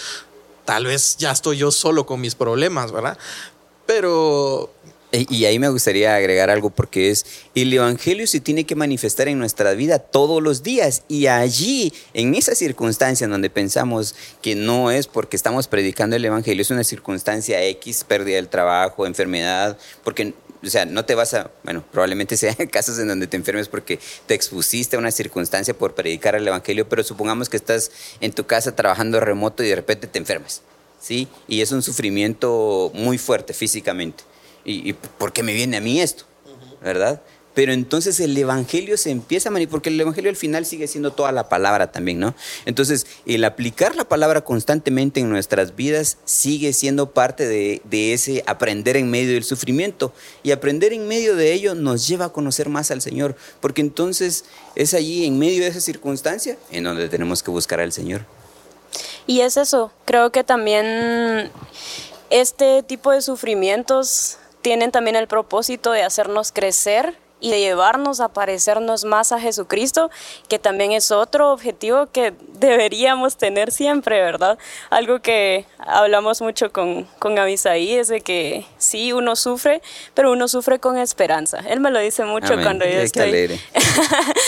tal 0.66 0.86
vez 0.86 1.18
ya 1.18 1.30
estoy 1.30 1.58
yo 1.58 1.70
solo 1.70 2.08
con 2.08 2.20
mis 2.20 2.34
problemas, 2.34 2.92
¿verdad? 2.92 3.20
Pero 3.86 4.74
Y 5.12 5.46
ahí 5.46 5.58
me 5.58 5.70
gustaría 5.70 6.16
agregar 6.16 6.52
algo 6.52 6.70
porque 6.70 7.10
es, 7.10 7.26
el 7.56 7.74
Evangelio 7.74 8.28
se 8.28 8.40
tiene 8.40 8.66
que 8.66 8.76
manifestar 8.76 9.28
en 9.28 9.40
nuestra 9.40 9.74
vida 9.74 9.98
todos 9.98 10.42
los 10.44 10.62
días 10.62 11.02
y 11.08 11.26
allí, 11.26 11.92
en 12.14 12.36
esa 12.36 12.54
circunstancia 12.54 13.26
en 13.26 13.32
donde 13.32 13.50
pensamos 13.50 14.14
que 14.44 14.54
no 14.54 14.92
es 14.92 15.08
porque 15.08 15.36
estamos 15.36 15.68
predicando 15.68 16.16
el 16.16 16.26
Evangelio, 16.26 16.62
es 16.62 16.70
una 16.70 16.84
circunstancia 16.84 17.64
X, 17.64 18.04
pérdida 18.04 18.36
del 18.36 18.50
trabajo, 18.50 19.08
enfermedad, 19.08 19.80
porque 20.04 20.36
o 20.62 20.70
sea, 20.70 20.86
no 20.86 21.06
te 21.06 21.16
vas 21.16 21.34
a, 21.34 21.50
bueno, 21.64 21.84
probablemente 21.92 22.38
sean 22.38 22.56
casos 22.72 23.00
en 23.00 23.08
donde 23.08 23.26
te 23.26 23.38
enfermes 23.38 23.68
porque 23.68 24.00
te 24.28 24.36
expusiste 24.36 24.96
a 24.96 25.00
una 25.00 25.10
circunstancia 25.10 25.74
por 25.74 25.96
predicar 25.96 26.36
el 26.36 26.48
Evangelio, 26.48 26.88
pero 26.88 27.04
supongamos 27.04 27.50
que 27.50 27.58
estás 27.58 27.92
en 28.22 28.32
tu 28.32 28.46
casa 28.46 28.76
trabajando 28.76 29.20
remoto 29.20 29.64
y 29.64 29.70
de 29.70 29.76
repente 29.76 30.06
te 30.06 30.20
enfermas, 30.20 30.62
¿sí? 31.00 31.28
Y 31.48 31.62
es 31.62 31.72
un 31.72 31.82
sufrimiento 31.82 32.92
muy 32.94 33.18
fuerte 33.18 33.54
físicamente. 33.54 34.24
¿Y, 34.66 34.90
y 34.90 34.94
por 34.94 35.34
qué 35.34 35.44
me 35.44 35.54
viene 35.54 35.78
a 35.78 35.82
mí 35.82 36.02
esto? 36.02 36.26
¿Verdad? 36.82 37.22
Pero 37.60 37.74
entonces 37.74 38.20
el 38.22 38.38
Evangelio 38.38 38.96
se 38.96 39.12
empieza 39.12 39.50
a 39.50 39.52
manipular, 39.52 39.72
porque 39.72 39.90
el 39.90 40.00
Evangelio 40.00 40.30
al 40.30 40.38
final 40.38 40.66
sigue 40.66 40.88
siendo 40.88 41.12
toda 41.12 41.34
la 41.34 41.50
palabra 41.50 41.92
también, 41.92 42.18
¿no? 42.18 42.34
Entonces, 42.66 43.06
el 43.26 43.44
aplicar 43.44 43.98
la 43.98 44.08
palabra 44.08 44.46
constantemente 44.46 45.20
en 45.20 45.30
nuestras 45.30 45.76
vidas 45.76 46.20
sigue 46.24 46.72
siendo 46.74 47.12
parte 47.12 47.48
de, 47.48 47.82
de, 47.84 48.14
ese 48.14 48.46
aprender 48.48 48.96
en 48.96 49.10
medio 49.10 49.34
del 49.34 49.44
sufrimiento. 49.44 50.14
Y 50.42 50.52
aprender 50.52 50.94
en 50.94 51.06
medio 51.08 51.36
de 51.36 51.52
ello 51.52 51.76
nos 51.76 52.08
lleva 52.08 52.26
a 52.26 52.30
conocer 52.30 52.70
más 52.70 52.92
al 52.92 53.02
Señor, 53.02 53.36
porque 53.60 53.82
entonces 53.82 54.46
es 54.76 54.94
allí, 54.94 55.26
en 55.26 55.38
medio 55.38 55.64
de 55.64 55.68
esa 55.68 55.82
circunstancia, 55.82 56.58
en 56.72 56.86
donde 56.86 57.10
tenemos 57.10 57.44
que 57.44 57.52
buscar 57.52 57.82
al 57.82 57.92
Señor. 57.92 58.26
Y 59.28 59.42
es 59.42 59.58
eso, 59.58 59.92
creo 60.06 60.32
que 60.32 60.44
también 60.44 61.52
este 62.30 62.84
tipo 62.84 63.12
de 63.12 63.22
sufrimientos 63.22 64.38
tienen 64.62 64.92
también 64.92 65.16
el 65.16 65.28
propósito 65.28 65.92
de 65.92 66.04
hacernos 66.04 66.52
crecer 66.52 67.16
y 67.42 67.52
de 67.52 67.60
llevarnos 67.60 68.20
a 68.20 68.30
parecernos 68.30 69.06
más 69.06 69.32
a 69.32 69.40
Jesucristo, 69.40 70.10
que 70.48 70.60
también 70.60 70.92
es 70.92 71.12
otro 71.12 71.52
objetivo 71.52 72.08
que 72.08 72.34
deberíamos 72.54 73.38
tener 73.38 73.72
siempre, 73.72 74.22
¿verdad? 74.22 74.58
Algo 74.90 75.20
que 75.20 75.66
hablamos 75.78 76.42
mucho 76.42 76.72
con, 76.72 77.06
con 77.18 77.40
Abisaí 77.40 77.94
es 77.94 78.10
de 78.10 78.22
que 78.22 78.66
sí, 78.78 79.14
uno 79.14 79.36
sufre, 79.36 79.82
pero 80.14 80.32
uno 80.32 80.48
sufre 80.48 80.80
con 80.80 80.98
esperanza. 80.98 81.60
Él 81.68 81.80
me 81.80 81.92
lo 81.92 82.00
dice 82.00 82.26
mucho 82.26 82.56
cuando 82.62 82.86
yo 82.86 83.00
estoy 83.00 83.32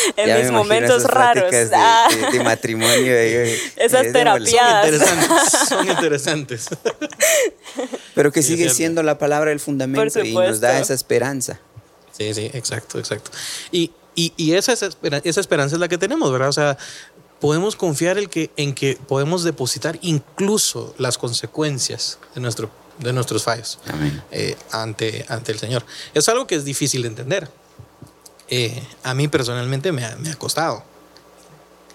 en 0.17 0.41
mis 0.41 0.51
momentos 0.51 1.03
raros. 1.03 1.51
De, 1.51 1.69
ah. 1.73 2.07
de, 2.31 2.43
matrimonio. 2.43 3.13
Esas 3.75 4.11
terapias. 4.11 5.01
Son 5.67 5.87
interesantes. 5.89 6.69
pero 8.15 8.31
que 8.31 8.43
sigue 8.43 8.69
siendo 8.69 9.03
la 9.03 9.17
palabra 9.17 9.51
el 9.51 9.59
fundamento 9.59 10.23
y 10.23 10.33
nos 10.33 10.59
da 10.59 10.79
esa 10.79 10.93
esperanza. 10.93 11.59
Sí, 12.11 12.33
sí, 12.33 12.51
exacto, 12.53 12.99
exacto. 12.99 13.31
Y, 13.71 13.91
y, 14.15 14.53
esa, 14.53 14.73
esa 14.73 15.39
esperanza 15.39 15.75
es 15.75 15.79
la 15.79 15.87
que 15.87 15.97
tenemos, 15.97 16.31
¿verdad? 16.31 16.49
O 16.49 16.53
sea, 16.53 16.77
podemos 17.39 17.75
confiar 17.75 18.17
el 18.17 18.29
que, 18.29 18.51
en 18.55 18.73
que 18.73 18.97
podemos 19.07 19.43
depositar 19.43 19.97
incluso 20.01 20.93
las 20.97 21.17
consecuencias 21.17 22.19
de, 22.35 22.41
nuestro, 22.41 22.69
de 22.99 23.13
nuestros 23.13 23.43
fallos 23.43 23.79
eh, 24.31 24.55
ante, 24.71 25.25
ante 25.27 25.51
el 25.51 25.59
Señor. 25.59 25.83
Es 26.13 26.29
algo 26.29 26.45
que 26.45 26.55
es 26.55 26.63
difícil 26.65 27.01
de 27.01 27.07
entender. 27.07 27.49
Eh, 28.51 28.83
a 29.01 29.15
mí 29.15 29.27
personalmente 29.27 29.91
me 29.91 30.05
ha, 30.05 30.35
costado 30.37 30.83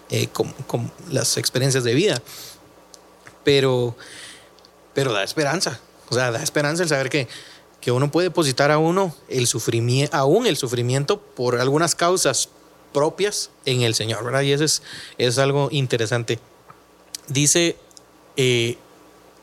eh, 0.09 0.27
con, 0.27 0.51
con, 0.67 0.91
las 1.09 1.37
experiencias 1.37 1.85
de 1.85 1.93
vida, 1.93 2.21
pero, 3.45 3.95
pero 4.93 5.13
da 5.13 5.23
esperanza. 5.23 5.79
O 6.09 6.15
sea, 6.15 6.31
da 6.31 6.43
esperanza 6.43 6.83
el 6.83 6.89
saber 6.89 7.09
que 7.09 7.29
que 7.87 7.91
uno 7.93 8.11
puede 8.11 8.27
depositar 8.27 8.69
a 8.71 8.79
uno 8.79 9.15
el 9.29 9.47
sufrimiento, 9.47 10.13
aún 10.13 10.45
el 10.45 10.57
sufrimiento 10.57 11.21
por 11.21 11.59
algunas 11.59 11.95
causas 11.95 12.49
propias 12.91 13.49
en 13.65 13.81
el 13.81 13.95
Señor, 13.95 14.25
¿verdad? 14.25 14.41
Y 14.41 14.51
eso 14.51 14.65
es, 14.65 14.81
es 15.17 15.37
algo 15.37 15.69
interesante. 15.71 16.39
Dice, 17.29 17.77
eh, 18.35 18.77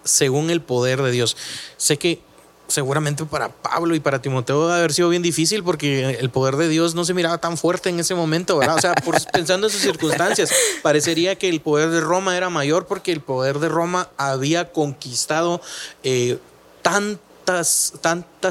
según 0.04 0.50
el 0.50 0.60
poder 0.60 1.00
de 1.02 1.10
Dios. 1.10 1.36
Sé 1.76 1.96
que 1.96 2.20
seguramente 2.68 3.24
para 3.24 3.48
Pablo 3.50 3.94
y 3.94 4.00
para 4.00 4.22
Timoteo 4.22 4.66
debe 4.66 4.78
haber 4.78 4.92
sido 4.92 5.08
bien 5.08 5.22
difícil 5.22 5.62
porque 5.62 6.18
el 6.18 6.30
poder 6.30 6.56
de 6.56 6.68
Dios 6.68 6.94
no 6.94 7.04
se 7.04 7.14
miraba 7.14 7.38
tan 7.38 7.56
fuerte 7.56 7.90
en 7.90 8.00
ese 8.00 8.14
momento, 8.14 8.58
¿verdad? 8.58 8.76
O 8.76 8.80
sea, 8.80 8.94
pensando 9.32 9.66
en 9.66 9.72
sus 9.72 9.82
circunstancias, 9.82 10.50
parecería 10.82 11.36
que 11.36 11.48
el 11.48 11.60
poder 11.60 11.90
de 11.90 12.00
Roma 12.00 12.36
era 12.36 12.50
mayor 12.50 12.86
porque 12.86 13.12
el 13.12 13.20
poder 13.20 13.58
de 13.58 13.68
Roma 13.68 14.08
había 14.16 14.72
conquistado 14.72 15.60
eh, 16.02 16.38
tanto 16.82 17.20
tantas, 17.44 17.92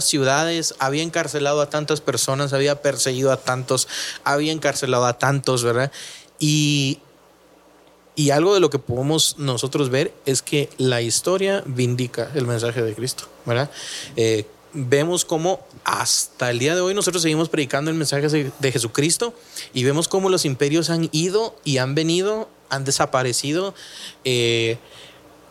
ciudades, 0.02 0.76
había 0.80 1.04
encarcelado 1.04 1.62
a 1.62 1.70
tantas 1.70 2.02
personas, 2.02 2.54
había 2.54 2.82
perseguido 2.82 3.32
a 3.32 3.38
tantos, 3.38 3.88
había 4.24 4.52
encarcelado 4.52 5.06
a 5.06 5.18
tantos, 5.18 5.64
¿verdad? 5.64 5.92
Y, 6.40 7.00
y 8.16 8.30
algo 8.30 8.54
de 8.54 8.60
lo 8.60 8.70
que 8.70 8.80
podemos 8.80 9.36
nosotros 9.38 9.90
ver 9.90 10.14
es 10.26 10.42
que 10.42 10.70
la 10.78 11.02
historia 11.02 11.64
vindica 11.66 12.32
el 12.36 12.46
mensaje 12.46 12.82
de 12.82 12.94
Cristo, 12.94 13.26
¿verdad? 13.46 13.72
Eh, 14.16 14.46
vemos 14.74 15.26
cómo 15.26 15.60
hasta 15.84 16.50
el 16.50 16.60
día 16.60 16.76
de 16.76 16.82
hoy 16.82 16.94
nosotros 16.94 17.22
seguimos 17.22 17.50
predicando 17.50 17.92
el 17.92 17.98
mensaje 17.98 18.52
de 18.58 18.72
Jesucristo 18.72 19.34
y 19.74 19.84
vemos 19.84 20.08
cómo 20.08 20.30
los 20.30 20.46
imperios 20.46 20.90
han 20.90 21.10
ido 21.12 21.56
y 21.64 21.78
han 21.78 21.96
venido, 21.96 22.50
han 22.70 22.86
desaparecido. 22.86 23.74
Eh, 24.24 24.78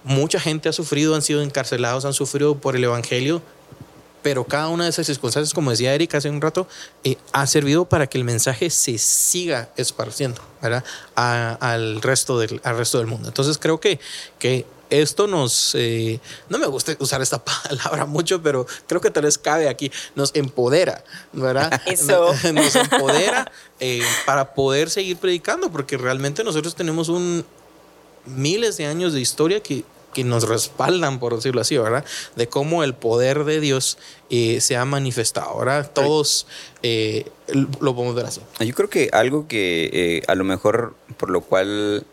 Mucha 0.05 0.41
gente 0.41 0.69
ha 0.69 0.73
sufrido, 0.73 1.15
han 1.15 1.23
sido 1.23 1.43
encarcelados, 1.43 2.05
han 2.05 2.13
sufrido 2.13 2.57
por 2.57 2.75
el 2.75 2.83
Evangelio, 2.83 3.41
pero 4.23 4.45
cada 4.45 4.69
una 4.69 4.85
de 4.85 4.91
esas 4.91 5.07
circunstancias, 5.07 5.55
como 5.55 5.71
decía 5.71 5.95
Erika 5.95 6.19
hace 6.19 6.31
un 6.31 6.41
rato, 6.41 6.67
eh, 7.05 7.17
ha 7.33 7.47
servido 7.47 7.85
para 7.85 8.07
que 8.07 8.19
el 8.19 8.25
mensaje 8.25 8.71
se 8.71 8.99
siga 8.99 9.71
esparciendo 9.77 10.41
¿verdad? 10.61 10.85
al, 11.15 12.01
resto 12.03 12.39
del, 12.39 12.61
al 12.65 12.77
resto 12.77 12.99
del 12.99 13.07
mundo. 13.07 13.29
Entonces 13.29 13.59
creo 13.59 13.81
que, 13.81 14.01
que 14.39 14.67
esto 14.93 15.27
nos, 15.27 15.75
eh, 15.75 16.21
no 16.51 16.59
me 16.59 16.67
gusta 16.67 16.95
usar 16.99 17.23
esta 17.23 17.43
palabra 17.69 18.07
mucho, 18.07 18.43
pero 18.43 18.67
creo 18.87 19.01
que 19.01 19.11
tal 19.11 19.25
vez 19.25 19.39
cabe 19.39 19.69
aquí, 19.69 19.91
nos 20.15 20.35
empodera, 20.35 21.03
¿verdad? 21.33 21.81
Eso. 21.87 22.35
Nos 22.53 22.77
empodera 22.77 23.51
eh, 23.81 24.03
para 24.27 24.55
poder 24.55 24.91
seguir 24.91 25.17
predicando, 25.17 25.71
porque 25.71 25.97
realmente 25.97 26.45
nosotros 26.45 26.75
tenemos 26.75 27.09
un, 27.09 27.45
miles 28.27 28.77
de 28.77 28.87
años 28.87 29.13
de 29.13 29.21
historia 29.21 29.61
que, 29.61 29.85
que 30.13 30.25
nos 30.25 30.49
respaldan, 30.49 31.19
por 31.19 31.35
decirlo 31.35 31.61
así, 31.61 31.77
¿verdad? 31.77 32.05
De 32.37 32.49
cómo 32.49 32.85
el 32.85 32.95
poder 32.95 33.45
de 33.45 33.61
Dios 33.61 33.99
eh, 34.31 34.61
se 34.61 34.77
ha 34.77 34.85
manifestado. 34.85 35.49
Ahora 35.51 35.85
todos 35.85 36.47
eh, 36.83 37.27
lo 37.81 37.95
podemos 37.95 38.15
ver 38.15 38.27
así. 38.27 38.41
Yo 38.61 38.75
creo 38.75 38.89
que 38.89 39.11
algo 39.13 39.47
que 39.49 39.91
eh, 39.93 40.23
a 40.27 40.35
lo 40.35 40.45
mejor 40.45 40.95
por 41.17 41.31
lo 41.31 41.43
cual 41.43 42.05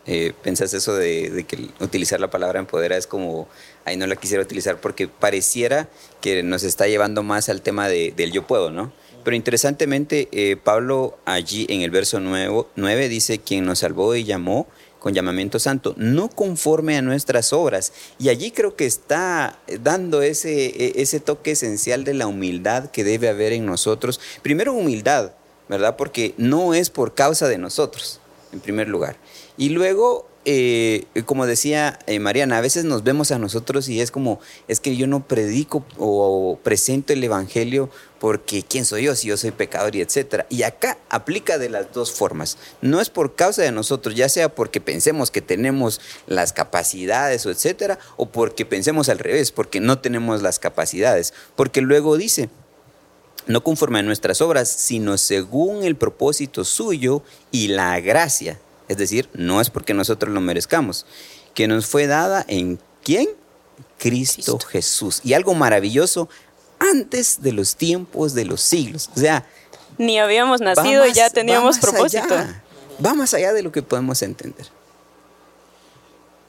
pensás 0.42 0.74
eso 0.74 0.94
de, 0.94 1.30
de, 1.30 1.44
que 1.44 1.68
utilizar 1.80 2.20
la 2.20 2.30
palabra 2.30 2.60
empodera 2.60 2.96
es 2.96 3.06
como, 3.06 3.48
ahí 3.84 3.96
no 3.96 4.06
la 4.06 4.16
quisiera 4.16 4.42
utilizar 4.42 4.80
porque 4.80 5.08
pareciera 5.08 5.88
que 6.20 6.42
nos 6.42 6.62
está 6.62 6.86
llevando 6.86 7.22
más 7.22 7.48
al 7.48 7.62
tema 7.62 7.88
de, 7.88 8.12
del 8.16 8.32
yo 8.32 8.46
puedo, 8.46 8.70
¿no? 8.70 8.92
Pero 9.24 9.36
interesantemente, 9.36 10.58
Pablo 10.62 11.18
allí 11.26 11.66
en 11.68 11.82
el 11.82 11.90
verso 11.90 12.20
9, 12.20 12.66
9 12.76 13.08
dice, 13.08 13.38
quien 13.38 13.64
nos 13.64 13.80
salvó 13.80 14.14
y 14.14 14.24
llamó 14.24 14.66
con 15.00 15.14
llamamiento 15.14 15.58
santo, 15.58 15.94
no 15.96 16.28
conforme 16.28 16.96
a 16.96 17.02
nuestras 17.02 17.52
obras. 17.52 17.92
Y 18.20 18.28
allí 18.28 18.52
creo 18.52 18.76
que 18.76 18.86
está 18.86 19.58
dando 19.80 20.22
ese, 20.22 20.66
e, 20.66 21.02
ese 21.02 21.18
toque 21.18 21.52
esencial 21.52 22.04
de 22.04 22.14
la 22.14 22.28
humildad 22.28 22.90
que 22.90 23.02
debe 23.02 23.28
haber 23.28 23.52
en 23.52 23.66
nosotros. 23.66 24.20
Primero 24.42 24.72
humildad, 24.72 25.32
¿verdad? 25.68 25.96
Porque 25.96 26.34
no 26.36 26.74
es 26.74 26.90
por 26.90 27.14
causa 27.14 27.48
de 27.48 27.58
nosotros, 27.58 28.20
en 28.52 28.60
primer 28.60 28.88
lugar. 28.88 29.16
Y 29.56 29.70
luego 29.70 30.29
eh, 30.46 31.04
como 31.26 31.44
decía 31.44 31.98
eh, 32.06 32.18
Mariana, 32.18 32.56
a 32.56 32.60
veces 32.62 32.84
nos 32.84 33.04
vemos 33.04 33.30
a 33.30 33.38
nosotros 33.38 33.90
y 33.90 34.00
es 34.00 34.10
como, 34.10 34.40
es 34.68 34.80
que 34.80 34.96
yo 34.96 35.06
no 35.06 35.26
predico 35.26 35.84
o, 35.98 36.58
presento 36.62 37.12
el 37.12 37.22
Evangelio 37.22 37.90
porque 38.18 38.62
quién 38.62 38.86
soy 38.86 39.04
yo 39.04 39.14
si 39.14 39.28
yo 39.28 39.36
soy 39.36 39.50
pecador 39.50 39.94
y 39.96 40.00
etcétera. 40.00 40.46
Y 40.48 40.62
acá 40.62 40.96
aplica 41.10 41.58
de 41.58 41.68
las 41.68 41.92
dos 41.92 42.12
formas. 42.12 42.56
No 42.80 43.02
es 43.02 43.10
por 43.10 43.34
causa 43.34 43.62
de 43.62 43.72
nosotros, 43.72 44.14
ya 44.14 44.30
sea 44.30 44.54
porque 44.54 44.80
pensemos 44.80 45.30
que 45.30 45.42
tenemos 45.42 46.00
las 46.26 46.54
capacidades 46.54 47.44
o 47.44 47.50
etcétera, 47.50 47.98
o 48.16 48.26
porque 48.30 48.64
pensemos 48.64 49.10
al 49.10 49.18
revés, 49.18 49.52
porque 49.52 49.80
no 49.80 49.98
tenemos 49.98 50.40
las 50.42 50.58
capacidades. 50.58 51.34
Porque 51.54 51.82
luego 51.82 52.16
dice, 52.16 52.48
no 53.46 53.62
conforme 53.62 53.98
a 53.98 54.02
nuestras 54.02 54.40
obras, 54.40 54.68
sino 54.70 55.18
según 55.18 55.84
el 55.84 55.96
propósito 55.96 56.64
suyo 56.64 57.22
y 57.50 57.68
la 57.68 58.00
gracia 58.00 58.58
es 58.90 58.96
decir, 58.96 59.28
no 59.34 59.60
es 59.60 59.70
porque 59.70 59.94
nosotros 59.94 60.34
lo 60.34 60.40
merezcamos, 60.40 61.06
que 61.54 61.68
nos 61.68 61.86
fue 61.86 62.08
dada 62.08 62.44
en 62.48 62.80
quién? 63.04 63.28
Cristo, 63.98 64.58
Jesús. 64.58 65.20
Y 65.22 65.34
algo 65.34 65.54
maravilloso, 65.54 66.28
antes 66.80 67.40
de 67.40 67.52
los 67.52 67.76
tiempos 67.76 68.34
de 68.34 68.46
los 68.46 68.60
siglos. 68.60 69.08
O 69.14 69.20
sea, 69.20 69.46
ni 69.96 70.18
habíamos 70.18 70.60
nacido 70.60 71.06
y 71.06 71.12
ya 71.12 71.30
teníamos 71.30 71.78
propósito. 71.78 72.34
va 73.04 73.14
más 73.14 73.32
allá 73.32 73.52
de 73.52 73.62
lo 73.62 73.70
que 73.70 73.82
podemos 73.82 74.22
entender. 74.22 74.66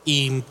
Y 0.04 0.42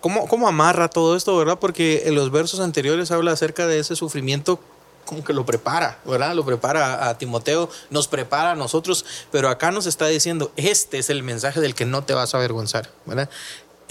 ¿cómo, 0.00 0.26
¿cómo 0.26 0.48
amarra 0.48 0.88
todo 0.88 1.16
esto, 1.16 1.36
verdad? 1.36 1.60
Porque 1.60 2.02
en 2.06 2.16
los 2.16 2.32
versos 2.32 2.58
anteriores 2.58 3.12
habla 3.12 3.30
acerca 3.30 3.68
de 3.68 3.78
ese 3.78 3.94
sufrimiento 3.94 4.58
como 5.04 5.24
que 5.24 5.32
lo 5.32 5.44
prepara, 5.44 5.98
¿verdad? 6.04 6.34
Lo 6.34 6.44
prepara 6.44 7.08
a 7.08 7.18
Timoteo, 7.18 7.68
nos 7.90 8.08
prepara 8.08 8.52
a 8.52 8.56
nosotros, 8.56 9.04
pero 9.30 9.48
acá 9.48 9.70
nos 9.70 9.86
está 9.86 10.06
diciendo, 10.06 10.52
este 10.56 10.98
es 10.98 11.10
el 11.10 11.22
mensaje 11.22 11.60
del 11.60 11.74
que 11.74 11.84
no 11.84 12.04
te 12.04 12.14
vas 12.14 12.34
a 12.34 12.38
avergonzar, 12.38 12.90
¿verdad? 13.06 13.28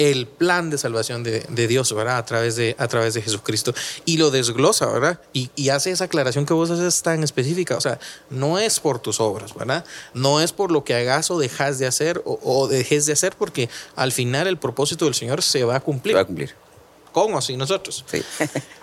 el 0.10 0.26
plan 0.26 0.72
de 0.72 0.80
salvación 0.80 1.24
de, 1.24 1.68
Dios, 1.68 1.94
¿verdad? 1.94 2.18
A 2.18 2.26
través 2.26 2.56
de, 2.56 2.76
a 2.80 2.88
través 2.88 3.14
de 3.14 3.22
Jesucristo. 3.22 3.74
Y 4.04 4.18
lo 4.18 4.32
desglosa, 4.32 4.88
¿verdad? 4.88 5.20
Y, 5.34 5.70
hace 5.70 5.92
esa 5.92 6.06
aclaración 6.06 6.46
que 6.46 6.54
vos 6.54 6.72
haces 6.72 7.04
tan 7.04 7.24
específica. 7.24 7.78
O 7.78 7.82
sea, 7.82 8.00
no 8.30 8.58
es 8.58 8.80
por 8.80 9.00
tus 9.00 9.20
obras, 9.20 9.54
¿verdad? 9.54 9.86
No 10.16 10.42
es 10.42 10.54
por 10.54 10.72
lo 10.72 10.84
que 10.84 10.96
hagas 10.96 11.30
o 11.30 11.38
dejas 11.38 11.78
de 11.78 11.86
hacer 11.86 12.22
o, 12.26 12.68
dejes 12.68 13.06
de 13.06 13.14
hacer, 13.14 13.36
porque 13.38 13.70
al 13.96 14.12
final 14.12 14.48
el 14.48 14.58
propósito 14.58 15.06
del 15.06 15.14
Señor 15.14 15.44
se 15.44 15.64
va 15.64 15.76
a 15.76 15.80
cumplir. 15.80 16.14
Se 16.14 16.16
va 16.16 16.22
a 16.22 16.26
cumplir. 16.26 16.56
¿Cómo 17.12 17.38
así 17.38 17.56
nosotros? 17.56 18.04
Sí. 18.10 18.24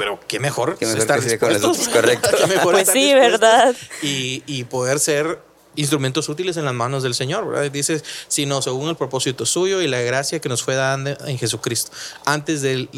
Pero 0.00 0.18
qué 0.26 0.40
mejor, 0.40 0.78
qué 0.78 0.86
mejor 0.86 1.00
estar 1.00 1.22
dispuestos. 1.22 1.88
Correcto. 1.88 2.30
pues 2.62 2.88
sí, 2.88 3.12
¿verdad? 3.12 3.76
Y, 4.00 4.42
y 4.46 4.64
poder 4.64 4.98
ser 4.98 5.40
instrumentos 5.76 6.28
útiles 6.30 6.56
en 6.56 6.64
las 6.64 6.72
manos 6.72 7.02
del 7.02 7.14
Señor, 7.14 7.46
¿verdad? 7.46 7.70
Dice, 7.70 8.02
sino 8.28 8.62
según 8.62 8.88
el 8.88 8.96
propósito 8.96 9.44
suyo 9.44 9.82
y 9.82 9.88
la 9.88 10.00
gracia 10.00 10.40
que 10.40 10.48
nos 10.48 10.62
fue 10.62 10.74
dada 10.74 11.16
en 11.26 11.36
Jesucristo, 11.36 11.92
antes 12.24 12.62
de, 12.62 12.88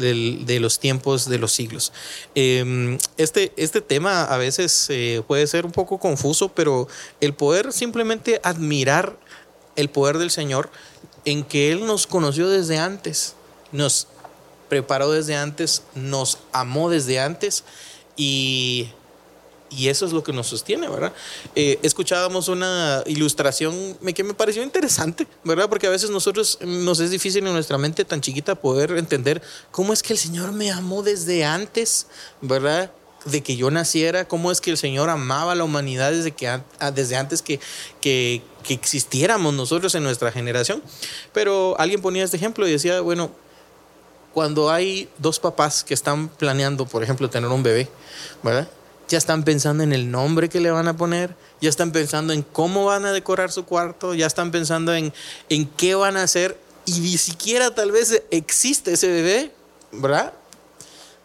los 0.61 0.79
tiempos 0.79 1.27
de 1.27 1.39
los 1.39 1.51
siglos. 1.51 1.91
Em, 2.35 2.97
este, 3.17 3.51
este 3.57 3.81
tema 3.81 4.23
a 4.23 4.37
veces 4.37 4.87
eh, 4.89 5.21
puede 5.27 5.45
ser 5.47 5.65
un 5.65 5.73
poco 5.73 5.99
confuso, 5.99 6.49
pero 6.49 6.87
el 7.19 7.33
poder 7.33 7.73
simplemente 7.73 8.39
admirar 8.43 9.17
el 9.75 9.89
poder 9.89 10.19
del 10.19 10.31
Señor 10.31 10.69
en 11.25 11.43
que 11.43 11.73
Él 11.73 11.85
nos 11.85 12.07
conoció 12.07 12.49
desde 12.49 12.77
antes, 12.77 13.35
nos 13.73 14.07
preparó 14.73 15.11
desde 15.11 15.35
antes, 15.35 15.83
nos 15.93 16.39
amó 16.51 16.89
desde 16.89 17.19
antes 17.19 17.63
y 18.15 18.89
y 19.77 19.87
eso 19.87 20.05
es 20.05 20.11
lo 20.11 20.23
que 20.23 20.33
nos 20.33 20.47
sostiene, 20.47 20.87
¿verdad? 20.87 21.13
Eh, 21.55 21.79
escuchábamos 21.81 22.47
una 22.47 23.03
ilustración 23.07 23.97
que 24.13 24.23
me 24.23 24.33
pareció 24.33 24.61
interesante, 24.61 25.27
¿verdad? 25.43 25.67
Porque 25.67 25.87
a 25.87 25.89
veces 25.89 26.09
nosotros 26.09 26.59
nos 26.61 26.99
es 26.99 27.09
difícil 27.09 27.45
en 27.47 27.53
nuestra 27.53 27.77
mente 27.77 28.05
tan 28.05 28.21
chiquita 28.21 28.55
poder 28.55 28.91
entender 28.97 29.41
cómo 29.71 29.93
es 29.93 30.03
que 30.03 30.13
el 30.13 30.19
Señor 30.19 30.51
me 30.51 30.71
amó 30.71 31.01
desde 31.01 31.43
antes, 31.43 32.07
¿verdad? 32.41 32.91
de 33.25 33.41
que 33.41 33.55
yo 33.55 33.71
naciera, 33.71 34.27
cómo 34.27 34.51
es 34.51 34.59
que 34.59 34.69
el 34.69 34.77
Señor 34.77 35.09
amaba 35.09 35.53
a 35.53 35.55
la 35.55 35.63
humanidad 35.63 36.11
desde, 36.11 36.31
que, 36.31 36.59
desde 36.93 37.15
antes 37.15 37.41
que, 37.41 37.59
que, 38.01 38.41
que, 38.63 38.73
existiéramos 38.73 39.53
nosotros 39.53 39.95
en 39.95 40.03
nuestra 40.03 40.31
generación. 40.31 40.83
Pero 41.31 41.79
alguien 41.79 42.01
ponía 42.01 42.25
este 42.25 42.35
ejemplo 42.35 42.67
y 42.67 42.71
decía, 42.71 42.99
bueno, 42.99 43.31
cuando 44.33 44.71
hay 44.71 45.09
dos 45.17 45.39
papás 45.39 45.83
que 45.83 45.93
están 45.93 46.27
planeando, 46.27 46.85
por 46.85 47.03
ejemplo, 47.03 47.29
tener 47.29 47.49
un 47.49 47.63
bebé, 47.63 47.89
¿verdad? 48.41 48.67
ya 49.13 49.17
están 49.17 49.43
pensando 49.43 49.83
en 49.83 49.93
el 49.93 50.09
nombre 50.09 50.49
que 50.49 50.59
le 50.59 50.71
van 50.71 50.87
a 50.87 50.97
poner, 50.97 51.35
ya 51.61 51.69
están 51.69 51.91
pensando 51.91 52.33
en 52.33 52.41
cómo 52.41 52.85
van 52.85 53.05
a 53.05 53.11
decorar 53.11 53.51
su 53.51 53.65
cuarto, 53.65 54.13
ya 54.13 54.25
están 54.25 54.51
pensando 54.51 54.93
en, 54.93 55.13
en 55.49 55.67
qué 55.67 55.95
van 55.95 56.17
a 56.17 56.23
hacer 56.23 56.57
y 56.85 56.99
ni 56.99 57.17
siquiera 57.17 57.73
tal 57.73 57.91
vez 57.91 58.23
existe 58.31 58.93
ese 58.93 59.07
bebé, 59.07 59.51
¿verdad? 59.91 60.33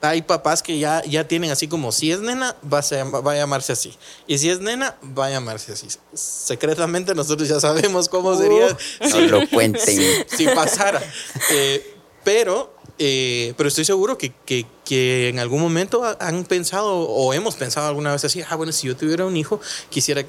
Hay 0.00 0.22
papás 0.22 0.62
que 0.62 0.78
ya, 0.78 1.02
ya 1.04 1.26
tienen 1.26 1.50
así 1.50 1.66
como, 1.66 1.90
si 1.90 2.12
es 2.12 2.20
nena, 2.20 2.54
va 2.62 2.78
a, 2.78 3.20
va 3.20 3.32
a 3.32 3.36
llamarse 3.36 3.72
así. 3.72 3.96
Y 4.28 4.38
si 4.38 4.48
es 4.48 4.60
nena, 4.60 4.96
va 5.18 5.26
a 5.26 5.30
llamarse 5.30 5.72
así. 5.72 5.88
Secretamente 6.14 7.16
nosotros 7.16 7.48
ya 7.48 7.58
sabemos 7.58 8.08
cómo 8.08 8.36
sería. 8.36 8.76
si, 9.00 9.26
lo 9.26 9.48
cuenten. 9.48 10.26
Si, 10.28 10.46
pasara. 10.54 11.02
Eh, 11.50 11.96
pero 12.22 12.77
eh, 12.98 13.54
pero 13.56 13.68
estoy 13.68 13.84
seguro 13.84 14.18
que, 14.18 14.32
que, 14.44 14.66
que, 14.84 15.28
en 15.28 15.38
algún 15.38 15.60
momento 15.60 16.02
han 16.20 16.44
pensado 16.44 17.00
o 17.00 17.32
hemos 17.32 17.54
pensado 17.54 17.86
alguna 17.86 18.12
vez 18.12 18.24
así, 18.24 18.42
ah, 18.48 18.56
bueno, 18.56 18.72
si 18.72 18.88
yo 18.88 18.96
tuviera 18.96 19.24
un 19.24 19.36
hijo, 19.36 19.60
quisiera... 19.90 20.24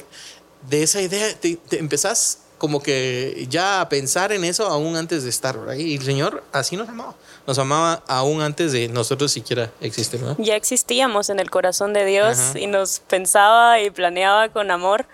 De 0.70 0.84
esa 0.84 1.02
idea 1.02 1.34
te, 1.40 1.58
empezás 1.72 2.40
como 2.58 2.84
que 2.84 3.48
ya 3.50 3.80
a 3.80 3.88
pensar 3.88 4.34
en 4.34 4.44
eso 4.44 4.68
aún 4.68 4.98
antes 4.98 5.24
de 5.24 5.30
estar, 5.30 5.58
ahí 5.70 5.94
Y 5.94 5.96
el 5.96 6.04
Señor 6.04 6.44
así 6.52 6.76
nos 6.76 6.90
amaba. 6.90 7.16
Nos 7.48 7.58
amaba 7.58 8.04
aún 8.08 8.42
antes 8.42 8.74
de 8.74 8.90
nosotros 8.90 9.32
siquiera 9.32 9.72
existir. 9.80 10.20
Ya 10.38 10.58
existíamos 10.58 11.30
en 11.30 11.40
el 11.40 11.50
corazón 11.50 11.94
de 11.94 12.06
Dios 12.06 12.38
y 12.56 12.68
nos 12.68 13.00
pensaba 13.00 13.80
y 13.80 13.90
planeaba 13.90 14.50
con 14.50 14.70
amor. 14.70 15.06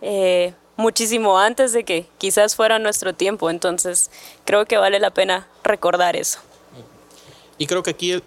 Eh, 0.00 0.54
muchísimo 0.76 1.38
antes 1.38 1.72
de 1.72 1.84
que 1.84 2.06
quizás 2.18 2.54
fuera 2.54 2.78
nuestro 2.78 3.14
tiempo. 3.14 3.50
Entonces, 3.50 4.10
creo 4.44 4.64
que 4.66 4.76
vale 4.76 5.00
la 5.00 5.10
pena 5.10 5.48
recordar 5.64 6.14
eso. 6.14 6.38
Y 7.58 7.66
creo 7.66 7.82
que 7.82 7.90
aquí 7.90 8.12
eh, 8.12 8.22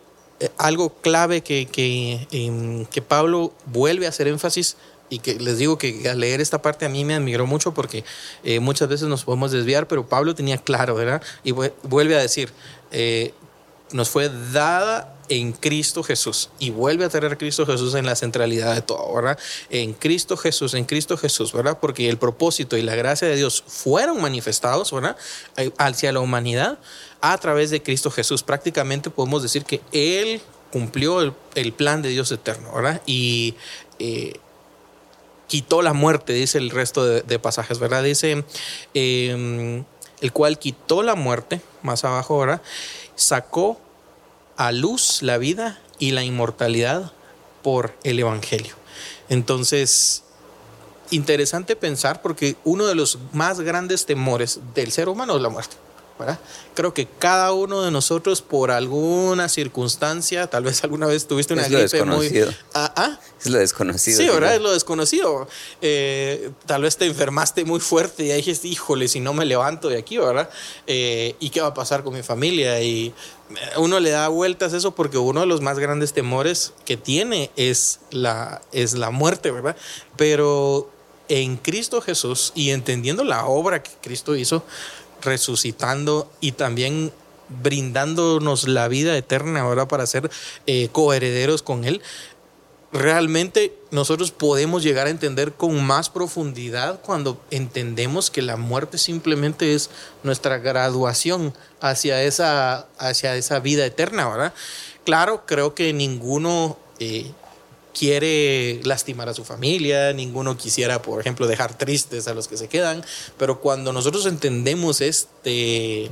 algo 0.58 0.90
clave 1.02 1.42
que, 1.42 1.66
que, 1.66 2.28
em, 2.32 2.86
que, 2.86 3.02
Pablo 3.02 3.54
vuelve 3.66 4.06
a 4.06 4.10
hacer 4.10 4.28
énfasis 4.28 4.78
y 5.10 5.20
que 5.20 5.36
les 5.36 5.58
digo 5.58 5.78
que 5.78 6.08
al 6.10 6.20
leer 6.20 6.42
esta 6.42 6.62
parte 6.62 6.86
a 6.86 6.90
mí 6.90 7.06
me 7.06 7.16
admiró 7.16 7.48
mucho 7.48 7.74
porque 7.74 8.04
eh, 8.44 8.60
muchas 8.60 8.88
veces 8.90 9.08
nos 9.08 9.24
podemos 9.24 9.52
desviar, 9.52 9.88
pero 9.88 10.08
Pablo 10.08 10.36
tenía 10.36 10.58
claro, 10.58 10.96
¿verdad? 10.96 11.22
Y 11.44 11.52
vuelve 11.52 12.16
a 12.16 12.22
decir, 12.22 12.52
eh, 12.92 13.34
nos 13.92 14.10
fue 14.10 14.30
dada 14.52 15.17
en 15.30 15.52
Cristo 15.54 16.04
Jesús 16.04 16.50
y 16.60 16.70
vuelve 16.70 17.06
a 17.06 17.10
tener 17.10 17.34
a 17.34 17.38
Cristo 17.38 17.66
Jesús 17.66 17.96
en 17.96 18.06
la 18.06 18.16
centralidad 18.16 18.76
de 18.76 18.82
todo, 18.82 19.14
¿verdad? 19.14 19.38
En 19.70 19.94
Cristo 19.94 20.38
Jesús, 20.38 20.74
en 20.74 20.86
Cristo 20.86 21.18
Jesús, 21.18 21.54
¿verdad? 21.54 21.80
Porque 21.80 22.10
el 22.10 22.18
propósito 22.18 22.78
y 22.78 22.82
la 22.82 22.96
gracia 22.96 23.28
de 23.28 23.36
Dios 23.36 23.64
fueron 23.66 24.22
manifestados, 24.22 24.92
¿verdad? 24.92 25.18
Hacia 25.78 26.12
la 26.12 26.20
humanidad 26.20 26.80
a 27.22 27.38
través 27.38 27.70
de 27.70 27.82
Cristo 27.82 28.12
Jesús. 28.12 28.44
Prácticamente 28.44 29.10
podemos 29.10 29.44
decir 29.44 29.66
que 29.66 29.82
Él 29.92 30.42
cumplió 30.72 31.22
el, 31.56 31.74
plan 31.74 32.02
de 32.02 32.10
Dios 32.10 32.32
eterno, 32.32 32.74
¿verdad? 32.74 33.02
Y 33.06 33.56
eh, 34.00 34.34
quitó 35.48 35.82
la 35.82 35.94
muerte, 35.94 36.34
dice 36.34 36.58
el 36.58 36.70
resto 36.70 37.06
de, 37.06 37.40
pasajes, 37.40 37.80
¿verdad? 37.80 38.04
Dice, 38.04 38.44
em, 38.94 39.86
el 40.22 40.32
cual 40.34 40.60
quitó 40.60 41.04
la 41.04 41.16
muerte, 41.16 41.62
más 41.82 42.04
abajo, 42.04 42.40
¿verdad? 42.40 42.62
Sacó 43.16 43.80
a 44.58 44.72
luz 44.72 45.22
la 45.22 45.38
vida 45.38 45.80
y 46.00 46.12
la 46.12 46.24
inmortalidad 46.24 47.12
por 47.64 47.96
el 48.04 48.20
Evangelio. 48.20 48.76
Entonces, 49.30 50.24
interesante 51.12 51.76
pensar 51.76 52.22
porque 52.22 52.56
uno 52.64 52.86
de 52.86 52.96
los 52.96 53.20
más 53.34 53.62
grandes 53.62 54.06
temores 54.06 54.60
del 54.74 54.92
ser 54.92 55.10
humano 55.10 55.36
es 55.36 55.42
la 55.42 55.50
muerte. 55.50 55.78
Creo 56.74 56.94
que 56.94 57.08
cada 57.08 57.54
uno 57.54 57.82
de 57.82 57.92
nosotros 57.92 58.42
por 58.42 58.72
alguna 58.72 59.50
circunstancia, 59.50 60.48
tal 60.48 60.64
vez 60.64 60.84
alguna 60.84 61.08
vez 61.08 61.28
tuviste 61.28 61.54
una 61.54 61.68
gripe 61.68 62.04
muy... 62.04 62.46
¿Ah, 62.74 62.94
¿Ah? 62.96 63.20
Es 63.40 63.52
lo 63.52 63.60
desconocido. 63.60 64.18
Sí, 64.18 64.28
¿verdad? 64.28 64.56
Es 64.56 64.62
lo 64.62 64.72
desconocido. 64.72 65.48
Eh, 65.82 66.52
tal 66.66 66.82
vez 66.84 66.98
te 66.98 67.06
enfermaste 67.06 67.66
muy 67.66 67.80
fuerte 67.80 68.24
y 68.24 68.32
dijiste, 68.32 68.68
híjole, 68.68 69.08
si 69.08 69.20
no 69.20 69.34
me 69.34 69.46
levanto 69.46 69.90
de 69.90 69.98
aquí, 69.98 70.18
¿verdad? 70.18 70.50
Eh, 70.88 71.36
¿Y 71.40 71.50
qué 71.50 71.62
va 71.62 71.68
a 71.68 71.74
pasar 71.74 72.04
con 72.04 72.14
mi 72.14 72.24
familia? 72.24 72.82
Y 72.82 73.14
uno 73.78 74.00
le 74.00 74.10
da 74.10 74.28
vueltas 74.28 74.74
a 74.74 74.78
eso 74.78 74.96
porque 74.96 75.18
uno 75.18 75.42
de 75.42 75.46
los 75.46 75.62
más 75.62 75.80
grandes 75.80 76.14
temores 76.14 76.74
que 76.86 76.98
tiene 76.98 77.52
es 77.56 78.00
la, 78.12 78.62
es 78.72 78.94
la 78.94 79.12
muerte, 79.12 79.52
¿verdad? 79.52 79.76
Pero 80.16 80.90
en 81.30 81.58
Cristo 81.58 82.02
Jesús 82.02 82.52
y 82.56 82.72
entendiendo 82.72 83.24
la 83.24 83.46
obra 83.46 83.84
que 83.84 83.92
Cristo 84.02 84.36
hizo, 84.36 84.64
resucitando 85.22 86.32
y 86.40 86.54
también 86.54 87.12
brindándonos 87.50 88.68
la 88.68 88.88
vida 88.88 89.16
eterna 89.18 89.62
ahora 89.62 89.88
para 89.88 90.06
ser 90.06 90.30
eh, 90.66 90.90
coherederos 90.92 91.64
con 91.64 91.86
Él, 91.86 92.02
realmente 92.92 93.78
nosotros 93.92 94.32
podemos 94.32 94.84
llegar 94.84 95.08
a 95.08 95.12
entender 95.12 95.54
con 95.54 95.84
más 95.86 96.10
profundidad 96.10 97.02
cuando 97.02 97.42
entendemos 97.52 98.32
que 98.32 98.42
la 98.42 98.58
muerte 98.58 98.98
simplemente 98.98 99.74
es 99.74 99.90
nuestra 100.24 100.58
graduación 100.58 101.54
hacia 101.82 102.24
esa, 102.24 102.88
hacia 102.98 103.36
esa 103.36 103.60
vida 103.60 103.86
eterna, 103.86 104.30
¿verdad? 104.30 104.54
Claro, 105.04 105.46
creo 105.46 105.74
que 105.74 105.94
ninguno 105.94 106.78
eh, 107.00 107.32
quiere 107.98 108.80
lastimar 108.84 109.30
a 109.30 109.34
su 109.34 109.44
familia, 109.44 110.14
ninguno 110.14 110.58
quisiera, 110.58 111.02
por 111.02 111.20
ejemplo, 111.20 111.48
dejar 111.48 111.78
tristes 111.78 112.28
a 112.28 112.34
los 112.34 112.48
que 112.48 112.58
se 112.58 112.68
quedan, 112.68 113.04
pero 113.38 113.60
cuando 113.60 113.94
nosotros 113.94 114.26
entendemos 114.26 115.02
este, 115.02 116.10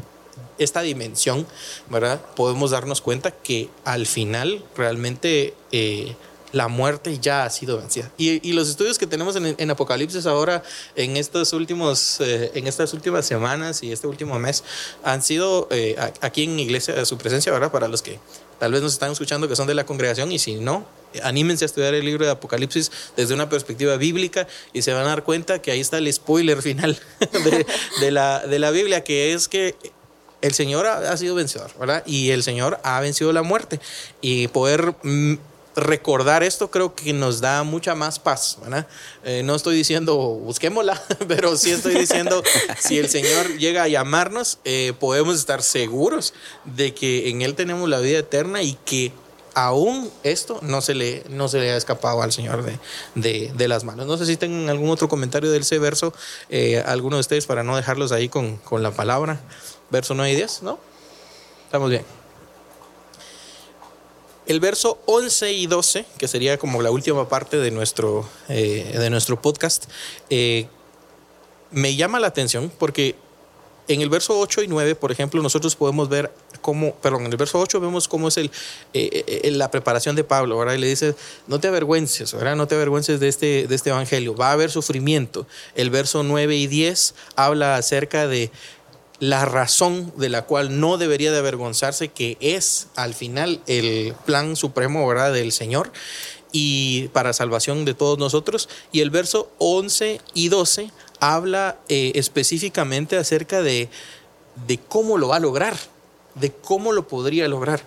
esta 0.57 0.81
dimensión, 0.81 1.45
¿verdad? 1.89 2.21
Podemos 2.35 2.71
darnos 2.71 3.01
cuenta 3.01 3.31
que 3.31 3.69
al 3.83 4.05
final 4.05 4.63
realmente... 4.75 5.53
Eh, 5.71 6.15
la 6.51 6.69
muerte 6.69 7.19
ya 7.19 7.43
ha 7.43 7.49
sido 7.49 7.77
vencida. 7.77 8.09
Y, 8.17 8.53
los 8.53 8.69
estudios 8.69 8.97
que 8.97 9.05
tenemos 9.05 9.35
en, 9.35 9.71
Apocalipsis 9.71 10.25
ahora, 10.25 10.63
en, 10.95 11.17
estos 11.17 11.51
últimos, 11.51 12.21
eh, 12.21 12.49
en 12.55 12.67
estas 12.67 12.93
últimas 12.93 13.25
semanas 13.25 13.83
y 13.83 13.91
este 13.91 14.07
último 14.07 14.39
mes, 14.39 14.63
han 15.03 15.21
sido 15.21 15.67
eh, 15.69 15.97
aquí 16.21 16.43
en 16.43 16.57
Iglesia 16.57 16.93
de 16.93 17.05
su 17.05 17.17
presencia, 17.17 17.51
¿verdad? 17.51 17.73
Para 17.73 17.89
los 17.89 18.01
que 18.01 18.19
tal 18.57 18.71
vez 18.71 18.81
nos 18.81 18.93
están 18.93 19.11
escuchando 19.11 19.49
que 19.49 19.57
son 19.57 19.67
de 19.67 19.75
la 19.75 19.85
congregación 19.85 20.31
y 20.31 20.39
si 20.39 20.55
no, 20.55 20.85
anímense 21.23 21.65
a 21.65 21.67
estudiar 21.67 21.93
el 21.93 22.05
libro 22.05 22.25
de 22.25 22.31
Apocalipsis 22.31 22.91
desde 23.15 23.33
una 23.33 23.49
perspectiva 23.49 23.97
bíblica 23.97 24.47
y 24.73 24.81
se 24.81 24.93
van 24.93 25.05
a 25.05 25.09
dar 25.09 25.23
cuenta 25.23 25.61
que 25.61 25.71
ahí 25.71 25.79
está 25.79 25.97
el 25.97 26.11
spoiler 26.11 26.61
final 26.61 26.97
de, 27.99 28.11
la, 28.11 28.45
de 28.45 28.59
la 28.59 28.71
Biblia, 28.71 29.03
que 29.03 29.33
es 29.33 29.47
que 29.47 29.75
el 30.41 30.53
Señor 30.53 30.85
ha, 30.85 31.17
sido 31.17 31.35
vencedor, 31.35 31.71
¿verdad? 31.79 32.03
Y 32.05 32.29
el 32.29 32.43
Señor 32.43 32.79
ha 32.83 32.99
vencido 32.99 33.33
la 33.33 33.41
muerte. 33.41 33.79
Y 34.21 34.47
poder 34.49 34.93
mm, 35.01 35.37
recordar 35.75 36.43
esto 36.43 36.71
creo 36.71 36.95
que 36.95 37.13
nos 37.13 37.41
da 37.41 37.63
mucha 37.63 37.95
más 37.95 38.19
paz, 38.19 38.57
¿verdad? 38.61 38.87
Eh, 39.23 39.41
no 39.43 39.55
estoy 39.55 39.75
diciendo 39.75 40.15
busquémosla, 40.15 41.01
pero 41.27 41.57
sí 41.57 41.71
estoy 41.71 41.95
diciendo 41.95 42.43
si 42.79 42.99
el 42.99 43.09
Señor 43.09 43.57
llega 43.57 43.83
a 43.83 43.87
llamarnos, 43.87 44.59
eh, 44.65 44.93
podemos 44.99 45.35
estar 45.37 45.63
seguros 45.63 46.33
de 46.63 46.93
que 46.93 47.29
en 47.29 47.41
Él 47.41 47.55
tenemos 47.55 47.89
la 47.89 47.99
vida 47.99 48.19
eterna 48.19 48.61
y 48.61 48.77
que 48.85 49.11
aún 49.55 50.11
esto 50.23 50.59
no 50.61 50.81
se 50.81 50.93
le, 50.93 51.23
no 51.29 51.47
se 51.47 51.59
le 51.59 51.71
ha 51.71 51.77
escapado 51.77 52.21
al 52.21 52.31
Señor 52.31 52.63
de, 53.15 53.51
de, 53.55 53.67
las 53.67 53.83
manos. 53.83 54.05
No 54.05 54.17
sé 54.17 54.25
si 54.25 54.37
tengan 54.37 54.69
algún 54.69 54.89
otro 54.89 55.09
comentario 55.09 55.49
de 55.49 55.57
ese 55.57 55.79
verso, 55.79 56.13
eh, 56.49 56.83
alguno 56.85 57.15
de 57.15 57.21
ustedes, 57.21 57.45
para 57.45 57.63
no 57.63 57.75
dejarlos 57.75 58.11
ahí 58.11 58.29
con, 58.29 58.57
con 58.57 58.83
la 58.83 58.91
palabra. 58.91 59.39
Verso 59.89 60.13
9 60.13 60.31
y 60.31 60.35
10, 60.35 60.63
¿no? 60.63 60.77
Estamos 61.65 61.89
bien. 61.89 62.03
El 64.45 64.59
verso 64.59 64.99
11 65.05 65.53
y 65.53 65.65
12, 65.65 66.05
que 66.17 66.27
sería 66.27 66.59
como 66.59 66.81
la 66.81 66.91
última 66.91 67.27
parte 67.27 67.57
de 67.57 67.71
nuestro, 67.71 68.29
eh, 68.49 68.95
de 68.99 69.09
nuestro 69.09 69.41
podcast, 69.41 69.85
eh, 70.29 70.67
me 71.71 71.95
llama 71.95 72.19
la 72.19 72.27
atención 72.27 72.71
porque 72.77 73.15
en 73.87 74.01
el 74.01 74.09
verso 74.09 74.37
8 74.39 74.63
y 74.63 74.67
9, 74.67 74.95
por 74.95 75.11
ejemplo, 75.11 75.41
nosotros 75.41 75.75
podemos 75.75 76.09
ver 76.09 76.31
cómo, 76.61 76.95
perdón, 76.95 77.25
en 77.25 77.31
el 77.31 77.37
verso 77.37 77.59
8 77.59 77.79
vemos 77.79 78.07
cómo 78.07 78.27
es 78.27 78.37
el, 78.37 78.51
eh, 78.93 79.51
la 79.51 79.69
preparación 79.71 80.15
de 80.15 80.23
Pablo, 80.23 80.57
¿verdad? 80.57 80.73
Y 80.73 80.79
le 80.79 80.87
dice, 80.87 81.15
no 81.47 81.59
te 81.59 81.67
avergüences, 81.67 82.33
¿verdad? 82.33 82.55
No 82.55 82.67
te 82.67 82.75
avergüences 82.75 83.19
de 83.19 83.27
este, 83.27 83.67
de 83.67 83.75
este 83.75 83.91
evangelio, 83.91 84.35
va 84.35 84.49
a 84.49 84.53
haber 84.53 84.71
sufrimiento. 84.71 85.45
El 85.75 85.89
verso 85.89 86.23
9 86.23 86.55
y 86.55 86.67
10 86.67 87.15
habla 87.35 87.75
acerca 87.75 88.27
de 88.27 88.51
la 89.19 89.45
razón 89.45 90.13
de 90.17 90.29
la 90.29 90.43
cual 90.43 90.79
no 90.79 90.97
debería 90.97 91.31
de 91.31 91.39
avergonzarse, 91.39 92.09
que 92.09 92.37
es 92.39 92.87
al 92.95 93.13
final 93.13 93.61
el 93.67 94.13
plan 94.25 94.55
supremo 94.55 95.07
¿verdad? 95.07 95.33
del 95.33 95.51
Señor 95.51 95.91
y 96.51 97.09
para 97.09 97.33
salvación 97.33 97.85
de 97.85 97.93
todos 97.93 98.17
nosotros. 98.17 98.69
Y 98.91 99.01
el 99.01 99.09
verso 99.09 99.51
11 99.57 100.21
y 100.33 100.49
12 100.49 100.91
habla 101.19 101.77
eh, 101.89 102.13
específicamente 102.15 103.17
acerca 103.17 103.61
de, 103.61 103.89
de 104.67 104.77
cómo 104.77 105.17
lo 105.17 105.29
va 105.29 105.37
a 105.37 105.39
lograr, 105.39 105.75
de 106.35 106.51
cómo 106.51 106.91
lo 106.91 107.07
podría 107.07 107.47
lograr, 107.47 107.81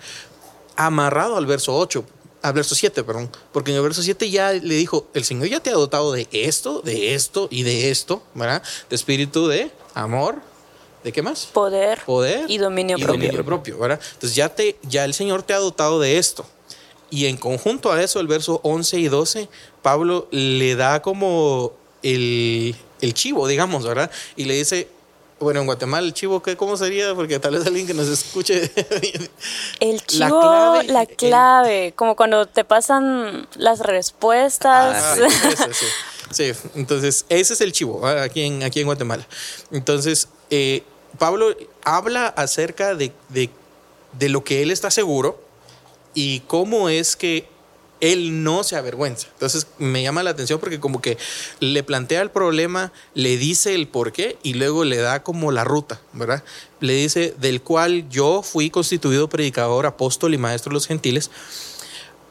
amarrado 0.76 1.36
al 1.36 1.46
verso 1.46 1.76
8, 1.76 2.04
al 2.42 2.52
verso 2.52 2.74
7, 2.74 3.02
perdón, 3.04 3.30
porque 3.52 3.70
en 3.70 3.76
el 3.76 3.82
verso 3.82 4.02
7 4.02 4.30
ya 4.30 4.52
le 4.52 4.74
dijo, 4.74 5.08
el 5.14 5.24
Señor 5.24 5.48
ya 5.48 5.60
te 5.60 5.70
ha 5.70 5.74
dotado 5.74 6.12
de 6.12 6.28
esto, 6.30 6.82
de 6.82 7.14
esto 7.14 7.48
y 7.50 7.62
de 7.62 7.90
esto, 7.90 8.22
¿verdad? 8.34 8.62
De 8.88 8.96
espíritu 8.96 9.48
de 9.48 9.70
amor, 9.94 10.40
¿De 11.04 11.12
qué 11.12 11.22
más? 11.22 11.46
Poder. 11.46 12.00
Poder. 12.04 12.50
Y 12.50 12.58
dominio 12.58 12.96
propio. 12.98 13.14
Dominio 13.14 13.44
propio, 13.44 13.78
¿verdad? 13.78 14.00
Entonces 14.14 14.34
ya, 14.34 14.48
te, 14.48 14.76
ya 14.82 15.04
el 15.04 15.14
Señor 15.14 15.42
te 15.42 15.54
ha 15.54 15.58
dotado 15.58 16.00
de 16.00 16.18
esto. 16.18 16.44
Y 17.10 17.26
en 17.26 17.36
conjunto 17.36 17.92
a 17.92 18.02
eso, 18.02 18.20
el 18.20 18.26
verso 18.26 18.60
11 18.62 18.98
y 18.98 19.08
12, 19.08 19.48
Pablo 19.80 20.28
le 20.30 20.74
da 20.74 21.00
como 21.00 21.72
el, 22.02 22.76
el 23.00 23.14
chivo, 23.14 23.46
digamos, 23.46 23.84
¿verdad? 23.86 24.10
Y 24.36 24.44
le 24.44 24.54
dice, 24.54 24.88
bueno, 25.40 25.60
en 25.60 25.66
Guatemala 25.66 26.06
el 26.06 26.14
chivo, 26.14 26.42
¿qué, 26.42 26.56
¿cómo 26.56 26.76
sería? 26.76 27.14
Porque 27.14 27.38
tal 27.38 27.54
vez 27.54 27.66
alguien 27.66 27.86
que 27.86 27.94
nos 27.94 28.08
escuche. 28.08 28.70
el 29.80 30.04
chivo, 30.04 30.24
la 30.24 30.28
clave, 30.28 30.84
la 30.92 31.06
clave 31.06 31.92
como 31.94 32.16
cuando 32.16 32.46
te 32.46 32.64
pasan 32.64 33.46
las 33.54 33.80
respuestas. 33.80 35.18
Ah, 35.20 35.28
sí, 35.72 35.86
sí, 36.30 36.52
entonces 36.74 37.24
ese 37.28 37.54
es 37.54 37.60
el 37.60 37.72
chivo 37.72 38.04
aquí 38.06 38.42
en, 38.42 38.62
aquí 38.62 38.80
en 38.80 38.86
Guatemala. 38.86 39.26
Entonces, 39.70 40.28
eh, 40.50 40.82
Pablo 41.18 41.54
habla 41.84 42.26
acerca 42.26 42.94
de, 42.94 43.12
de, 43.28 44.28
lo 44.28 44.42
que 44.42 44.62
él 44.62 44.70
está 44.70 44.90
seguro 44.90 45.40
y 46.14 46.40
cómo 46.40 46.88
es 46.88 47.16
que 47.16 47.48
él 48.00 48.42
no 48.42 48.64
se 48.64 48.76
avergüenza. 48.76 49.28
Entonces 49.32 49.66
me 49.78 50.02
llama 50.02 50.22
la 50.22 50.30
atención 50.30 50.60
porque 50.60 50.80
como 50.80 51.00
que 51.00 51.18
le 51.60 51.82
plantea 51.82 52.22
el 52.22 52.30
problema, 52.30 52.92
le 53.14 53.36
dice 53.36 53.74
el 53.74 53.88
por 53.88 54.12
qué 54.12 54.38
y 54.42 54.54
luego 54.54 54.84
le 54.84 54.96
da 54.96 55.22
como 55.22 55.52
la 55.52 55.64
ruta, 55.64 56.00
¿verdad? 56.12 56.44
Le 56.80 56.94
dice, 56.94 57.34
del 57.38 57.62
cual 57.62 58.08
yo 58.08 58.42
fui 58.42 58.70
constituido 58.70 59.28
predicador, 59.28 59.86
apóstol 59.86 60.34
y 60.34 60.38
maestro 60.38 60.70
de 60.70 60.74
los 60.74 60.86
gentiles, 60.86 61.30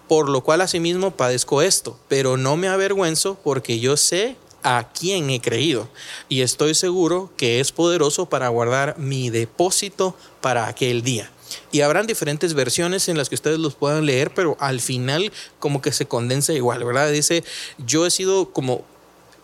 por 0.08 0.30
lo 0.30 0.42
cual 0.42 0.62
asimismo 0.62 1.12
padezco 1.12 1.62
esto, 1.62 2.00
pero 2.08 2.38
no 2.38 2.56
me 2.56 2.70
avergüenzo 2.70 3.38
porque 3.44 3.80
yo 3.80 3.98
sé 3.98 4.38
a 4.64 4.90
quién 4.94 5.30
he 5.30 5.42
creído 5.42 5.88
y 6.30 6.42
estoy 6.42 6.76
seguro 6.76 7.32
que 7.38 7.60
es 7.60 7.72
poderoso 7.72 8.28
para 8.28 8.48
guardar 8.50 8.98
mi 8.98 9.30
depósito 9.30 10.16
para 10.42 10.68
aquel 10.68 11.04
día. 11.04 11.32
Y 11.72 11.82
habrán 11.82 12.08
diferentes 12.08 12.54
versiones 12.54 13.10
en 13.10 13.18
las 13.18 13.30
que 13.30 13.36
ustedes 13.36 13.60
los 13.60 13.76
puedan 13.76 14.06
leer, 14.06 14.34
pero 14.34 14.58
al 14.60 14.80
final 14.80 15.32
como 15.60 15.82
que 15.82 15.92
se 15.92 16.06
condensa 16.06 16.54
igual, 16.54 16.84
¿verdad? 16.84 17.12
Dice, 17.12 17.44
yo 17.78 18.06
he 18.06 18.12
sido 18.12 18.52
como 18.52 18.84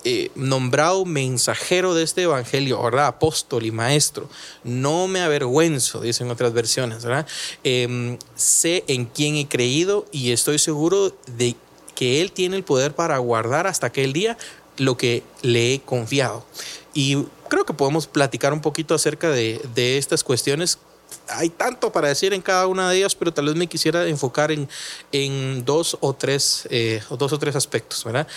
eh, 0.06 0.32
nombrado 0.36 1.06
mensajero 1.06 1.94
de 1.94 2.04
este 2.04 2.24
evangelio, 2.24 2.82
¿verdad? 2.82 3.08
Apóstol 3.08 3.66
y 3.66 3.72
maestro. 3.72 4.30
No 4.64 5.08
me 5.08 5.22
avergüenzo, 5.22 6.02
dicen 6.02 6.30
otras 6.30 6.52
versiones, 6.52 7.06
¿verdad? 7.06 7.26
Em, 7.64 8.18
sé 8.36 8.84
en 8.88 9.06
quién 9.06 9.36
he 9.36 9.48
creído 9.48 10.06
y 10.12 10.32
estoy 10.32 10.60
seguro 10.60 11.16
de 11.38 11.56
que 11.96 12.22
Él 12.22 12.32
tiene 12.34 12.58
el 12.58 12.64
poder 12.64 12.96
para 12.96 13.18
guardar 13.20 13.66
hasta 13.66 13.88
aquel 13.88 14.12
día 14.12 14.38
lo 14.78 14.98
que 14.98 15.24
le 15.42 15.74
he 15.74 15.80
confiado. 15.80 16.46
Y 16.94 17.26
creo 17.48 17.66
que 17.66 17.74
podemos 17.74 18.08
platicar 18.08 18.54
un 18.54 18.62
poquito 18.62 18.96
acerca 18.96 19.30
de, 19.30 19.62
estas 19.76 20.24
cuestiones. 20.24 20.80
Hay 21.28 21.50
tanto 21.50 21.92
para 21.92 22.08
decir 22.08 22.34
en 22.34 22.42
cada 22.42 22.68
una 22.68 22.90
de 22.90 22.98
ellas, 22.98 23.16
pero 23.16 23.34
tal 23.34 23.46
vez 23.46 23.56
me 23.56 23.68
quisiera 23.68 24.08
enfocar 24.08 24.52
en, 24.52 24.70
en 25.12 25.66
dos, 25.66 25.98
o 26.00 26.14
tres, 26.14 26.68
eh, 26.70 27.02
dos 27.18 27.34
o 27.34 27.40
tres 27.40 27.56
aspectos. 27.56 28.04
¿verdad? 28.04 28.28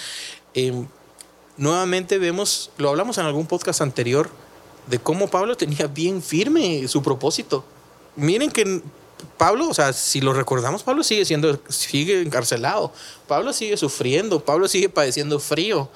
Em, 0.54 0.86
nuevamente 1.56 2.18
vemos, 2.18 2.70
lo 2.76 2.90
hablamos 2.90 3.18
en 3.18 3.26
algún 3.26 3.46
podcast 3.46 3.80
anterior, 3.80 4.30
de 4.86 4.98
cómo 4.98 5.28
Pablo 5.28 5.56
tenía 5.56 5.86
bien 5.86 6.22
firme 6.22 6.86
su 6.88 7.02
propósito. 7.02 7.64
Miren 8.14 8.50
que 8.50 8.82
Pablo, 9.36 9.68
o 9.68 9.74
sea, 9.74 9.92
si 9.92 10.20
lo 10.20 10.32
recordamos, 10.32 10.82
Pablo 10.82 11.02
sigue 11.02 11.24
siendo, 11.24 11.60
sigue 11.68 12.22
encarcelado, 12.22 12.92
Pablo 13.26 13.52
sigue 13.52 13.76
sufriendo, 13.76 14.44
Pablo 14.44 14.68
sigue 14.68 14.88
padeciendo 14.88 15.40
frío. 15.40 15.90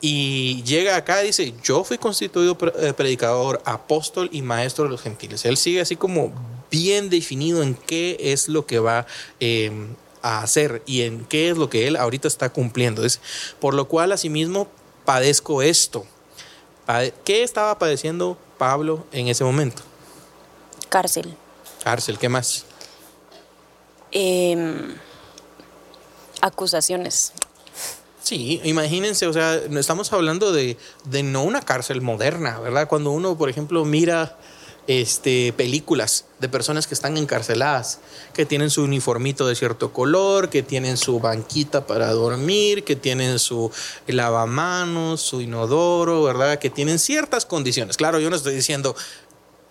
Y 0.00 0.62
llega 0.64 0.96
acá 0.96 1.22
y 1.22 1.28
dice, 1.28 1.54
yo 1.62 1.82
fui 1.82 1.96
constituido 1.96 2.58
eh, 2.78 2.92
predicador, 2.92 3.62
apóstol 3.64 4.28
y 4.32 4.42
maestro 4.42 4.84
de 4.84 4.90
los 4.90 5.00
gentiles. 5.00 5.44
Él 5.44 5.56
sigue 5.56 5.80
así 5.80 5.96
como 5.96 6.32
bien 6.70 7.08
definido 7.08 7.62
en 7.62 7.74
qué 7.74 8.16
es 8.20 8.48
lo 8.48 8.66
que 8.66 8.78
va 8.78 9.06
em, 9.40 9.94
a 10.20 10.42
hacer 10.42 10.82
y 10.86 11.02
en 11.02 11.24
qué 11.24 11.50
es 11.50 11.56
lo 11.56 11.70
que 11.70 11.86
él 11.86 11.96
ahorita 11.96 12.28
está 12.28 12.50
cumpliendo. 12.50 13.02
por 13.60 13.74
lo 13.74 13.88
cual, 13.88 14.12
asimismo, 14.12 14.68
padezco 15.04 15.62
esto. 15.62 16.04
¿Qué 17.24 17.42
estaba 17.42 17.78
padeciendo 17.78 18.36
Pablo 18.58 19.06
en 19.12 19.28
ese 19.28 19.42
momento? 19.44 19.82
Cárcel. 20.90 21.34
Cárcel, 21.82 22.18
¿qué 22.18 22.28
más? 22.28 22.66
Em, 24.10 24.94
acusaciones. 26.40 27.32
Sí, 28.24 28.58
imagínense, 28.64 29.26
o 29.26 29.34
sea, 29.34 29.56
estamos 29.56 30.10
hablando 30.14 30.50
de, 30.50 30.78
de, 31.04 31.22
no 31.22 31.42
una 31.42 31.60
cárcel 31.60 32.00
moderna, 32.00 32.58
¿verdad? 32.58 32.88
Cuando 32.88 33.10
uno, 33.10 33.36
por 33.36 33.50
ejemplo, 33.50 33.84
mira 33.84 34.38
este, 34.86 35.52
películas 35.54 36.26
de 36.40 36.48
personas 36.48 36.86
que 36.86 36.94
están 36.94 37.16
encarceladas, 37.16 38.00
que 38.32 38.46
tienen 38.46 38.70
su 38.70 38.82
uniformito 38.82 39.46
de 39.46 39.54
cierto 39.54 39.92
color, 39.92 40.50
que 40.50 40.62
tienen 40.62 40.96
su 40.96 41.20
banquita 41.20 41.86
para 41.86 42.12
dormir, 42.12 42.84
que 42.84 42.96
tienen 42.96 43.38
su 43.38 43.70
lavamanos, 44.06 45.20
su 45.20 45.40
inodoro, 45.40 46.22
¿verdad? 46.22 46.58
Que 46.58 46.70
tienen 46.70 46.98
ciertas 46.98 47.46
condiciones. 47.46 47.96
Claro, 47.96 48.20
yo 48.20 48.30
no 48.30 48.36
estoy 48.36 48.54
diciendo 48.54 48.94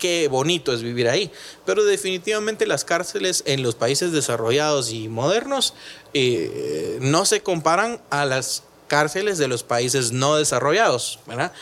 qué 0.04 0.28
bonito 0.28 0.74
es 0.74 0.84
vivir 0.84 1.08
ahí. 1.08 1.32
Pero 1.66 1.86
definitivamente 1.86 2.68
las 2.68 2.84
cárceles 2.84 3.42
en 3.48 3.64
los 3.64 3.76
países 3.76 4.12
desarrollados 4.12 4.92
y 4.92 5.08
modernos 5.08 5.76
eh, 6.14 6.98
no 7.00 7.24
se 7.24 7.42
comparan 7.42 8.02
a 8.10 8.26
las 8.26 8.64
cárceles 8.90 9.38
de 9.38 9.48
los 9.48 9.64
países 9.64 10.12
no 10.12 10.36
desarrollados, 10.36 11.20
¿verdad? 11.26 11.54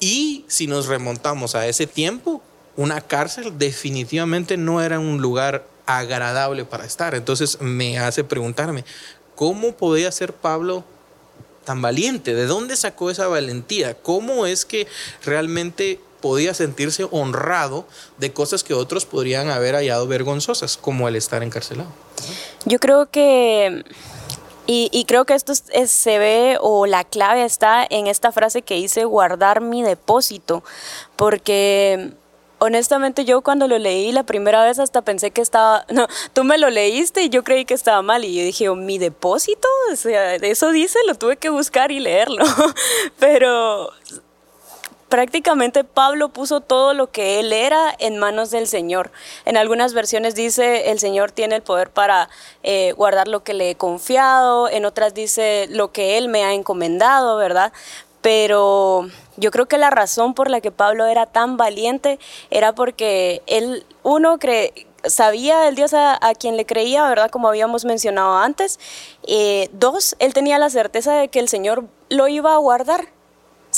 Y 0.00 0.44
si 0.48 0.66
nos 0.66 0.86
remontamos 0.86 1.54
a 1.54 1.66
ese 1.66 1.86
tiempo, 1.86 2.42
una 2.76 3.00
cárcel 3.00 3.56
definitivamente 3.56 4.58
no 4.58 4.82
era 4.82 4.98
un 4.98 5.22
lugar 5.22 5.66
agradable 5.86 6.66
para 6.66 6.84
estar. 6.84 7.14
Entonces 7.14 7.58
me 7.62 7.98
hace 7.98 8.22
preguntarme, 8.22 8.84
¿cómo 9.34 9.72
podía 9.78 10.12
ser 10.12 10.34
Pablo 10.34 10.84
tan 11.64 11.80
valiente? 11.80 12.34
¿De 12.34 12.44
dónde 12.44 12.76
sacó 12.76 13.10
esa 13.10 13.28
valentía? 13.28 13.94
¿Cómo 13.94 14.44
es 14.44 14.66
que 14.66 14.86
realmente 15.24 16.00
podía 16.22 16.54
sentirse 16.54 17.06
honrado 17.10 17.84
de 18.16 18.32
cosas 18.32 18.64
que 18.64 18.72
otros 18.72 19.04
podrían 19.04 19.50
haber 19.50 19.74
hallado 19.74 20.06
vergonzosas, 20.06 20.78
como 20.78 21.06
el 21.08 21.16
estar 21.16 21.42
encarcelado. 21.42 21.90
Yo 22.64 22.78
creo 22.78 23.10
que, 23.10 23.84
y, 24.66 25.04
creo 25.06 25.26
que 25.26 25.34
esto 25.34 25.52
se 25.54 26.18
ve, 26.18 26.56
o 26.60 26.86
la 26.86 27.04
clave 27.04 27.44
está 27.44 27.86
en 27.90 28.06
esta 28.06 28.32
frase 28.32 28.62
que 28.62 28.76
dice 28.76 29.04
guardar 29.04 29.60
mi 29.60 29.82
depósito, 29.82 30.64
porque 31.16 32.14
honestamente 32.62 33.24
yo 33.24 33.40
cuando 33.40 33.66
lo 33.66 33.76
leí 33.76 34.12
la 34.12 34.22
primera 34.22 34.64
vez 34.64 34.78
hasta 34.78 35.02
pensé 35.02 35.32
que 35.32 35.40
estaba, 35.40 35.84
no, 35.90 36.06
tú 36.32 36.44
me 36.44 36.58
lo 36.58 36.70
leíste 36.70 37.22
y 37.24 37.28
yo 37.28 37.42
creí 37.42 37.64
que 37.64 37.74
estaba 37.74 38.02
mal 38.02 38.24
y 38.24 38.36
yo 38.36 38.44
dije, 38.44 38.68
oh, 38.68 38.76
mi 38.76 38.98
depósito, 38.98 39.68
o 39.92 39.96
sea, 39.96 40.36
eso 40.36 40.70
dice, 40.70 40.98
lo 41.06 41.16
tuve 41.16 41.36
que 41.36 41.50
buscar 41.50 41.90
y 41.90 41.98
leerlo, 41.98 42.44
pero 43.18 43.90
prácticamente 45.12 45.84
Pablo 45.84 46.30
puso 46.30 46.62
todo 46.62 46.94
lo 46.94 47.10
que 47.10 47.38
él 47.38 47.52
era 47.52 47.94
en 47.98 48.16
manos 48.16 48.50
del 48.50 48.66
Señor. 48.66 49.10
En 49.44 49.58
algunas 49.58 49.92
versiones 49.92 50.34
dice 50.34 50.90
el 50.90 51.00
Señor 51.00 51.32
tiene 51.32 51.56
el 51.56 51.60
poder 51.60 51.90
para 51.90 52.30
eh, 52.62 52.94
guardar 52.96 53.28
lo 53.28 53.44
que 53.44 53.52
le 53.52 53.68
he 53.68 53.74
confiado, 53.74 54.70
en 54.70 54.86
otras 54.86 55.12
dice 55.12 55.66
lo 55.68 55.92
que 55.92 56.16
él 56.16 56.28
me 56.28 56.44
ha 56.44 56.54
encomendado, 56.54 57.36
¿verdad? 57.36 57.74
Pero 58.22 59.06
yo 59.36 59.50
creo 59.50 59.66
que 59.66 59.76
la 59.76 59.90
razón 59.90 60.32
por 60.32 60.48
la 60.48 60.62
que 60.62 60.70
Pablo 60.70 61.04
era 61.04 61.26
tan 61.26 61.58
valiente 61.58 62.18
era 62.48 62.74
porque 62.74 63.42
él, 63.46 63.84
uno, 64.02 64.38
sabía 65.04 65.68
el 65.68 65.74
Dios 65.74 65.92
a, 65.92 66.18
quien 66.40 66.56
le 66.56 66.64
creía, 66.64 67.06
¿verdad? 67.06 67.30
Como 67.30 67.48
habíamos 67.48 67.84
mencionado 67.84 68.38
antes. 68.38 68.80
Eh, 69.24 69.68
dos, 69.74 70.16
él 70.20 70.32
tenía 70.32 70.58
la 70.58 70.70
certeza 70.70 71.12
de 71.12 71.28
que 71.28 71.38
el 71.38 71.50
Señor 71.50 71.84
lo 72.08 72.28
iba 72.28 72.54
a 72.54 72.56
guardar. 72.56 73.11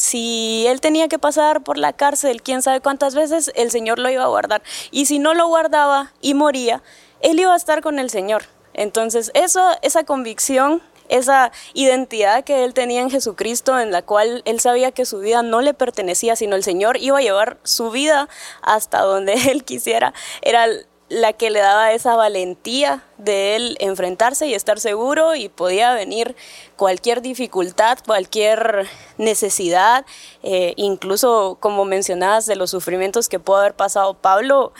Si 0.04 0.66
él 0.68 0.82
tenía 0.82 1.08
que 1.08 1.18
pasar 1.18 1.62
por 1.62 1.78
la 1.78 1.94
cárcel, 1.94 2.42
quién 2.42 2.60
sabe 2.60 2.80
cuántas 2.80 3.14
veces, 3.14 3.50
el 3.54 3.70
Señor 3.70 3.98
lo 3.98 4.10
iba 4.10 4.22
a 4.22 4.28
guardar. 4.28 4.62
Y 4.90 5.06
si 5.06 5.18
no 5.18 5.32
lo 5.32 5.46
guardaba 5.46 6.12
y 6.20 6.34
moría, 6.34 6.82
él 7.20 7.40
iba 7.40 7.54
a 7.54 7.56
estar 7.56 7.80
con 7.80 7.98
el 7.98 8.10
Señor. 8.10 8.42
Entonces, 8.74 9.30
eso, 9.32 9.66
esa 9.80 10.04
convicción 10.04 10.82
esa 11.08 11.52
identidad 11.74 12.44
que 12.44 12.64
él 12.64 12.72
tenía 12.72 13.02
en 13.02 13.10
Jesucristo, 13.10 13.78
en 13.78 13.92
la 13.92 14.00
cual 14.02 14.42
él 14.46 14.58
sabía 14.60 14.90
que 14.90 15.04
su 15.04 15.18
vida 15.18 15.42
no 15.42 15.60
le 15.60 15.74
pertenecía, 15.74 16.34
sino 16.34 16.56
el 16.56 16.64
Señor 16.64 16.96
iba 16.98 17.18
a 17.18 17.22
llevar 17.22 17.58
su 17.62 17.90
vida 17.90 18.28
hasta 18.62 19.02
donde 19.02 19.34
él 19.50 19.64
quisiera, 19.64 20.14
era 20.40 20.66
la 21.08 21.32
que 21.32 21.50
le 21.50 21.60
daba 21.60 21.92
esa 21.92 22.16
valentía 22.16 23.04
de 23.18 23.56
él 23.56 23.76
enfrentarse 23.80 24.46
y 24.46 24.54
estar 24.54 24.80
seguro 24.80 25.34
y 25.34 25.48
podía 25.48 25.92
venir 25.92 26.34
cualquier 26.76 27.20
dificultad, 27.20 27.98
cualquier 28.06 28.88
necesidad, 29.18 30.06
eh, 30.42 30.72
incluso 30.76 31.58
como 31.60 31.84
mencionabas 31.84 32.46
de 32.46 32.56
los 32.56 32.70
sufrimientos 32.70 33.28
que 33.28 33.38
pudo 33.38 33.58
haber 33.58 33.74
pasado 33.74 34.14
Pablo, 34.14 34.72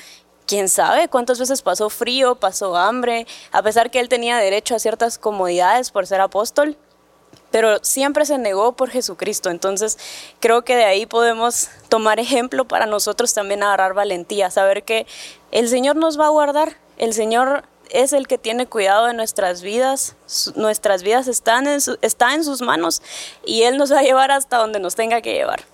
quién 0.47 0.69
sabe 0.69 1.09
cuántas 1.09 1.39
veces 1.39 1.63
pasó 1.63 1.91
frío, 1.91 2.37
pasó 2.37 2.77
hambre, 2.77 3.27
a 3.53 3.63
pesar 3.63 3.91
que 3.91 4.01
él 4.01 4.09
tenía 4.09 4.39
derecho 4.39 4.75
a 4.75 4.79
ciertas 4.79 5.19
comodidades 5.19 5.91
por 5.91 6.07
ser 6.07 6.21
apóstol, 6.21 6.77
pero 7.55 7.79
siempre 7.83 8.27
se 8.27 8.37
negó 8.37 8.73
por 8.73 8.91
Jesucristo. 8.91 9.49
Entonces 9.49 9.97
creo 10.41 10.65
que 10.65 10.75
de 10.75 10.87
ahí 10.87 11.07
podemos 11.07 11.69
tomar 11.89 12.19
ejemplo 12.19 12.65
para 12.65 12.87
nosotros 12.87 13.33
también 13.33 13.63
agarrar 13.63 13.95
valentía, 13.95 14.51
saber 14.51 14.83
que 14.83 15.07
el 15.53 15.69
Señor 15.69 15.95
nos 15.95 16.19
va 16.19 16.27
a 16.27 16.31
guardar, 16.31 16.77
el 16.99 17.13
Señor 17.15 17.63
es 17.91 18.13
el 18.13 18.27
que 18.27 18.39
tiene 18.39 18.67
cuidado 18.67 19.07
de 19.07 19.15
nuestras 19.15 19.63
vidas, 19.63 20.17
nuestras 20.57 21.05
vidas 21.05 21.29
están 21.29 21.69
en, 21.69 21.79
está 22.03 22.35
en 22.35 22.43
sus 22.43 22.61
manos 22.61 23.03
y 23.47 23.63
Él 23.63 23.77
nos 23.77 23.93
va 23.93 24.01
a 24.01 24.03
llevar 24.03 24.33
hasta 24.33 24.57
donde 24.57 24.81
nos 24.81 24.97
tenga 24.97 25.21
que 25.21 25.35
llevar 25.35 25.65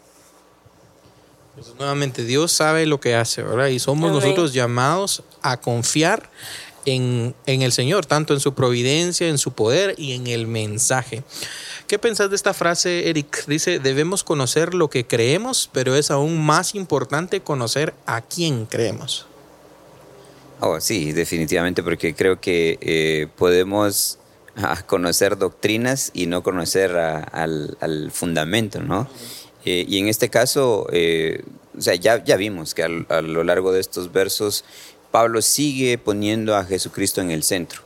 nuevamente, 1.79 2.25
Dios 2.25 2.53
sabe 2.53 2.87
lo 2.87 3.01
que 3.01 3.15
hace, 3.15 3.43
¿verdad? 3.43 3.67
Y 3.67 3.79
somos 3.79 4.13
nosotros 4.13 4.53
llamados 4.53 5.23
a 5.43 5.59
confiar 5.59 6.31
en, 6.85 7.35
el 7.47 7.73
Señor, 7.73 8.07
tanto 8.07 8.35
en 8.35 8.41
su 8.41 8.55
providencia, 8.55 9.29
en 9.29 9.39
su 9.39 9.53
poder 9.53 9.95
y 9.99 10.13
en 10.13 10.27
el 10.27 10.47
mensaje. 10.47 11.23
¿Qué 11.87 11.99
pensás 11.99 12.31
de 12.31 12.37
esta 12.37 12.55
frase, 12.55 13.09
Eric? 13.09 13.47
Dice, 13.47 13.79
debemos 13.79 14.25
conocer 14.25 14.75
lo 14.75 14.89
que 14.89 15.07
creemos, 15.07 15.69
pero 15.73 15.97
es 15.97 16.11
aún 16.11 16.45
más 16.45 16.75
importante 16.75 17.41
conocer 17.41 17.95
a 18.07 18.21
quién 18.21 18.67
creemos. 18.67 19.27
Oh, 20.61 20.79
sí, 20.79 21.13
definitivamente, 21.13 21.83
porque 21.83 22.15
creo 22.15 22.41
que 22.41 22.79
eh, 22.83 23.29
podemos 23.37 24.19
ah, 24.57 24.83
conocer 24.87 25.39
doctrinas 25.39 26.11
y 26.13 26.27
no 26.27 26.43
conocer 26.43 26.97
al, 26.97 28.11
fundamento, 28.13 28.83
¿no? 28.83 29.09
Eh, 29.65 29.85
y 29.89 29.99
en 29.99 30.09
este 30.09 30.29
caso, 30.29 30.87
eh, 30.93 31.43
o 31.77 31.81
sea, 31.81 31.95
ya, 31.95 32.23
ya 32.23 32.37
vimos 32.37 32.75
que 32.75 32.83
a, 32.83 32.89
lo 33.23 33.43
largo 33.43 33.73
de 33.73 33.81
estos 33.81 34.13
versos, 34.13 34.65
Pablo 35.11 35.43
sigue 35.43 35.99
poniendo 35.99 36.57
a 36.57 36.65
Jesucristo 36.65 37.21
en 37.21 37.31
el 37.31 37.43
centro. 37.43 37.83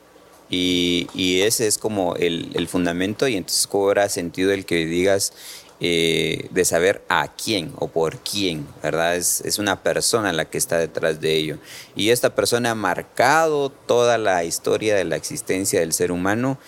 Y, 0.51 1.41
ese 1.43 1.67
es 1.67 1.79
como 1.79 2.15
el, 2.17 2.69
fundamento 2.69 3.27
y 3.27 3.37
entonces 3.37 3.67
cobra 3.67 4.09
sentido 4.09 4.53
el 4.53 4.65
que 4.65 4.87
digas 4.87 5.33
eh, 5.81 6.49
de 6.51 6.65
saber 6.65 7.03
a 7.09 7.29
quién 7.29 7.73
o 7.77 7.89
por 7.89 8.19
quién, 8.19 8.67
¿verdad? 8.83 9.17
Es, 9.17 9.59
una 9.59 9.83
persona 9.83 10.33
la 10.33 10.45
que 10.45 10.59
está 10.59 10.79
detrás 10.79 11.21
de 11.21 11.35
ello. 11.35 11.59
Y 11.97 12.11
esta 12.11 12.35
persona 12.35 12.73
ha 12.73 12.75
marcado 12.75 13.71
toda 13.71 14.17
la 14.19 14.45
historia 14.45 14.95
de 14.95 15.05
la 15.05 15.17
existencia 15.17 15.81
del 15.81 15.93
ser 15.93 16.13
humano 16.13 16.59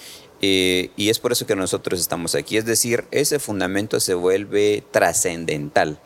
eh, 0.42 0.90
y 0.96 1.08
es 1.10 1.18
por 1.18 1.32
eso 1.32 1.46
que 1.46 1.54
nosotros 1.54 2.00
estamos 2.00 2.34
aquí. 2.34 2.56
Es 2.56 2.64
decir, 2.64 3.04
ese 3.10 3.38
fundamento 3.38 4.00
se 4.00 4.14
vuelve 4.14 4.82
trascendental. 4.90 6.00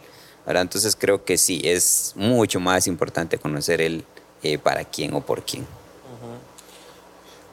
Entonces 0.47 0.97
creo 0.99 1.25
que 1.25 1.39
sí, 1.39 1.61
es 1.65 2.13
mucho 2.17 2.59
más 2.59 2.89
importante 2.89 3.39
conocer 3.39 3.81
el 3.81 4.05
eh, 4.43 4.59
para 4.59 4.85
quién 4.85 5.15
o 5.15 5.21
por 5.21 5.45
quién. 5.45 5.67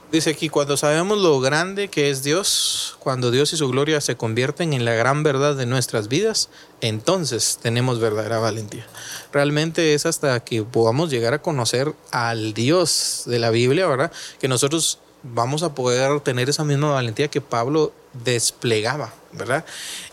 Dice 0.09 0.29
aquí, 0.29 0.47
cuando 0.47 0.77
sabemos 0.77 1.17
lo 1.17 1.41
grande 1.41 1.89
que 1.89 2.09
es 2.09 2.23
Dios, 2.23 2.95
cuando 2.99 3.29
Dios 3.29 3.51
y 3.51 3.57
su 3.57 3.67
gloria 3.67 3.99
se 3.99 4.15
convierten 4.15 4.71
en 4.71 4.85
la 4.85 4.93
gran 4.93 5.21
verdad 5.21 5.53
de 5.53 5.65
nuestras 5.65 6.07
vidas, 6.07 6.49
entonces 6.79 7.59
tenemos 7.61 7.99
verdadera 7.99 8.39
valentía. 8.39 8.87
Realmente 9.33 9.93
es 9.93 10.05
hasta 10.05 10.39
que 10.39 10.63
podamos 10.63 11.09
llegar 11.09 11.33
a 11.33 11.41
conocer 11.41 11.93
al 12.11 12.53
Dios 12.53 13.23
de 13.25 13.39
la 13.39 13.49
Biblia, 13.49 13.85
¿verdad? 13.85 14.13
Que 14.39 14.47
nosotros 14.47 14.99
vamos 15.23 15.61
a 15.63 15.75
poder 15.75 16.21
tener 16.21 16.49
esa 16.49 16.63
misma 16.63 16.91
valentía 16.91 17.27
que 17.27 17.41
Pablo 17.41 17.91
desplegaba, 18.13 19.13
¿verdad? 19.33 19.65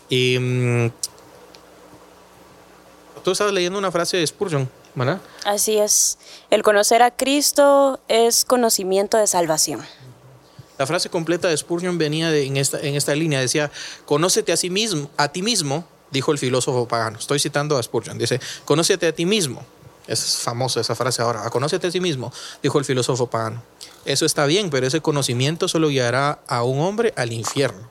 Y 0.09 0.37
mm, 0.39 0.91
tú 3.23 3.31
estás 3.31 3.53
leyendo 3.53 3.79
una 3.79 3.93
frase 3.93 4.17
de 4.17 4.27
Spurgeon, 4.27 4.69
¿verdad? 4.95 5.21
Así 5.45 5.77
es. 5.77 6.17
El 6.49 6.63
conocer 6.63 7.01
a 7.01 7.11
Cristo 7.11 7.99
es 8.07 8.45
conocimiento 8.45 9.17
de 9.17 9.27
salvación. 9.27 9.81
La 10.77 10.85
frase 10.85 11.09
completa 11.09 11.47
de 11.47 11.55
Spurgeon 11.55 11.97
venía 11.97 12.35
en, 12.35 12.57
esta, 12.57 12.79
en 12.81 12.95
esta 12.95 13.15
línea, 13.15 13.39
decía, 13.39 13.71
conócete 14.05 14.51
a 14.51 14.57
sí 14.57 14.69
mismo, 14.69 15.09
a 15.15 15.29
ti 15.29 15.41
mismo, 15.41 15.85
dijo 16.11 16.31
el 16.31 16.37
filósofo 16.37 16.87
pagano. 16.87 17.17
Estoy 17.17 17.39
citando 17.39 17.77
a 17.77 17.83
Spurgeon, 17.83 18.17
dice, 18.17 18.41
conócete 18.65 19.07
a 19.07 19.13
ti 19.13 19.25
mismo. 19.25 19.63
Es 20.07 20.37
famosa 20.37 20.81
esa 20.81 20.93
frase 20.93 21.21
ahora, 21.21 21.49
conócete 21.49 21.87
a 21.87 21.91
sí 21.91 21.99
mismo, 21.99 22.31
dijo 22.61 22.77
el 22.77 22.85
filósofo 22.85 23.27
pagano. 23.27 23.63
Eso 24.03 24.25
está 24.25 24.45
bien, 24.45 24.69
pero 24.69 24.85
ese 24.85 25.01
conocimiento 25.01 25.67
solo 25.67 25.87
guiará 25.87 26.39
a 26.47 26.63
un 26.63 26.79
hombre 26.81 27.13
al 27.15 27.31
infierno. 27.31 27.89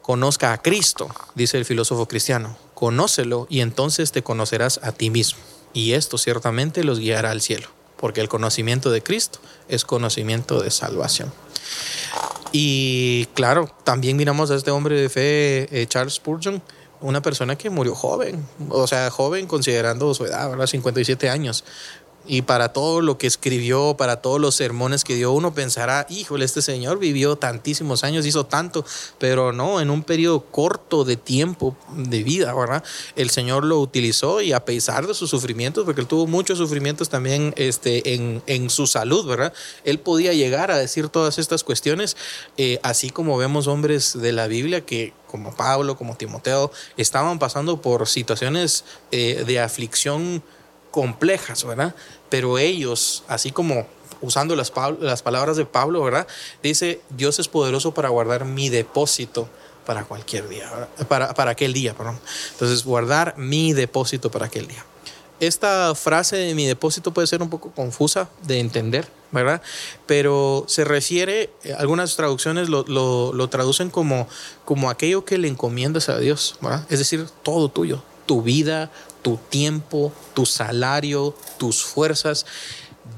Conozca 0.00 0.52
a 0.52 0.62
Cristo, 0.62 1.08
dice 1.34 1.58
el 1.58 1.64
filósofo 1.64 2.06
cristiano. 2.06 2.56
Conócelo 2.74 3.46
y 3.50 3.60
entonces 3.60 4.12
te 4.12 4.22
conocerás 4.22 4.78
a 4.82 4.92
ti 4.92 5.10
mismo. 5.10 5.40
Y 5.74 5.92
esto 5.92 6.16
ciertamente 6.16 6.84
los 6.84 6.98
guiará 6.98 7.32
al 7.32 7.42
cielo, 7.42 7.68
porque 7.98 8.22
el 8.22 8.28
conocimiento 8.28 8.90
de 8.90 9.02
Cristo 9.02 9.40
es 9.68 9.84
conocimiento 9.84 10.62
de 10.62 10.70
salvación. 10.70 11.32
Y 12.52 13.26
claro, 13.34 13.68
también 13.82 14.16
miramos 14.16 14.50
a 14.50 14.54
este 14.54 14.70
hombre 14.70 14.98
de 14.98 15.08
fe, 15.08 15.68
eh, 15.82 15.86
Charles 15.88 16.14
Spurgeon, 16.14 16.62
una 17.00 17.20
persona 17.20 17.56
que 17.58 17.68
murió 17.68 17.94
joven, 17.94 18.46
o 18.70 18.86
sea, 18.86 19.10
joven 19.10 19.46
considerando 19.46 20.14
su 20.14 20.24
edad, 20.24 20.48
¿verdad? 20.48 20.66
57 20.66 21.28
años, 21.28 21.64
y 22.26 22.42
para 22.42 22.72
todo 22.72 23.00
lo 23.00 23.18
que 23.18 23.26
escribió, 23.26 23.96
para 23.96 24.22
todos 24.22 24.40
los 24.40 24.54
sermones 24.54 25.04
que 25.04 25.14
dio, 25.14 25.32
uno 25.32 25.54
pensará, 25.54 26.06
híjole, 26.08 26.44
este 26.44 26.62
señor 26.62 26.98
vivió 26.98 27.36
tantísimos 27.36 28.04
años, 28.04 28.26
hizo 28.26 28.46
tanto, 28.46 28.84
pero 29.18 29.52
no, 29.52 29.80
en 29.80 29.90
un 29.90 30.02
periodo 30.02 30.40
corto 30.40 31.04
de 31.04 31.16
tiempo 31.16 31.76
de 31.96 32.22
vida, 32.22 32.54
¿verdad? 32.54 32.82
El 33.16 33.30
Señor 33.30 33.64
lo 33.64 33.78
utilizó 33.80 34.40
y 34.40 34.52
a 34.52 34.64
pesar 34.64 35.06
de 35.06 35.14
sus 35.14 35.30
sufrimientos, 35.30 35.84
porque 35.84 36.00
él 36.00 36.06
tuvo 36.06 36.26
muchos 36.26 36.58
sufrimientos 36.58 37.08
también 37.08 37.52
este, 37.56 38.14
en, 38.14 38.42
en 38.46 38.70
su 38.70 38.86
salud, 38.86 39.26
¿verdad? 39.26 39.52
Él 39.84 39.98
podía 39.98 40.32
llegar 40.32 40.70
a 40.70 40.78
decir 40.78 41.08
todas 41.08 41.38
estas 41.38 41.64
cuestiones, 41.64 42.16
eh, 42.56 42.78
así 42.82 43.10
como 43.10 43.36
vemos 43.36 43.66
hombres 43.66 44.18
de 44.18 44.32
la 44.32 44.46
Biblia 44.46 44.84
que 44.84 45.12
como 45.26 45.54
Pablo, 45.54 45.96
como 45.96 46.16
Timoteo, 46.16 46.70
estaban 46.96 47.40
pasando 47.40 47.82
por 47.82 48.06
situaciones 48.06 48.84
eh, 49.10 49.42
de 49.44 49.58
aflicción 49.58 50.44
complejas, 50.94 51.64
¿verdad? 51.64 51.92
Pero 52.28 52.56
ellos, 52.56 53.24
así 53.26 53.50
como 53.50 53.84
usando 54.20 54.54
las, 54.54 54.72
las 55.00 55.22
palabras 55.22 55.56
de 55.56 55.66
Pablo, 55.66 56.04
¿verdad? 56.04 56.28
Dice, 56.62 57.00
Dios 57.10 57.40
es 57.40 57.48
poderoso 57.48 57.92
para 57.92 58.10
guardar 58.10 58.44
mi 58.44 58.68
depósito 58.68 59.48
para 59.84 60.04
cualquier 60.04 60.48
día, 60.48 60.70
para, 61.08 61.34
para 61.34 61.50
aquel 61.50 61.72
día, 61.72 61.94
perdón. 61.94 62.20
Entonces, 62.52 62.84
guardar 62.84 63.34
mi 63.36 63.72
depósito 63.72 64.30
para 64.30 64.46
aquel 64.46 64.68
día. 64.68 64.86
Esta 65.40 65.96
frase 65.96 66.36
de 66.36 66.54
mi 66.54 66.64
depósito 66.64 67.12
puede 67.12 67.26
ser 67.26 67.42
un 67.42 67.50
poco 67.50 67.72
confusa 67.72 68.30
de 68.44 68.60
entender, 68.60 69.08
¿verdad? 69.32 69.62
Pero 70.06 70.64
se 70.68 70.84
refiere, 70.84 71.50
algunas 71.76 72.14
traducciones 72.14 72.68
lo, 72.68 72.84
lo, 72.86 73.32
lo 73.32 73.48
traducen 73.48 73.90
como, 73.90 74.28
como 74.64 74.90
aquello 74.90 75.24
que 75.24 75.38
le 75.38 75.48
encomiendas 75.48 76.08
a 76.08 76.18
Dios, 76.18 76.54
¿verdad? 76.60 76.86
Es 76.88 77.00
decir, 77.00 77.26
todo 77.42 77.68
tuyo, 77.68 78.00
tu 78.26 78.42
vida, 78.42 78.92
tu 79.24 79.38
tiempo, 79.48 80.12
tu 80.34 80.44
salario, 80.44 81.34
tus 81.58 81.82
fuerzas. 81.82 82.44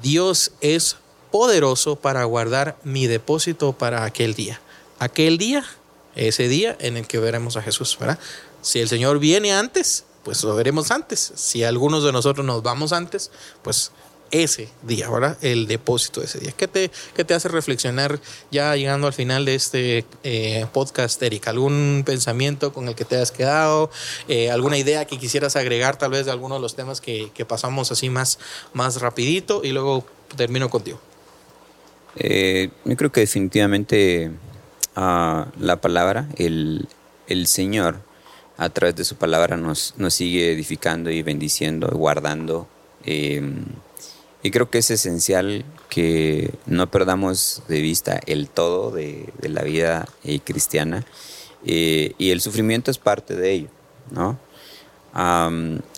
Dios 0.02 0.52
es 0.61 0.96
poderoso 1.32 1.96
para 1.96 2.24
guardar 2.24 2.78
mi 2.84 3.09
depósito 3.09 3.72
para 3.72 4.04
aquel 4.04 4.34
día. 4.34 4.61
Aquel 5.00 5.36
día, 5.36 5.66
ese 6.14 6.48
día 6.48 6.76
en 6.78 6.96
el 6.96 7.09
que 7.09 7.18
veremos 7.18 7.57
a 7.57 7.62
Jesús, 7.62 7.98
¿verdad? 7.98 8.20
Si 8.62 8.80
el 8.80 8.88
Señor 8.88 9.18
viene 9.18 9.52
antes, 9.52 10.04
pues 10.22 10.44
lo 10.44 10.54
veremos 10.54 10.92
antes. 10.92 11.32
Si 11.34 11.64
algunos 11.64 12.04
de 12.04 12.12
nosotros 12.12 12.46
nos 12.46 12.62
vamos 12.62 12.92
antes, 12.92 13.32
pues 13.62 13.90
ese 14.31 14.68
día, 14.83 15.09
¿verdad? 15.11 15.39
El 15.41 15.66
depósito 15.66 16.20
de 16.20 16.27
ese 16.27 16.39
día. 16.41 16.53
¿Qué 16.53 16.68
te, 16.68 16.89
te 16.89 17.35
hace 17.35 17.49
reflexionar 17.49 18.20
ya 18.51 18.74
llegando 18.77 19.07
al 19.07 19.12
final 19.12 19.45
de 19.45 19.55
este 19.55 20.05
eh, 20.24 20.66
podcast, 20.72 21.22
Eric? 21.22 21.49
¿Algún 21.49 22.03
pensamiento 22.05 22.72
con 22.72 22.89
el 22.89 22.95
que 22.95 23.05
te 23.05 23.16
has 23.16 23.31
quedado? 23.31 23.91
Eh, 24.29 24.51
¿Alguna 24.51 24.79
idea 24.79 25.05
que 25.05 25.18
quisieras 25.18 25.57
agregar 25.57 25.97
tal 25.97 26.11
vez 26.11 26.27
de 26.27 26.33
alguno 26.33 26.57
de 26.57 26.61
los 26.61 26.74
temas 26.74 27.01
que, 27.01 27.31
pasamos 27.49 27.93
así 27.93 28.11
más, 28.11 28.39
más 28.72 29.01
rapidito? 29.01 29.62
Y 29.64 29.72
luego 29.72 30.05
termino 30.37 30.68
contigo. 30.68 31.01
Eh, 32.16 32.70
yo 32.85 32.97
creo 32.97 33.12
que 33.12 33.20
definitivamente 33.20 34.31
ah, 34.97 35.47
la 35.59 35.81
palabra, 35.81 36.29
el, 36.37 36.89
el 37.29 37.47
Señor, 37.47 38.01
a 38.57 38.70
través 38.70 38.97
de 38.97 39.05
su 39.05 39.16
palabra 39.16 39.57
nos, 39.57 39.95
nos 39.99 40.14
sigue 40.14 40.51
edificando 40.51 41.11
y 41.11 41.22
bendiciendo, 41.22 41.89
guardando. 41.93 42.68
Y 44.47 44.53
creo 44.53 44.70
que 44.70 44.78
es 44.78 44.92
esencial 44.92 45.64
que 45.88 46.55
no 46.66 46.88
perdamos 46.88 47.64
de 47.66 47.80
vista 47.80 48.20
el 48.26 48.49
todo 48.49 48.92
de, 48.92 49.32
la 49.42 49.64
vida 49.64 50.07
eh, 50.22 50.38
cristiana 50.38 51.05
eh, 51.64 52.14
y 52.16 52.30
el 52.30 52.40
sufrimiento 52.40 52.92
es 52.92 52.99
parte 52.99 53.34
de 53.34 53.51
ello, 53.51 53.68
¿no? 54.12 54.38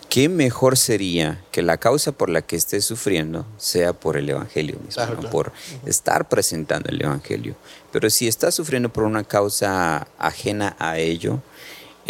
¿Qué 0.09 0.29
mejor 0.29 0.77
sería 0.77 1.43
que 1.51 1.61
la 1.61 1.77
causa 1.77 2.11
por 2.11 2.31
la 2.31 2.41
que 2.41 2.55
estés 2.55 2.85
sufriendo 2.85 3.45
sea 3.57 3.93
por 3.93 4.17
el 4.17 4.27
Evangelio 4.27 4.79
mismo, 4.83 5.29
por 5.29 5.51
estar 5.85 6.27
presentando 6.27 6.89
el 6.89 7.03
Evangelio? 7.03 7.55
Pero 7.91 8.09
si 8.09 8.27
estás 8.27 8.55
sufriendo 8.55 8.89
por 8.91 9.03
una 9.03 9.23
causa 9.25 10.07
ajena 10.17 10.75
a 10.79 10.97
ello, 10.97 11.43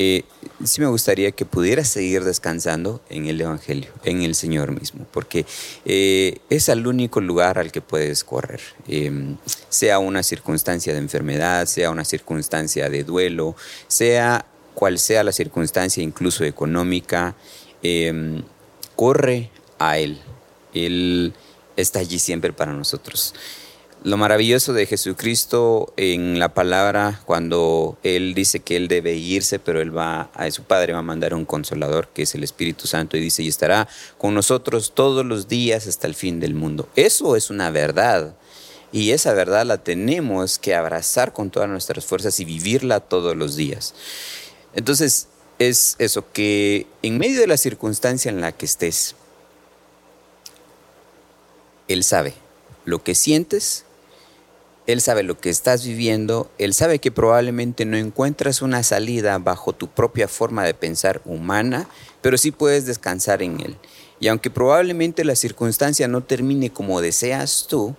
eh, 0.02 0.24
sí 0.64 0.80
me 0.80 0.88
gustaría 0.88 1.32
que 1.32 1.44
pudieras 1.44 1.90
seguir 1.90 2.24
descansando 2.24 3.02
en 3.10 3.26
el 3.26 3.42
Evangelio, 3.42 3.92
en 4.06 4.22
el 4.22 4.34
Señor 4.34 4.72
mismo, 4.72 5.06
porque 5.12 5.46
eh, 5.84 6.38
es 6.50 6.70
el 6.70 6.88
único 6.88 7.20
lugar 7.20 7.60
al 7.60 7.74
que 7.74 7.82
puedes 7.82 8.24
correr, 8.24 8.62
em, 8.88 9.36
sea 9.68 10.00
una 10.00 10.24
circunstancia 10.24 10.94
de 10.94 11.00
enfermedad, 11.00 11.66
sea 11.66 11.92
una 11.92 12.06
circunstancia 12.06 12.90
de 12.90 13.04
duelo, 13.04 13.58
sea 13.90 14.46
cual 14.74 15.00
sea 15.00 15.22
la 15.26 15.34
circunstancia 15.34 16.02
incluso 16.02 16.46
económica, 16.46 17.36
em, 17.84 18.42
corre 18.96 19.50
a 19.80 19.98
Él. 19.98 20.18
Él 20.74 21.34
está 21.76 22.00
allí 22.00 22.20
siempre 22.20 22.54
para 22.54 22.72
nosotros 22.72 23.34
lo 24.04 24.16
maravilloso 24.16 24.72
de 24.72 24.86
Jesucristo 24.86 25.94
en 25.98 26.40
la 26.40 26.54
palabra 26.54 27.22
cuando 27.26 27.98
Él 28.04 28.34
dice 28.34 28.62
que 28.62 28.78
Él 28.78 28.88
debe 28.88 29.16
irse, 29.16 29.60
pero 29.60 29.82
Él 29.82 29.96
va 29.96 30.30
a 30.34 30.50
su 30.52 30.64
Padre 30.64 30.94
va 30.94 31.00
a 31.00 31.04
mandar 31.04 31.34
un 31.34 31.46
consolador 31.46 32.08
que 32.08 32.22
es 32.22 32.34
el 32.34 32.44
Espíritu 32.44 32.88
Santo 32.88 33.18
y 33.18 33.20
dice 33.20 33.44
y 33.44 33.50
estará 33.50 33.90
con 34.18 34.34
nosotros 34.34 34.94
todos 34.94 35.26
los 35.26 35.50
días 35.50 35.86
hasta 35.86 36.08
el 36.08 36.16
fin 36.16 36.40
del 36.40 36.54
mundo. 36.54 36.88
Eso 36.96 37.36
es 37.36 37.50
una 37.50 37.72
verdad 37.72 38.36
y 38.94 39.12
esa 39.12 39.34
verdad 39.34 39.66
la 39.66 39.78
tenemos 39.78 40.60
que 40.60 40.76
abrazar 40.76 41.34
con 41.34 41.50
todas 41.50 41.68
nuestras 41.68 42.06
fuerzas 42.06 42.40
y 42.40 42.46
vivirla 42.46 43.02
todos 43.02 43.36
los 43.36 43.58
días. 43.58 43.94
Entonces 44.74 45.28
es 45.60 45.98
eso 46.00 46.24
que 46.32 46.88
en 47.02 47.18
medio 47.18 47.42
de 47.42 47.48
la 47.48 47.58
circunstancia 47.58 48.30
en 48.30 48.40
la 48.40 48.54
que 48.54 48.66
estés, 48.66 49.16
Él 51.90 52.06
sabe 52.06 52.34
lo 52.86 53.04
que 53.04 53.14
sientes 53.14 53.86
él 54.92 55.02
sabe 55.02 55.22
lo 55.22 55.40
que 55.40 55.52
estás 55.52 55.86
viviendo, 55.86 56.50
Él 56.58 56.74
sabe 56.74 56.98
que 56.98 57.12
probablemente 57.12 57.86
no 57.86 57.96
encuentras 57.96 58.64
una 58.64 58.82
salida 58.82 59.38
bajo 59.38 59.72
tu 59.72 59.88
propia 59.88 60.28
forma 60.28 60.64
de 60.64 60.74
pensar 60.74 61.22
humana, 61.26 61.88
pero 62.24 62.40
sí 62.40 62.50
puedes 62.50 62.88
descansar 62.88 63.44
en 63.44 63.60
Él. 63.60 63.78
Y 64.20 64.30
aunque 64.30 64.50
probablemente 64.50 65.24
la 65.24 65.36
circunstancia 65.36 66.08
no 66.08 66.24
termine 66.24 66.72
como 66.72 67.02
deseas 67.02 67.68
tú, 67.70 67.96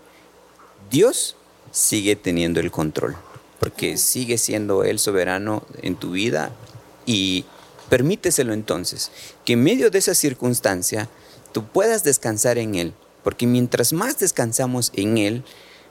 Dios 0.91 1.37
sigue 1.71 2.17
teniendo 2.17 2.59
el 2.59 2.73
control, 2.73 3.15
porque 3.61 3.97
sigue 3.97 4.37
siendo 4.37 4.83
Él 4.83 4.99
soberano 4.99 5.63
en 5.83 5.95
tu 5.95 6.11
vida 6.11 6.51
y 7.07 7.45
permíteselo 7.89 8.53
entonces, 8.53 9.13
que 9.45 9.53
en 9.53 9.63
medio 9.63 9.93
de 9.93 9.99
esa 10.01 10.17
circunstancia 10.17 11.09
tú 11.53 11.65
puedas 11.69 12.03
descansar 12.03 12.59
en 12.59 12.75
Él, 12.75 12.95
porque 13.23 13.47
mientras 13.47 13.93
más 13.93 14.19
descansamos 14.19 14.91
en 14.97 15.19
Él, 15.19 15.45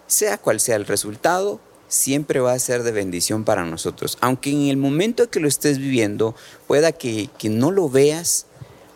sea 0.09 0.37
cual 0.37 0.59
sea 0.59 0.75
el 0.75 0.85
resultado, 0.85 1.61
siempre 1.87 2.39
va 2.39 2.53
a 2.53 2.59
ser 2.59 2.83
de 2.83 2.91
bendición 2.91 3.45
para 3.45 3.63
nosotros. 3.63 4.17
Aunque 4.21 4.51
en 4.51 4.67
el 4.67 4.77
momento 4.77 5.29
que 5.29 5.39
lo 5.39 5.47
estés 5.47 5.77
viviendo 5.77 6.35
pueda 6.67 6.91
que, 6.91 7.29
no 7.43 7.71
lo 7.71 7.89
veas, 7.89 8.47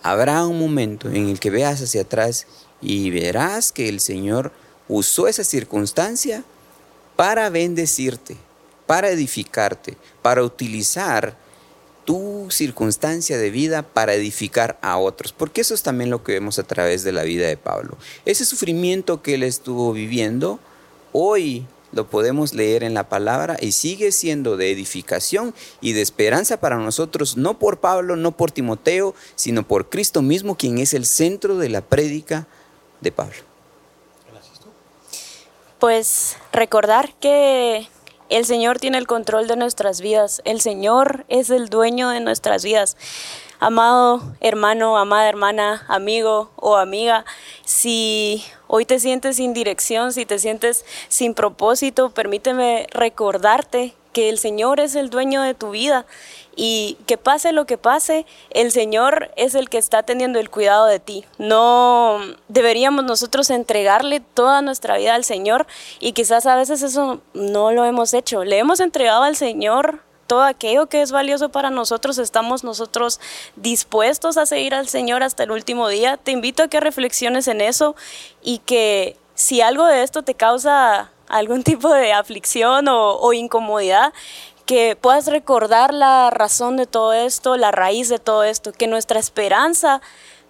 habrá 0.01 0.45
un 0.45 0.59
momento 0.59 1.09
en 1.09 1.29
el 1.29 1.39
que 1.39 1.49
veas 1.49 1.81
hacia 1.81 2.01
atrás 2.01 2.47
y 2.81 3.09
verás 3.09 3.71
que 3.71 3.89
el 3.89 3.99
Señor 3.99 4.51
usó 4.87 5.27
esa 5.27 5.43
circunstancia 5.43 6.43
para 7.15 7.49
bendecirte, 7.49 8.35
para 8.85 9.09
edificarte, 9.09 9.97
para 10.21 10.43
utilizar 10.43 11.37
tu 12.05 12.47
circunstancia 12.49 13.37
de 13.37 13.49
vida 13.49 13.81
para 13.81 14.13
edificar 14.13 14.77
a 14.81 14.97
otros, 14.97 15.31
porque 15.31 15.61
eso 15.61 15.73
es 15.73 15.83
también 15.83 16.09
lo 16.09 16.21
que 16.21 16.33
vemos 16.33 16.59
a 16.59 16.63
través 16.63 17.03
de 17.03 17.13
la 17.13 17.23
vida 17.23 17.47
de 17.47 17.55
Pablo. 17.55 17.97
Ese 18.25 18.43
sufrimiento 18.43 19.21
que 19.21 19.35
él 19.35 19.43
estuvo 19.43 19.93
viviendo, 19.93 20.59
hoy 21.13 21.65
lo 21.93 22.07
podemos 22.07 22.53
leer 22.53 22.83
en 22.83 22.93
la 22.93 23.07
palabra 23.07 23.55
y 23.61 23.71
sigue 23.71 24.11
siendo 24.11 24.57
de 24.57 24.71
edificación 24.71 25.53
y 25.79 25.93
de 25.93 26.01
esperanza 26.01 26.59
para 26.59 26.77
nosotros, 26.77 27.37
no 27.37 27.59
por 27.59 27.79
Pablo, 27.79 28.15
no 28.15 28.31
por 28.31 28.51
Timoteo, 28.51 29.13
sino 29.35 29.65
por 29.65 29.89
Cristo 29.89 30.21
mismo, 30.21 30.57
quien 30.57 30.79
es 30.79 30.93
el 30.93 31.05
centro 31.05 31.57
de 31.57 31.69
la 31.69 31.81
prédica 31.81 32.47
de 32.99 33.11
Pablo. 33.11 33.37
Pues 35.79 36.37
recordar 36.51 37.13
que 37.19 37.87
el 38.29 38.45
Señor 38.45 38.79
tiene 38.79 38.97
el 38.97 39.05
control 39.05 39.47
de 39.47 39.57
nuestras 39.57 40.01
vidas, 40.01 40.41
el 40.45 40.61
Señor 40.61 41.25
es 41.27 41.49
el 41.49 41.69
dueño 41.69 42.09
de 42.09 42.21
nuestras 42.21 42.63
vidas. 42.63 42.97
Amado 43.63 44.21
hermano, 44.41 44.97
amada 44.97 45.29
hermana, 45.29 45.85
amigo 45.87 46.51
o 46.57 46.75
amiga, 46.75 47.23
si 47.63 48.43
hoy 48.67 48.83
te 48.83 48.99
sientes 48.99 49.37
sin 49.37 49.53
dirección, 49.53 50.11
si 50.11 50.25
te 50.25 50.37
sientes 50.37 50.83
sin 51.07 51.33
propósito, 51.33 52.09
permíteme 52.09 52.87
recordarte 52.91 53.93
que 54.11 54.27
el 54.27 54.37
Señor 54.37 54.81
es 54.81 54.95
el 54.95 55.09
dueño 55.09 55.41
de 55.41 55.53
tu 55.53 55.69
vida 55.69 56.05
y 56.57 56.97
que 57.07 57.17
pase 57.17 57.53
lo 57.53 57.65
que 57.65 57.77
pase, 57.77 58.25
el 58.49 58.73
Señor 58.73 59.31
es 59.37 59.55
el 59.55 59.69
que 59.69 59.77
está 59.77 60.03
teniendo 60.03 60.39
el 60.39 60.49
cuidado 60.49 60.85
de 60.85 60.99
ti. 60.99 61.23
No 61.37 62.19
deberíamos 62.49 63.05
nosotros 63.05 63.49
entregarle 63.49 64.19
toda 64.19 64.61
nuestra 64.61 64.97
vida 64.97 65.15
al 65.15 65.23
Señor 65.23 65.67
y 66.01 66.11
quizás 66.11 66.47
a 66.47 66.57
veces 66.57 66.81
eso 66.81 67.21
no 67.33 67.71
lo 67.71 67.85
hemos 67.85 68.13
hecho. 68.13 68.43
Le 68.43 68.57
hemos 68.57 68.81
entregado 68.81 69.23
al 69.23 69.37
Señor 69.37 70.01
todo 70.27 70.43
aquello 70.43 70.87
que 70.87 71.01
es 71.01 71.11
valioso 71.11 71.49
para 71.49 71.69
nosotros, 71.69 72.17
estamos 72.17 72.63
nosotros 72.63 73.19
dispuestos 73.55 74.37
a 74.37 74.45
seguir 74.45 74.73
al 74.73 74.87
Señor 74.87 75.23
hasta 75.23 75.43
el 75.43 75.51
último 75.51 75.87
día. 75.87 76.17
Te 76.17 76.31
invito 76.31 76.63
a 76.63 76.67
que 76.67 76.79
reflexiones 76.79 77.47
en 77.47 77.61
eso 77.61 77.95
y 78.41 78.59
que 78.59 79.17
si 79.35 79.61
algo 79.61 79.85
de 79.85 80.03
esto 80.03 80.23
te 80.23 80.35
causa 80.35 81.11
algún 81.27 81.63
tipo 81.63 81.91
de 81.93 82.13
aflicción 82.13 82.87
o, 82.89 83.33
incomodidad, 83.33 84.13
que 84.65 84.95
puedas 84.99 85.27
recordar 85.27 85.93
la 85.93 86.29
razón 86.29 86.77
de 86.77 86.85
todo 86.85 87.11
esto, 87.13 87.57
la 87.57 87.71
raíz 87.71 88.07
de 88.07 88.19
todo 88.19 88.43
esto, 88.43 88.71
que 88.71 88.87
nuestra 88.87 89.19
esperanza 89.19 90.01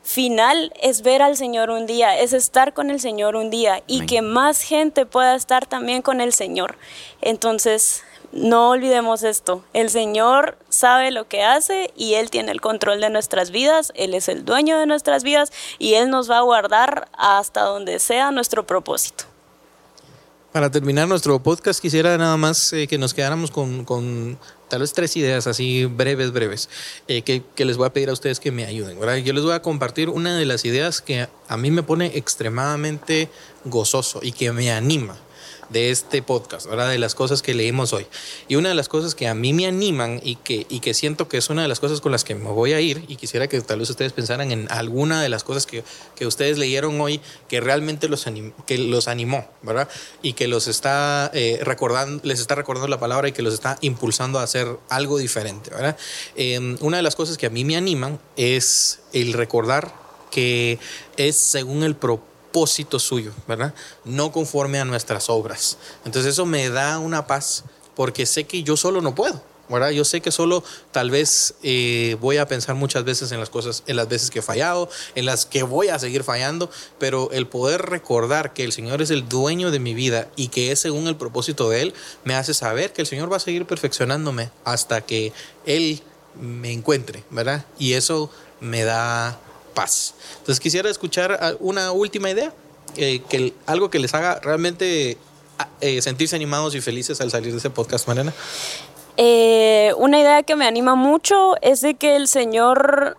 final 0.03 0.73
es 0.81 1.01
ver 1.01 1.21
al 1.21 1.37
Señor 1.37 1.69
un 1.69 1.87
día, 1.87 2.19
es 2.19 2.33
estar 2.33 2.73
con 2.73 2.91
el 2.91 2.99
Señor 2.99 3.35
un 3.35 3.49
día 3.49 3.81
y 3.87 4.05
que 4.05 4.21
más 4.21 4.61
gente 4.61 5.05
pueda 5.05 5.33
estar 5.33 5.65
también 5.65 6.01
con 6.01 6.21
el 6.21 6.33
Señor. 6.33 6.77
Entonces, 7.21 8.03
no 8.33 8.71
olvidemos 8.71 9.23
esto, 9.23 9.63
el 9.73 9.89
Señor 9.89 10.57
sabe 10.69 11.11
lo 11.11 11.27
que 11.27 11.43
hace 11.43 11.91
y 11.95 12.15
Él 12.15 12.31
tiene 12.31 12.51
el 12.51 12.61
control 12.61 12.99
de 12.99 13.09
nuestras 13.09 13.51
vidas, 13.51 13.93
Él 13.95 14.13
es 14.15 14.27
el 14.27 14.43
dueño 14.43 14.79
de 14.79 14.87
nuestras 14.87 15.23
vidas 15.23 15.51
y 15.77 15.93
Él 15.93 16.09
nos 16.09 16.29
va 16.29 16.39
a 16.39 16.41
guardar 16.41 17.07
hasta 17.15 17.61
donde 17.61 17.99
sea 17.99 18.31
nuestro 18.31 18.65
propósito. 18.65 19.25
Para 20.51 20.69
terminar 20.69 21.07
nuestro 21.07 21.39
podcast 21.41 21.79
quisiera 21.79 22.17
nada 22.17 22.37
más 22.37 22.73
eh, 22.73 22.87
que 22.87 22.97
nos 22.97 23.13
quedáramos 23.13 23.51
con, 23.51 24.37
tal 24.67 24.81
vez 24.81 24.93
tres 24.93 25.15
ideas 25.15 25.47
así 25.47 25.85
breves, 25.85 26.31
breves, 26.31 26.69
eh, 27.07 27.21
que, 27.21 27.65
les 27.65 27.77
voy 27.77 27.87
a 27.87 27.93
pedir 27.93 28.09
a 28.09 28.13
ustedes 28.13 28.39
que 28.39 28.51
me 28.51 28.65
ayuden. 28.65 28.97
Yo 29.23 29.33
les 29.33 29.43
voy 29.43 29.53
a 29.53 29.61
compartir 29.61 30.09
una 30.09 30.37
de 30.37 30.45
las 30.45 30.65
ideas 30.65 31.01
que 31.01 31.27
a 31.47 31.57
mí 31.57 31.71
me 31.71 31.83
pone 31.83 32.17
extremadamente 32.17 33.29
gozoso 33.65 34.19
y 34.21 34.31
que 34.31 34.51
me 34.51 34.71
anima 34.71 35.17
de 35.69 35.91
este 35.91 36.21
podcast, 36.21 36.67
¿verdad? 36.67 36.89
De 36.89 36.97
las 36.97 37.15
cosas 37.15 37.41
que 37.41 37.53
leímos 37.53 37.93
hoy. 37.93 38.07
Y 38.47 38.55
una 38.55 38.69
de 38.69 38.75
las 38.75 38.89
cosas 38.89 39.15
que 39.15 39.27
a 39.27 39.33
mí 39.33 39.53
me 39.53 39.67
animan 39.67 40.19
y 40.23 40.35
que, 40.35 40.65
y 40.69 40.79
que 40.79 40.93
siento 40.93 41.27
que 41.27 41.37
es 41.37 41.49
una 41.49 41.61
de 41.61 41.67
las 41.67 41.79
cosas 41.79 42.01
con 42.01 42.11
las 42.11 42.23
que 42.23 42.35
me 42.35 42.49
voy 42.49 42.73
a 42.73 42.79
ir, 42.79 43.03
y 43.07 43.15
quisiera 43.15 43.47
que 43.47 43.59
tal 43.61 43.79
vez 43.79 43.89
ustedes 43.89 44.13
pensaran 44.13 44.51
en 44.51 44.71
alguna 44.71 45.21
de 45.21 45.29
las 45.29 45.43
cosas 45.43 45.65
que, 45.65 45.83
que 46.15 46.27
ustedes 46.27 46.57
leyeron 46.57 46.99
hoy 47.01 47.21
que 47.47 47.59
realmente 47.59 48.07
los, 48.07 48.25
que 48.65 48.77
los 48.77 49.07
animó, 49.07 49.47
¿verdad? 49.61 49.89
Y 50.21 50.33
que 50.33 50.47
los 50.47 50.67
está 50.67 51.31
eh, 51.33 51.59
recordando, 51.63 52.21
les 52.23 52.39
está 52.39 52.55
recordando 52.55 52.87
la 52.87 52.99
palabra 52.99 53.27
y 53.27 53.31
que 53.31 53.41
los 53.41 53.53
está 53.53 53.77
impulsando 53.81 54.39
a 54.39 54.43
hacer 54.43 54.67
algo 54.89 55.17
diferente, 55.17 55.69
¿verdad? 55.69 55.97
Em, 56.35 56.77
una 56.81 56.97
de 56.97 57.03
las 57.03 57.15
cosas 57.15 57.37
que 57.37 57.45
a 57.45 57.49
mí 57.49 57.65
me 57.65 57.75
animan 57.75 58.19
es 58.35 58.99
el 59.13 59.33
recordar 59.33 59.93
que 60.31 60.79
es 61.15 61.35
según 61.35 61.83
el 61.83 61.95
propósito 61.95 62.32
suyo, 62.99 63.33
¿verdad? 63.47 63.73
No 64.05 64.31
conforme 64.31 64.79
a 64.79 64.85
nuestras 64.85 65.29
obras. 65.29 65.77
Entonces 66.05 66.33
eso 66.33 66.45
me 66.45 66.69
da 66.69 66.99
una 66.99 67.27
paz 67.27 67.63
porque 67.95 68.25
sé 68.25 68.45
que 68.45 68.63
yo 68.63 68.77
solo 68.77 69.01
no 69.01 69.15
puedo. 69.15 69.41
¿verdad? 69.69 69.91
Yo 69.91 70.03
sé 70.03 70.21
que 70.21 70.31
solo 70.31 70.63
tal 70.91 71.09
vez 71.09 71.55
eh, 71.63 72.17
voy 72.19 72.37
a 72.37 72.47
pensar 72.47 72.75
muchas 72.75 73.05
veces 73.05 73.31
en 73.31 73.39
las 73.39 73.49
cosas, 73.49 73.83
en 73.87 73.95
las 73.95 74.07
veces 74.07 74.29
que 74.29 74.39
he 74.39 74.41
fallado, 74.41 74.89
en 75.15 75.25
las 75.25 75.45
que 75.45 75.63
voy 75.63 75.87
a 75.87 75.97
seguir 75.99 76.23
fallando, 76.23 76.69
pero 76.99 77.31
el 77.31 77.47
poder 77.47 77.81
recordar 77.83 78.53
que 78.53 78.65
el 78.65 78.71
Señor 78.71 79.01
es 79.01 79.09
el 79.09 79.27
dueño 79.27 79.71
de 79.71 79.79
mi 79.79 79.93
vida 79.93 80.27
y 80.35 80.49
que 80.49 80.71
es 80.71 80.79
según 80.79 81.07
el 81.07 81.15
propósito 81.15 81.69
de 81.69 81.81
Él, 81.81 81.93
me 82.23 82.35
hace 82.35 82.53
saber 82.53 82.93
que 82.93 83.01
el 83.01 83.07
Señor 83.07 83.31
va 83.31 83.37
a 83.37 83.39
seguir 83.39 83.65
perfeccionándome 83.65 84.51
hasta 84.63 85.01
que 85.01 85.31
Él 85.65 86.03
me 86.39 86.71
encuentre, 86.71 87.23
¿verdad? 87.29 87.65
Y 87.79 87.93
eso 87.93 88.29
me 88.59 88.83
da 88.83 89.39
paz. 89.73 90.15
Entonces 90.39 90.59
quisiera 90.59 90.89
escuchar 90.89 91.37
ah, 91.41 91.53
una 91.59 91.91
última 91.91 92.29
idea, 92.29 92.53
eh, 92.95 93.21
que 93.29 93.53
algo 93.65 93.89
que 93.89 93.99
les 93.99 94.13
haga 94.13 94.39
realmente 94.39 95.17
ah, 95.57 95.67
eh, 95.81 96.01
sentirse 96.01 96.35
animados 96.35 96.75
y 96.75 96.81
felices 96.81 97.21
al 97.21 97.31
salir 97.31 97.51
de 97.51 97.57
ese 97.57 97.69
podcast, 97.69 98.07
Mariana. 98.07 98.33
Eh, 99.17 99.93
una 99.97 100.19
idea 100.19 100.43
que 100.43 100.55
me 100.55 100.65
anima 100.65 100.95
mucho 100.95 101.55
es 101.61 101.81
de 101.81 101.95
que 101.95 102.15
el 102.15 102.27
Señor 102.27 103.17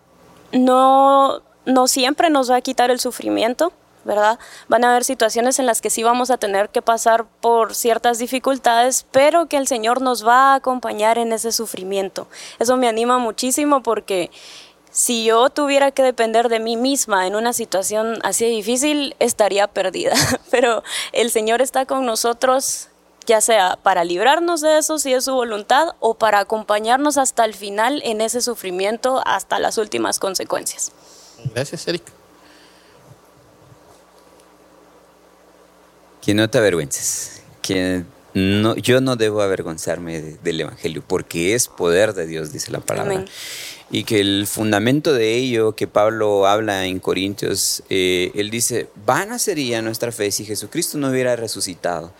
no, 0.52 1.42
no 1.66 1.86
siempre 1.86 2.30
nos 2.30 2.50
va 2.50 2.56
a 2.56 2.60
quitar 2.60 2.90
el 2.90 2.98
sufrimiento, 2.98 3.72
¿verdad? 4.04 4.38
Van 4.68 4.84
a 4.84 4.90
haber 4.90 5.04
situaciones 5.04 5.58
en 5.58 5.66
las 5.66 5.80
que 5.80 5.90
sí 5.90 6.02
vamos 6.02 6.30
a 6.30 6.36
tener 6.36 6.68
que 6.68 6.82
pasar 6.82 7.24
por 7.40 7.74
ciertas 7.74 8.18
dificultades, 8.18 9.06
pero 9.10 9.46
que 9.46 9.56
el 9.56 9.66
Señor 9.66 10.02
nos 10.02 10.26
va 10.26 10.52
a 10.52 10.54
acompañar 10.56 11.18
en 11.18 11.32
ese 11.32 11.52
sufrimiento. 11.52 12.26
Eso 12.58 12.76
me 12.76 12.88
anima 12.88 13.18
muchísimo 13.18 13.82
porque 13.82 14.30
si 14.94 15.24
yo 15.24 15.50
tuviera 15.50 15.90
que 15.90 16.04
depender 16.04 16.48
de 16.48 16.60
mí 16.60 16.76
misma 16.76 17.26
en 17.26 17.34
una 17.34 17.52
situación 17.52 18.20
así 18.22 18.46
difícil, 18.46 19.16
estaría 19.18 19.66
perdida. 19.66 20.14
Pero 20.52 20.84
el 21.10 21.32
Señor 21.32 21.60
está 21.60 21.84
con 21.84 22.06
nosotros, 22.06 22.90
ya 23.26 23.40
sea 23.40 23.76
para 23.82 24.04
librarnos 24.04 24.60
de 24.60 24.78
eso 24.78 25.00
si 25.00 25.12
es 25.12 25.24
su 25.24 25.34
voluntad 25.34 25.96
o 25.98 26.14
para 26.14 26.38
acompañarnos 26.38 27.18
hasta 27.18 27.44
el 27.44 27.54
final 27.54 28.02
en 28.04 28.20
ese 28.20 28.40
sufrimiento, 28.40 29.20
hasta 29.26 29.58
las 29.58 29.78
últimas 29.78 30.20
consecuencias. 30.20 30.92
Gracias, 31.52 31.88
Eric. 31.88 32.04
Que 36.22 36.34
no 36.34 36.48
te 36.48 36.58
avergüences. 36.58 37.42
Que 37.62 38.04
no, 38.32 38.76
yo 38.76 39.00
no 39.00 39.16
debo 39.16 39.42
avergonzarme 39.42 40.20
del 40.20 40.60
Evangelio, 40.60 41.02
porque 41.04 41.56
es 41.56 41.66
poder 41.66 42.14
de 42.14 42.28
Dios, 42.28 42.52
dice 42.52 42.70
la 42.70 42.78
palabra 42.78 43.24
y 43.90 44.04
que 44.04 44.20
el 44.20 44.46
fundamento 44.46 45.12
de 45.12 45.34
ello 45.34 45.76
que 45.76 45.86
Pablo 45.86 46.46
habla 46.46 46.86
en 46.86 46.98
Corintios, 47.00 47.82
eh, 47.90 48.32
él 48.34 48.50
dice, 48.50 48.88
vana 49.04 49.38
sería 49.38 49.82
nuestra 49.82 50.10
fe 50.10 50.30
si 50.30 50.44
Jesucristo 50.44 50.98
no 50.98 51.10
hubiera 51.10 51.36
resucitado. 51.36 52.12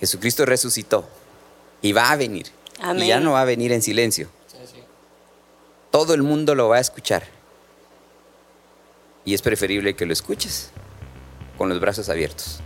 Jesucristo 0.00 0.46
resucitó 0.46 1.06
y 1.82 1.92
va 1.92 2.10
a 2.10 2.16
venir. 2.16 2.46
Y 2.96 3.06
ya 3.06 3.20
no 3.20 3.32
va 3.32 3.42
a 3.42 3.44
venir 3.44 3.72
en 3.72 3.82
silencio. 3.82 4.28
Todo 5.90 6.14
el 6.14 6.22
mundo 6.22 6.54
lo 6.54 6.68
va 6.68 6.76
a 6.76 6.80
escuchar. 6.80 7.24
Y 9.24 9.34
es 9.34 9.42
preferible 9.42 9.94
que 9.94 10.06
lo 10.06 10.12
escuches 10.12 10.70
con 11.58 11.68
los 11.68 11.78
brazos 11.78 12.08
abiertos. 12.08 12.60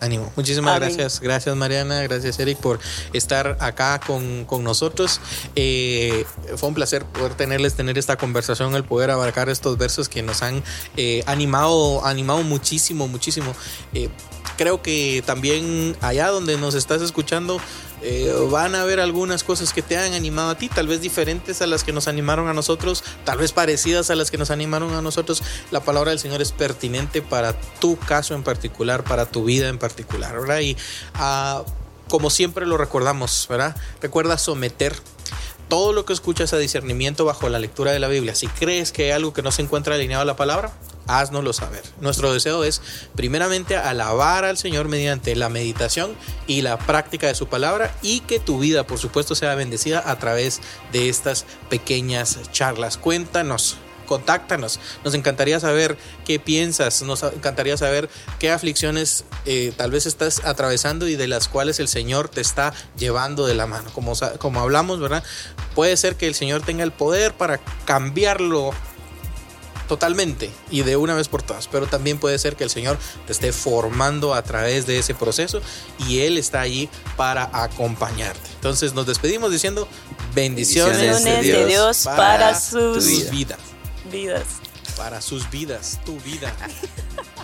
Ánimo. 0.00 0.30
Muchísimas 0.36 0.78
gracias. 0.78 1.20
Gracias 1.20 1.56
Mariana, 1.56 2.02
gracias 2.02 2.38
Eric 2.38 2.58
por 2.58 2.78
estar 3.12 3.56
acá 3.60 4.00
con, 4.00 4.46
nosotros. 4.62 5.20
Eh, 5.54 6.24
fue 6.56 6.68
un 6.68 6.74
placer 6.74 7.04
poder 7.04 7.34
tenerles, 7.34 7.74
tener 7.74 7.96
esta 7.96 8.16
conversación, 8.16 8.74
el 8.74 8.84
poder 8.84 9.10
abarcar 9.10 9.48
estos 9.48 9.78
versos 9.78 10.08
que 10.08 10.22
nos 10.22 10.42
han 10.42 10.62
eh, 10.96 11.22
animado, 11.26 12.04
animado 12.04 12.42
muchísimo, 12.42 13.08
muchísimo. 13.08 13.54
Eh, 13.94 14.08
creo 14.56 14.82
que 14.82 15.22
también 15.24 15.96
allá 16.00 16.28
donde 16.28 16.56
nos 16.58 16.74
estás 16.74 17.02
escuchando, 17.02 17.60
eh, 18.02 18.32
van 18.50 18.74
a 18.74 18.82
haber 18.82 19.00
algunas 19.00 19.42
cosas 19.44 19.72
que 19.72 19.82
te 19.82 19.96
han 19.96 20.12
animado 20.12 20.50
a 20.50 20.58
ti, 20.58 20.68
tal 20.68 20.86
vez 20.86 21.00
diferentes 21.00 21.62
a 21.62 21.66
las 21.66 21.84
que 21.84 21.92
nos 21.92 22.08
animaron 22.08 22.48
a 22.48 22.52
nosotros, 22.52 23.02
tal 23.24 23.38
vez 23.38 23.52
parecidas 23.52 24.10
a 24.10 24.14
las 24.14 24.30
que 24.30 24.38
nos 24.38 24.50
animaron 24.50 24.94
a 24.94 25.02
nosotros. 25.02 25.42
La 25.70 25.80
palabra 25.80 26.10
del 26.10 26.18
Señor 26.18 26.42
es 26.42 26.52
pertinente 26.52 27.22
para 27.22 27.58
tu 27.80 27.96
caso 27.96 28.34
en 28.34 28.42
particular, 28.42 29.04
para 29.04 29.26
tu 29.26 29.44
vida 29.44 29.68
en 29.68 29.78
particular, 29.78 30.38
¿verdad? 30.38 30.60
Y 30.60 30.76
ah, 31.14 31.64
como 32.08 32.30
siempre 32.30 32.66
lo 32.66 32.76
recordamos, 32.76 33.46
¿verdad? 33.48 33.76
Recuerda 34.00 34.38
someter 34.38 34.94
todo 35.68 35.92
lo 35.92 36.04
que 36.04 36.12
escuchas 36.12 36.52
a 36.52 36.58
discernimiento 36.58 37.24
bajo 37.24 37.48
la 37.48 37.58
lectura 37.58 37.92
de 37.92 37.98
la 37.98 38.08
Biblia. 38.08 38.34
Si 38.34 38.46
crees 38.46 38.92
que 38.92 39.04
hay 39.04 39.10
algo 39.10 39.32
que 39.32 39.42
no 39.42 39.50
se 39.50 39.62
encuentra 39.62 39.94
alineado 39.94 40.22
a 40.22 40.26
la 40.26 40.36
palabra, 40.36 40.72
haznoslo 41.06 41.52
saber. 41.52 41.82
Nuestro 42.00 42.32
deseo 42.32 42.64
es 42.64 42.82
primeramente 43.14 43.76
alabar 43.76 44.44
al 44.44 44.56
Señor 44.56 44.88
mediante 44.88 45.34
la 45.36 45.48
meditación 45.48 46.14
y 46.46 46.62
la 46.62 46.78
práctica 46.78 47.26
de 47.26 47.34
su 47.34 47.48
palabra 47.48 47.94
y 48.02 48.20
que 48.20 48.38
tu 48.40 48.58
vida, 48.58 48.86
por 48.86 48.98
supuesto, 48.98 49.34
sea 49.34 49.54
bendecida 49.54 50.02
a 50.10 50.18
través 50.18 50.60
de 50.92 51.08
estas 51.08 51.44
pequeñas 51.68 52.38
charlas. 52.52 52.96
Cuéntanos 52.96 53.76
contáctanos. 54.06 54.80
Nos 55.04 55.14
encantaría 55.14 55.60
saber 55.60 55.98
qué 56.24 56.38
piensas, 56.38 57.02
nos 57.02 57.22
encantaría 57.22 57.76
saber 57.76 58.08
qué 58.38 58.50
aflicciones 58.50 59.24
eh, 59.44 59.72
tal 59.76 59.90
vez 59.90 60.06
estás 60.06 60.42
atravesando 60.44 61.08
y 61.08 61.16
de 61.16 61.28
las 61.28 61.48
cuales 61.48 61.78
el 61.80 61.88
Señor 61.88 62.28
te 62.30 62.40
está 62.40 62.72
llevando 62.96 63.46
de 63.46 63.54
la 63.54 63.66
mano. 63.66 63.90
Como, 63.92 64.14
como 64.38 64.60
hablamos, 64.60 65.00
¿verdad? 65.00 65.22
Puede 65.74 65.96
ser 65.96 66.16
que 66.16 66.26
el 66.26 66.34
Señor 66.34 66.62
tenga 66.62 66.84
el 66.84 66.92
poder 66.92 67.34
para 67.34 67.58
cambiarlo 67.84 68.72
totalmente 69.86 70.50
y 70.70 70.82
de 70.82 70.96
una 70.96 71.14
vez 71.14 71.28
por 71.28 71.42
todas, 71.42 71.68
pero 71.68 71.86
también 71.86 72.18
puede 72.18 72.38
ser 72.38 72.56
que 72.56 72.64
el 72.64 72.70
Señor 72.70 72.98
te 73.26 73.32
esté 73.32 73.52
formando 73.52 74.34
a 74.34 74.42
través 74.42 74.86
de 74.86 74.98
ese 74.98 75.14
proceso 75.14 75.60
y 75.98 76.20
Él 76.20 76.38
está 76.38 76.60
allí 76.60 76.88
para 77.16 77.48
acompañarte. 77.52 78.48
Entonces 78.54 78.94
nos 78.94 79.06
despedimos 79.06 79.50
diciendo 79.50 79.88
bendiciones, 80.34 81.24
de, 81.24 81.66
Dios 81.66 82.02
para, 82.04 82.58
sus 82.58 83.30
vidas. 83.30 83.58
vidas. 84.10 84.44
Para 84.96 85.20
sus 85.20 85.50
vidas, 85.50 86.00
tu 86.04 86.18
vida. 86.20 86.54